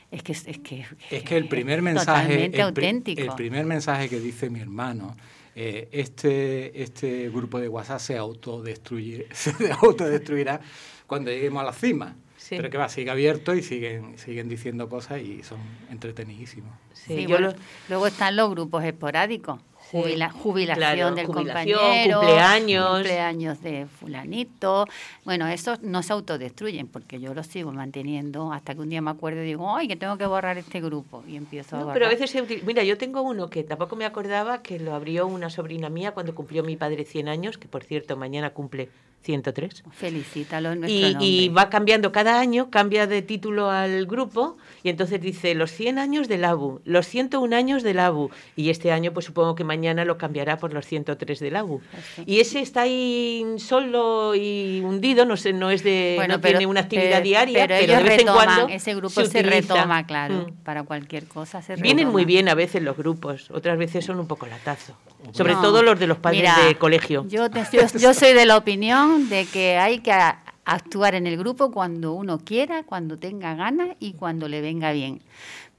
Es 0.10 0.24
que, 0.24 0.34
es 0.34 0.60
que, 0.60 0.86
es 1.10 1.24
que 1.24 1.38
el 1.38 1.48
primer 1.48 1.82
mensaje, 1.82 2.52
auténtico. 2.62 3.22
el 3.22 3.30
primer 3.30 3.66
mensaje 3.66 4.10
que 4.10 4.20
dice 4.20 4.50
mi 4.50 4.60
hermano 4.60 5.16
eh, 5.56 5.90
este, 5.92 6.82
este 6.82 7.30
grupo 7.30 7.60
de 7.60 7.68
WhatsApp 7.68 8.00
se, 8.00 8.18
autodestruye, 8.18 9.28
se 9.34 9.54
autodestruirá 9.72 10.62
cuando 11.08 11.32
lleguemos 11.32 11.62
a 11.62 11.66
la 11.66 11.74
cima. 11.74 12.16
Sí. 12.38 12.56
Pero 12.58 12.70
que 12.72 12.78
va, 12.78 12.90
sigue 12.90 13.12
abierto 13.12 13.54
y 13.54 13.62
siguen, 13.62 14.18
siguen 14.18 14.50
diciendo 14.50 14.90
cosas 14.90 15.22
y 15.22 15.44
son 15.44 15.60
entretenidísimos. 15.92 16.74
Sí, 16.94 17.16
Sí, 17.16 17.22
yo 17.24 17.30
bueno, 17.30 17.50
lo- 17.52 17.56
luego 17.90 18.08
están 18.08 18.36
los 18.36 18.50
grupos 18.50 18.84
esporádicos. 18.84 19.60
Jubila- 19.92 20.30
jubilación 20.32 20.78
claro, 20.78 21.16
del 21.16 21.26
jubilación, 21.26 21.80
compañero, 21.80 22.20
cumpleaños. 22.20 22.94
cumpleaños 22.94 23.62
de 23.62 23.86
fulanito. 24.00 24.86
Bueno, 25.26 25.48
esos 25.48 25.82
no 25.82 26.04
se 26.04 26.14
autodestruyen 26.14 26.88
porque 26.88 27.20
yo 27.20 27.34
los 27.34 27.48
sigo 27.48 27.72
manteniendo 27.72 28.52
hasta 28.54 28.74
que 28.74 28.82
un 28.82 28.90
día 28.90 29.02
me 29.02 29.12
acuerdo 29.12 29.42
y 29.44 29.46
digo, 29.46 29.76
ay, 29.76 29.88
que 29.88 29.96
tengo 29.96 30.18
que 30.18 30.26
borrar 30.26 30.58
este 30.58 30.82
grupo 30.82 31.24
y 31.28 31.36
empiezo 31.36 31.76
a 31.76 31.80
borrar. 31.80 31.94
pero 31.94 32.06
a 32.08 32.10
veces 32.10 32.30
se 32.30 32.42
Mira, 32.66 32.84
yo 32.84 32.98
tengo 32.98 33.22
uno 33.22 33.50
que 33.50 33.64
tampoco 33.64 33.96
me 33.96 34.06
acordaba 34.06 34.62
que 34.62 34.80
lo 34.80 34.94
abrió 34.96 35.28
una 35.28 35.50
sobrina 35.50 35.90
mía 35.90 36.12
cuando 36.12 36.36
cumplió 36.36 36.64
mi 36.64 36.76
padre 36.76 37.06
100 37.06 37.28
años, 37.30 37.58
que 37.58 37.68
por 37.68 37.84
cierto 37.84 38.18
mañana 38.18 38.52
cumple 38.52 38.90
103. 39.24 39.84
Felicítalo 39.92 40.72
en 40.72 40.80
nuestro 40.82 40.98
Y, 41.00 41.12
nombre. 41.14 41.26
y 41.28 41.50
va 41.50 41.70
cambiando 41.70 42.12
cada 42.12 42.40
año, 42.40 42.70
cambia 42.70 43.06
de 43.08 43.22
título 43.22 43.70
al 43.70 44.06
grupo 44.08 44.58
y 44.84 44.90
entonces 44.90 45.22
dice 45.22 45.54
los 45.54 45.72
100 45.72 46.00
años 46.00 46.28
del 46.28 46.44
ABU, 46.44 46.82
los 46.86 47.06
101 47.08 47.54
años 47.56 47.84
del 47.84 48.00
ABU 48.00 48.32
y 48.56 48.70
este 48.72 48.92
año 48.92 49.14
pues 49.14 49.26
supongo 49.28 49.54
que 49.56 49.64
mañana 49.64 50.06
lo 50.06 50.18
cambiará 50.18 50.58
por 50.58 50.74
los 50.74 50.86
103 50.86 51.40
del 51.40 51.56
ABU. 51.56 51.82
Eso. 51.98 52.24
Y 52.26 52.40
ese 52.40 52.62
está 52.62 52.82
ahí 52.82 53.46
solo 53.58 54.34
y 54.36 54.82
hundido, 54.84 55.26
no 55.26 55.38
sé, 55.38 55.54
no 55.54 55.70
es 55.70 55.84
de 55.84 56.14
Bueno, 56.18 56.36
no 56.36 56.42
pero- 56.42 56.58
tiene 56.58 56.70
una 56.72 56.82
actividad 56.82 57.12
pero- 57.12 57.24
diaria, 57.24 57.68
pero, 57.68 57.76
ellos 57.76 57.98
de 57.98 58.04
vez 58.04 58.12
en 58.14 58.18
retoman, 58.20 58.46
cuando 58.46 58.68
ese 58.74 58.96
grupo 58.96 59.10
se, 59.10 59.22
utiliza. 59.22 59.50
retoma, 59.50 60.06
claro, 60.08 60.48
Mm. 60.50 60.64
para 60.64 60.84
cualquier 60.84 61.26
cosa 61.28 61.62
se 61.62 61.76
Vienen 61.76 61.98
retoma. 62.06 62.12
muy 62.14 62.26
bien 62.26 62.50
a 62.50 62.56
veces 62.56 62.82
los 62.82 62.98
grupos, 62.98 63.52
otras 63.52 63.78
veces 63.78 64.04
son 64.04 64.20
un 64.20 64.28
poco 64.28 64.48
latazo. 64.48 64.96
Sobre 65.34 65.54
No, 65.54 65.62
todo 65.62 65.84
los 65.84 66.00
de 66.00 66.08
los 66.08 66.18
padres 66.18 66.42
mira, 66.42 66.66
de 66.66 66.76
colegio. 66.76 67.26
Yo, 67.28 67.50
te- 67.50 67.64
yo, 67.72 67.82
yo 68.00 68.14
soy 68.16 68.34
de 68.34 68.46
la 68.46 68.58
opinión 68.58 69.30
de 69.30 69.46
que 69.46 69.78
hay 69.78 70.00
que 70.00 70.12
a- 70.12 70.44
actuar 70.66 71.16
en 71.16 71.28
el 71.28 71.38
grupo 71.38 71.72
cuando 71.72 72.14
uno 72.14 72.40
quiera, 72.40 72.84
cuando 72.84 73.18
tenga 73.18 73.56
ganas 73.56 73.90
y 74.00 74.14
cuando 74.14 74.48
le 74.48 74.62
venga 74.62 74.92
bien. 74.92 75.22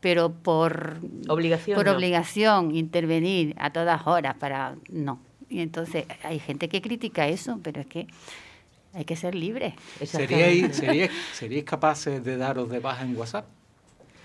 Pero 0.00 0.32
por 0.32 0.98
Obligación. 1.28 1.76
por 1.76 1.86
no. 1.86 1.92
obligación 1.92 2.74
intervenir 2.74 3.54
a 3.58 3.70
todas 3.70 4.06
horas 4.06 4.34
para 4.38 4.74
no. 4.90 5.20
Y 5.48 5.60
entonces 5.60 6.06
hay 6.24 6.38
gente 6.40 6.68
que 6.68 6.80
critica 6.82 7.28
eso, 7.28 7.60
pero 7.62 7.80
es 7.82 7.86
que 7.86 8.06
hay 8.94 9.04
que 9.04 9.16
ser 9.16 9.34
libre. 9.34 9.74
¿Seríais, 10.04 10.74
seríais, 10.76 11.10
seríais 11.32 11.64
capaces 11.64 12.24
de 12.24 12.36
daros 12.36 12.68
de 12.70 12.78
baja 12.80 13.04
en 13.04 13.16
WhatsApp? 13.16 13.46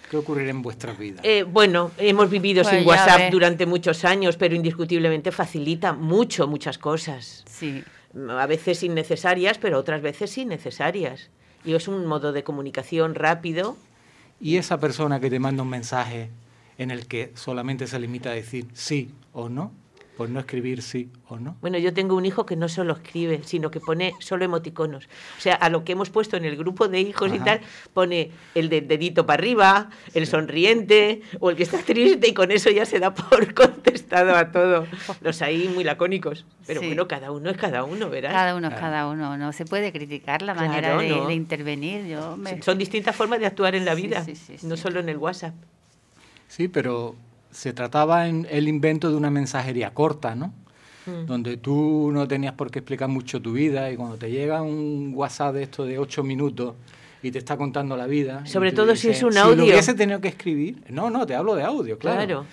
¿Qué 0.09 0.17
ocurriría 0.17 0.51
en 0.51 0.61
vuestras 0.61 0.97
vidas? 0.97 1.21
Eh, 1.23 1.43
bueno, 1.43 1.91
hemos 1.97 2.29
vivido 2.29 2.63
Pues 2.63 2.75
sin 2.75 2.87
WhatsApp 2.87 3.17
ves. 3.17 3.31
durante 3.31 3.65
muchos 3.65 4.05
años, 4.05 4.37
pero 4.37 4.55
indiscutiblemente 4.55 5.31
facilita 5.31 5.93
mucho 5.93 6.47
muchas 6.47 6.77
cosas. 6.77 7.43
Sí. 7.49 7.83
A 8.29 8.45
veces 8.45 8.83
innecesarias, 8.83 9.57
pero 9.57 9.77
otras 9.77 10.01
veces 10.01 10.31
sí 10.31 10.45
necesarias. 10.45 11.29
Y 11.65 11.73
es 11.73 11.87
un 11.87 12.05
modo 12.05 12.31
de 12.31 12.43
comunicación 12.43 13.15
rápido. 13.15 13.75
Y 14.39 14.57
esa 14.57 14.79
persona 14.79 15.19
que 15.19 15.29
te 15.29 15.39
manda 15.39 15.63
un 15.63 15.69
mensaje 15.69 16.29
en 16.77 16.91
el 16.91 17.07
que 17.07 17.31
solamente 17.35 17.87
se 17.87 17.99
limita 17.99 18.29
a 18.29 18.33
decir 18.33 18.67
sí 18.73 19.11
o 19.33 19.49
no, 19.49 19.71
por 20.17 20.29
no 20.29 20.39
escribir 20.39 20.81
sí 20.81 21.11
o 21.29 21.37
no. 21.37 21.55
Bueno, 21.61 21.77
yo 21.77 21.93
tengo 21.93 22.15
un 22.15 22.25
hijo 22.25 22.45
que 22.47 22.55
no 22.55 22.67
solo 22.67 22.93
escribe, 22.93 23.41
sino 23.43 23.69
que 23.69 23.79
pone 23.79 24.13
solo 24.19 24.43
emoticonos. 24.45 25.05
O 25.37 25.41
sea, 25.41 25.53
a 25.53 25.69
lo 25.69 25.83
que 25.83 25.91
hemos 25.91 26.09
puesto 26.09 26.35
en 26.37 26.45
el 26.45 26.57
grupo 26.57 26.87
de 26.87 26.99
hijos 27.01 27.31
y 27.31 27.35
Ajá. 27.35 27.45
tal, 27.45 27.61
pone 27.93 28.31
el 28.55 28.69
del 28.69 28.87
dedito 28.87 29.27
para 29.27 29.39
arriba, 29.39 29.89
el 30.15 30.25
sonriente 30.25 31.21
o 31.39 31.51
el 31.51 31.55
que 31.55 31.63
está 31.63 31.77
triste 31.83 32.27
y 32.29 32.33
con 32.33 32.51
eso 32.51 32.71
ya 32.71 32.85
se 32.85 32.99
da 32.99 33.13
por 33.13 33.53
contestado 33.53 34.35
a 34.35 34.51
todo. 34.51 34.87
Los 35.21 35.41
ahí 35.43 35.69
muy 35.73 35.83
lacónicos. 35.83 36.45
Pero 36.65 36.81
Sí. 36.81 36.87
bueno, 36.87 37.07
cada 37.07 37.31
uno 37.31 37.49
es 37.51 37.57
cada 37.57 37.83
uno, 37.83 38.09
¿verdad? 38.09 38.31
Cada 38.31 38.55
uno 38.55 38.67
es 38.67 38.73
Claro. 38.73 38.87
cada 38.87 39.07
uno. 39.07 39.37
No 39.37 39.53
se 39.53 39.65
puede 39.65 39.91
criticar 39.91 40.41
la 40.41 40.53
Claro, 40.53 40.67
manera 40.69 40.97
de, 40.97 41.09
no. 41.09 41.27
de 41.27 41.33
intervenir. 41.35 42.07
Yo 42.07 42.35
me- 42.37 42.61
Son 42.63 42.77
distintas 42.79 43.15
formas 43.15 43.39
de 43.39 43.45
actuar 43.45 43.75
en 43.75 43.85
la 43.85 43.95
Sí, 43.95 44.01
vida, 44.01 44.23
sí, 44.25 44.35
sí, 44.35 44.55
no 44.63 44.75
sí. 44.75 44.81
solo 44.81 44.99
en 44.99 45.09
el 45.09 45.17
WhatsApp. 45.17 45.53
Sí, 46.47 46.67
pero 46.67 47.15
se 47.57 47.73
trataba 47.73 48.27
en 48.27 48.45
el 48.51 48.67
invento 48.67 49.09
de 49.09 49.15
una 49.15 49.31
mensajería 49.31 49.91
corta, 49.91 50.35
¿no? 50.35 50.53
Mm. 51.07 51.25
Donde 51.25 51.57
tú 51.57 52.11
no 52.13 52.27
tenías 52.27 52.53
por 52.53 52.69
qué 52.69 52.79
explicar 52.79 53.09
mucho 53.09 53.41
tu 53.41 53.53
vida 53.53 53.91
y 53.91 53.95
cuando 53.95 54.15
te 54.15 54.29
llega 54.29 54.61
un 54.61 55.11
WhatsApp 55.15 55.55
de 55.55 55.63
esto 55.63 55.83
de 55.83 55.97
ocho 55.97 56.21
minutos 56.23 56.75
y 57.23 57.31
te 57.31 57.39
está 57.39 57.57
contando 57.57 57.97
la 57.97 58.05
vida. 58.05 58.45
Sobre 58.45 58.71
todo 58.73 58.95
si 58.95 59.09
es 59.09 59.23
un 59.23 59.33
Si 59.33 59.39
audio". 59.39 59.55
lo 59.55 59.63
hubiese 59.63 59.95
tenido 59.95 60.21
que 60.21 60.27
escribir. 60.27 60.83
No, 60.89 61.09
no, 61.09 61.25
te 61.25 61.33
hablo 61.33 61.55
de 61.55 61.63
audio, 61.63 61.97
claro. 61.97 62.17
Claro. 62.17 62.45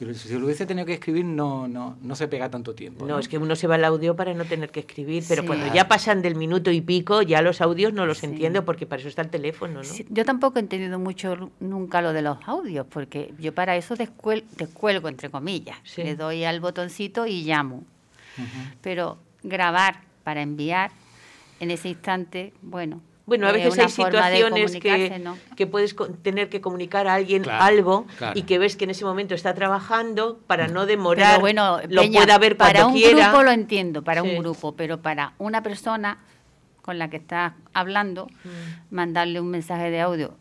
Si, 0.00 0.06
lo, 0.06 0.14
si 0.14 0.32
lo 0.38 0.46
hubiese 0.46 0.64
tenido 0.64 0.86
que 0.86 0.94
escribir, 0.94 1.26
no, 1.26 1.68
no, 1.68 1.98
no 2.00 2.16
se 2.16 2.26
pega 2.26 2.48
tanto 2.50 2.74
tiempo. 2.74 3.04
No, 3.06 3.18
es 3.18 3.28
que 3.28 3.36
uno 3.36 3.54
se 3.54 3.66
va 3.66 3.74
al 3.74 3.84
audio 3.84 4.16
para 4.16 4.32
no 4.32 4.46
tener 4.46 4.70
que 4.70 4.80
escribir, 4.80 5.22
pero 5.28 5.42
Sí. 5.42 5.46
cuando 5.46 5.70
ya 5.74 5.88
pasan 5.88 6.22
del 6.22 6.36
minuto 6.36 6.70
y 6.70 6.80
pico, 6.80 7.20
ya 7.20 7.42
los 7.42 7.60
audios 7.60 7.92
no 7.92 8.06
los 8.06 8.16
Sí. 8.16 8.24
entiendo 8.24 8.64
porque 8.64 8.86
para 8.86 9.00
eso 9.00 9.10
está 9.10 9.20
el 9.20 9.28
teléfono, 9.28 9.74
¿no? 9.74 9.84
Sí, 9.84 10.06
yo 10.08 10.24
tampoco 10.24 10.58
he 10.58 10.62
entendido 10.62 10.98
mucho 10.98 11.50
nunca 11.60 12.00
lo 12.00 12.14
de 12.14 12.22
los 12.22 12.38
audios, 12.46 12.86
porque 12.88 13.34
yo 13.38 13.54
para 13.54 13.76
eso 13.76 13.94
descuel- 13.94 14.44
descuelgo, 14.56 15.06
entre 15.08 15.28
comillas. 15.28 15.76
Sí. 15.84 16.02
Le 16.02 16.16
doy 16.16 16.44
al 16.44 16.60
botoncito 16.60 17.26
y 17.26 17.42
llamo. 17.44 17.84
Pero 18.80 19.18
grabar 19.42 20.00
para 20.24 20.40
enviar 20.40 20.92
en 21.60 21.70
ese 21.70 21.90
instante, 21.90 22.54
bueno. 22.62 23.02
Bueno, 23.30 23.46
a 23.46 23.50
eh, 23.50 23.52
veces 23.52 23.78
hay 23.78 23.88
situaciones 23.88 24.72
que, 24.80 25.20
¿no? 25.22 25.38
que 25.54 25.68
puedes 25.68 25.94
tener 26.22 26.48
que 26.48 26.60
comunicar 26.60 27.06
a 27.06 27.14
alguien 27.14 27.44
Claro, 27.44 27.62
algo 27.64 28.06
claro. 28.18 28.36
y 28.36 28.42
que 28.42 28.58
ves 28.58 28.74
que 28.74 28.82
en 28.84 28.90
ese 28.90 29.04
momento 29.04 29.36
está 29.36 29.54
trabajando 29.54 30.40
para 30.48 30.66
no 30.66 30.84
demorar, 30.84 31.28
Pero 31.36 31.40
bueno, 31.40 31.78
lo 31.88 32.02
Peña, 32.02 32.18
pueda 32.22 32.38
ver 32.38 32.56
para 32.56 32.86
un 32.86 32.94
quiera. 32.94 33.28
grupo 33.28 33.44
lo 33.44 33.52
entiendo, 33.52 34.02
para 34.02 34.22
Sí. 34.22 34.30
un 34.30 34.38
grupo, 34.38 34.74
pero 34.74 35.00
para 35.00 35.34
una 35.38 35.62
persona 35.62 36.18
con 36.82 36.98
la 36.98 37.08
que 37.08 37.18
estás 37.18 37.52
hablando, 37.72 38.26
Mm. 38.26 38.94
mandarle 38.96 39.40
un 39.40 39.48
mensaje 39.48 39.90
de 39.92 40.00
audio, 40.00 40.34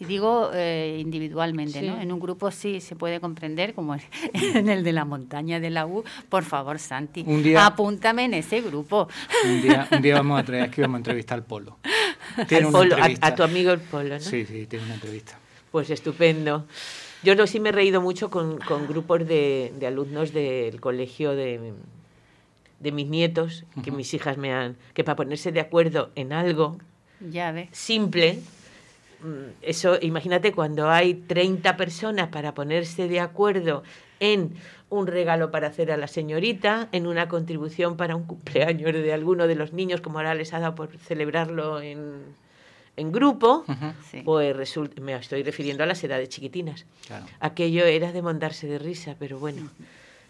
y 0.00 0.06
digo 0.06 0.50
eh, 0.54 0.98
individualmente, 1.00 1.80
¿no? 1.82 2.00
En 2.00 2.10
un 2.10 2.18
grupo 2.18 2.50
sí 2.50 2.80
se 2.80 2.96
puede 2.96 3.20
comprender, 3.20 3.74
como 3.74 3.94
en 4.32 4.68
el 4.68 4.82
de 4.82 4.92
la 4.92 5.04
montaña 5.04 5.60
de 5.60 5.70
la 5.70 5.86
U. 5.86 6.02
Por 6.28 6.42
favor, 6.42 6.80
Santi, 6.80 7.22
Un 7.24 7.44
día- 7.44 7.64
apúntame 7.64 8.24
en 8.24 8.34
ese 8.34 8.60
grupo. 8.60 9.08
Un 9.44 9.62
día, 9.62 9.86
un 9.92 10.02
día 10.02 10.14
vamos 10.16 10.40
a 10.40 10.42
traer 10.44 10.64
aquí 10.64 10.80
vamos 10.80 10.96
a 10.96 10.98
entrevistar 10.98 11.38
al 11.38 11.44
Polo. 11.44 11.78
Tiene 12.48 12.64
Al 12.64 12.66
una 12.66 12.78
Polo, 12.78 12.94
a- 12.94 12.98
entrevista. 12.98 13.26
a, 13.26 13.34
tu 13.34 13.42
amigo 13.42 13.72
el 13.72 13.80
Polo, 13.80 14.14
¿no? 14.14 14.20
Sí, 14.20 14.44
sí, 14.46 14.66
tiene 14.66 14.84
una 14.84 14.94
entrevista. 14.94 15.38
Pues 15.70 15.90
estupendo. 15.90 16.66
Yo 17.22 17.34
no, 17.34 17.46
sí 17.46 17.60
me 17.60 17.70
he 17.70 17.72
reído 17.72 18.00
mucho 18.00 18.30
con, 18.30 18.58
con 18.58 18.86
grupos 18.86 19.26
de, 19.26 19.72
de 19.78 19.86
alumnos 19.86 20.32
del 20.32 20.80
colegio 20.80 21.32
de, 21.34 21.72
de 22.80 22.92
mis 22.92 23.08
nietos, 23.08 23.64
que 23.82 23.90
mis 23.90 24.14
hijas 24.14 24.36
me 24.38 24.52
han... 24.52 24.76
que 24.94 25.04
para 25.04 25.16
ponerse 25.16 25.50
de 25.52 25.60
acuerdo 25.60 26.10
en 26.14 26.32
algo 26.32 26.78
Ya 27.20 27.50
ves. 27.52 27.68
simple, 27.72 28.38
mm, 29.22 29.50
eso, 29.62 29.98
imagínate 30.00 30.52
cuando 30.52 30.88
hay 30.88 31.14
30 31.14 31.76
personas 31.76 32.28
para 32.28 32.54
ponerse 32.54 33.08
de 33.08 33.18
acuerdo 33.20 33.82
en 34.20 34.54
un 34.90 35.06
regalo 35.06 35.50
para 35.50 35.68
hacer 35.68 35.92
a 35.92 35.96
la 35.96 36.06
señorita, 36.08 36.88
en 36.92 37.06
una 37.06 37.28
contribución 37.28 37.96
para 37.96 38.16
un 38.16 38.24
cumpleaños 38.24 38.92
de 38.92 39.12
alguno 39.12 39.46
de 39.46 39.54
los 39.54 39.72
niños, 39.72 40.00
como 40.00 40.18
ahora 40.18 40.34
les 40.34 40.52
ha 40.54 40.60
dado 40.60 40.74
por 40.74 40.88
celebrarlo 40.96 41.80
en, 41.82 42.22
en 42.96 43.12
grupo, 43.12 43.64
Sí. 44.10 44.22
pues 44.24 44.56
resulta, 44.56 45.00
me 45.02 45.14
estoy 45.14 45.42
refiriendo 45.42 45.82
a 45.82 45.86
las 45.86 46.02
edades 46.04 46.28
chiquitinas. 46.30 46.86
claro. 47.06 47.26
Aquello 47.40 47.84
era 47.84 48.12
de 48.12 48.22
montarse 48.22 48.66
de 48.66 48.78
risa, 48.78 49.14
pero 49.18 49.38
bueno, 49.38 49.68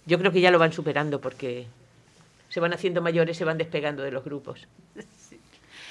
yo 0.06 0.18
creo 0.18 0.32
que 0.32 0.40
ya 0.40 0.50
lo 0.50 0.58
van 0.58 0.72
superando 0.72 1.20
porque 1.20 1.66
se 2.48 2.58
van 2.60 2.72
haciendo 2.72 3.00
mayores, 3.00 3.36
se 3.36 3.44
van 3.44 3.58
despegando 3.58 4.02
de 4.02 4.10
los 4.10 4.24
grupos. 4.24 4.66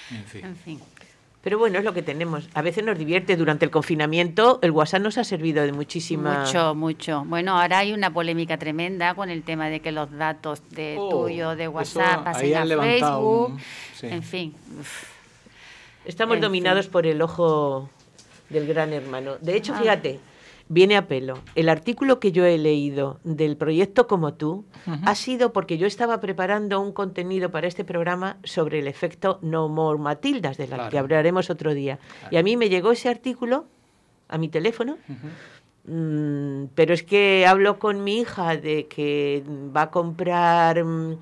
En 0.10 0.24
fin. 0.26 0.46
En 0.46 0.56
fin. 0.56 0.80
Pero 1.44 1.58
bueno, 1.60 1.78
es 1.80 1.86
lo 1.86 1.94
que 1.94 2.02
tenemos. 2.02 2.50
A 2.56 2.62
veces 2.62 2.84
nos 2.84 2.98
divierte. 2.98 3.38
Durante 3.38 3.64
el 3.64 3.72
confinamiento, 3.72 4.60
el 4.62 4.72
WhatsApp 4.72 5.02
nos 5.02 5.18
ha 5.18 5.24
servido 5.24 5.64
de 5.64 5.72
muchísima. 5.72 6.42
Mucho, 6.46 6.76
mucho. 6.76 7.24
Bueno, 7.26 7.58
ahora 7.60 7.80
hay 7.80 7.94
una 7.94 8.12
polémica 8.12 8.58
tremenda 8.58 9.14
con 9.16 9.30
el 9.30 9.44
tema 9.44 9.70
de 9.70 9.80
que 9.80 9.92
los 9.92 10.12
datos 10.12 10.62
de 10.72 10.96
Oh, 11.00 11.10
tuyo 11.10 11.56
de 11.56 11.68
WhatsApp 11.68 12.24
pasen 12.26 12.56
a 12.56 12.66
Facebook. 12.66 13.50
un- 13.52 13.60
sí. 13.96 14.08
En 14.08 14.24
fin. 14.24 14.56
uf. 14.80 15.04
Estamos 16.06 16.36
En 16.36 16.42
dominados 16.42 16.86
fin. 16.86 16.92
por 16.92 17.06
el 17.06 17.22
ojo 17.22 17.90
del 18.50 18.68
gran 18.68 18.92
hermano. 18.94 19.36
De 19.40 19.56
hecho, 19.56 19.74
Ah. 19.76 19.80
fíjate, 19.80 20.20
viene 20.70 20.98
a 20.98 21.08
pelo. 21.08 21.40
El 21.56 21.70
artículo 21.70 22.20
que 22.20 22.32
yo 22.32 22.46
he 22.46 22.58
leído 22.58 23.20
del 23.24 23.58
proyecto 23.58 24.08
Como 24.08 24.34
tú 24.34 24.66
ha 25.04 25.16
sido 25.16 25.54
porque 25.54 25.78
yo 25.78 25.88
estaba 25.88 26.20
preparando 26.20 26.80
un 26.82 26.92
contenido 26.92 27.52
para 27.52 27.68
este 27.68 27.84
programa 27.84 28.38
sobre 28.44 28.80
el 28.80 28.88
efecto 28.88 29.40
No 29.42 29.68
More 29.70 30.00
Matildas, 30.00 30.58
de 30.58 30.68
la 30.68 30.76
Claro. 30.76 30.92
que 30.92 30.98
hablaremos 31.00 31.50
otro 31.50 31.74
día. 31.74 32.00
Y 32.32 32.38
a 32.38 32.44
mí 32.44 32.58
me 32.58 32.70
llegó 32.70 32.92
ese 32.92 33.10
artículo 33.10 33.66
a 34.28 34.38
mi 34.38 34.50
teléfono. 34.50 34.98
Mm, 35.86 36.66
pero 36.76 36.94
es 36.94 37.04
que 37.04 37.46
hablo 37.48 37.80
con 37.80 38.04
mi 38.04 38.20
hija 38.20 38.58
de 38.58 38.88
que 38.88 39.44
va 39.76 39.84
a 39.84 39.90
comprar 39.92 40.84
mm, 40.84 41.18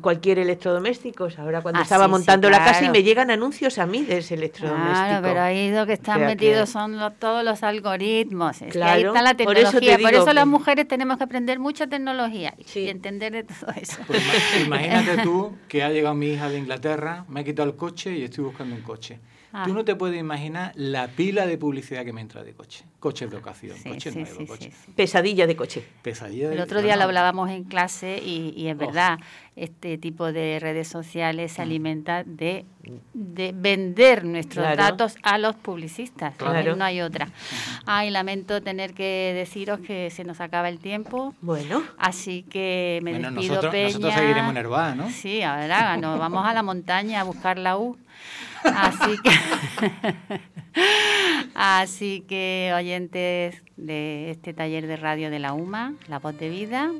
cualquier 0.00 0.38
electrodoméstico. 0.38 1.28
Ahora 1.38 1.60
cuando 1.60 1.80
Ah, 1.80 1.82
estaba 1.82 2.04
sí, 2.04 2.08
sí, 2.08 2.12
montando 2.12 2.48
la 2.50 2.58
casa 2.58 2.78
y 2.78 2.78
claro. 2.80 2.92
me 2.92 3.02
llegan 3.02 3.30
anuncios 3.30 3.78
a 3.78 3.86
mí 3.86 4.02
de 4.02 4.18
ese 4.18 4.34
electrodoméstico. 4.34 4.94
Claro, 4.94 5.22
pero 5.22 5.40
ahí 5.42 5.70
lo 5.70 5.86
que 5.86 5.92
están 5.92 6.16
O 6.16 6.18
sea 6.20 6.28
metidos 6.28 6.60
que- 6.68 6.72
son 6.72 6.98
lo- 6.98 7.10
todos 7.12 7.44
los 7.44 7.62
algoritmos. 7.62 8.56
Es 8.56 8.58
que 8.62 8.70
Claro, 8.70 8.92
ahí 8.92 9.04
está 9.04 9.22
la 9.22 9.34
por 9.36 9.56
eso 9.58 9.72
te 9.72 9.80
tecnología. 9.80 9.98
Por 9.98 10.14
eso, 10.14 10.20
digo 10.24 10.32
las 10.32 10.44
que- 10.44 10.50
mujeres 10.50 10.88
tenemos 10.88 11.18
que 11.18 11.24
aprender 11.24 11.58
mucha 11.58 11.86
tecnología 11.86 12.54
Sí. 12.64 12.80
y 12.80 12.88
entender 12.88 13.32
de 13.32 13.44
todo 13.44 13.70
eso. 13.80 13.98
Pues 14.06 14.22
ima- 14.22 14.22
imagínate 14.66 15.22
tú 15.22 15.52
que 15.68 15.82
ha 15.82 15.90
llegado 15.90 16.14
mi 16.14 16.28
hija 16.28 16.48
de 16.48 16.58
Inglaterra, 16.58 17.24
me 17.28 17.40
ha 17.40 17.44
quitado 17.44 17.68
el 17.68 17.76
coche 17.76 18.16
y 18.16 18.24
estoy 18.24 18.44
buscando 18.44 18.74
un 18.74 18.82
coche. 18.82 19.18
Ah. 19.52 19.64
Tú 19.66 19.72
no 19.74 19.84
te 19.84 19.96
puedes 19.96 20.18
imaginar 20.20 20.72
la 20.76 21.08
pila 21.08 21.44
de 21.46 21.58
publicidad 21.58 22.04
que 22.04 22.12
me 22.12 22.20
entra 22.20 22.44
de 22.44 22.52
coche. 22.54 22.84
Coches 23.00 23.30
de 23.30 23.36
ocasión, 23.38 23.76
Sí, 23.76 23.88
coches 23.88 24.12
sí, 24.14 24.20
nuevos, 24.20 24.38
sí, 24.38 24.46
coches. 24.46 24.74
sí, 24.74 24.80
sí. 24.86 24.92
Pesadilla 24.94 25.46
de 25.46 25.56
coche. 25.56 25.84
Pesadilla. 26.02 26.52
El 26.52 26.60
otro 26.60 26.82
día 26.82 26.92
lo 26.96 26.98
bueno, 26.98 27.04
hablábamos 27.20 27.50
en 27.50 27.64
clase 27.64 28.20
y, 28.24 28.52
y 28.56 28.68
es 28.68 28.76
Oh. 28.76 28.78
verdad, 28.78 29.18
este 29.56 29.98
tipo 29.98 30.32
de 30.32 30.58
redes 30.60 30.86
sociales 30.88 31.52
se 31.52 31.62
alimenta 31.62 32.22
de, 32.24 32.64
de 33.14 33.52
vender 33.54 34.24
nuestros 34.24 34.64
Claro. 34.64 34.76
datos 34.82 35.16
a 35.22 35.38
los 35.38 35.56
publicistas. 35.56 36.36
Claro. 36.36 36.76
No 36.76 36.84
hay 36.84 37.00
otra. 37.00 37.28
Ay, 37.86 38.10
lamento 38.10 38.62
tener 38.62 38.94
que 38.94 39.32
deciros 39.34 39.80
que 39.80 40.10
se 40.10 40.22
nos 40.24 40.40
acaba 40.40 40.68
el 40.68 40.78
tiempo. 40.78 41.34
Bueno, 41.40 41.82
Así 41.98 42.44
que 42.44 43.00
me 43.02 43.12
Bueno, 43.12 43.30
despido, 43.32 43.54
nosotros, 43.56 43.72
Peña. 43.72 43.88
nosotros 43.88 44.14
seguiremos 44.14 44.54
nervados, 44.54 44.96
¿no? 44.96 45.10
Sí, 45.10 45.42
ahora 45.42 45.96
nos 45.96 46.18
vamos 46.18 46.46
a 46.46 46.52
la 46.54 46.62
montaña 46.62 47.20
a 47.20 47.24
buscar 47.24 47.58
la 47.58 47.76
U. 47.76 47.96
Así 48.64 49.18
que, 49.22 49.30
así 51.54 52.24
que 52.28 52.72
oyentes 52.74 53.62
de 53.76 54.30
este 54.30 54.52
taller 54.52 54.86
de 54.86 54.96
radio 54.96 55.30
de 55.30 55.38
la 55.38 55.52
UMA, 55.52 55.94
La 56.08 56.18
Voz 56.18 56.36
de 56.38 56.48
Vida, 56.48 56.90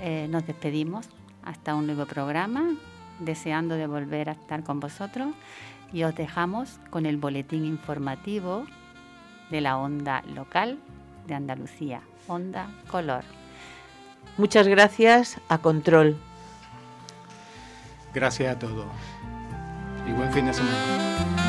eh, 0.00 0.26
nos 0.28 0.46
despedimos 0.46 1.08
hasta 1.42 1.74
un 1.74 1.86
nuevo 1.86 2.06
programa, 2.06 2.74
deseando 3.20 3.76
de 3.76 3.86
volver 3.86 4.28
a 4.28 4.32
estar 4.32 4.62
con 4.62 4.80
vosotros 4.80 5.34
y 5.92 6.02
os 6.02 6.14
dejamos 6.14 6.78
con 6.90 7.06
el 7.06 7.16
boletín 7.16 7.64
informativo 7.64 8.66
de 9.50 9.60
la 9.60 9.78
onda 9.78 10.22
local 10.34 10.78
de 11.26 11.34
Andalucía, 11.34 12.02
Onda 12.28 12.68
Color. 12.90 13.24
muchas 14.36 14.68
gracias 14.68 15.40
a 15.48 15.58
Control. 15.58 16.16
Gracias 18.12 18.56
a 18.56 18.58
todos. 18.58 18.86
Y 20.06 20.12
buen 20.12 20.32
fin 20.32 20.46
de 20.46 20.54
semana. 20.54 21.45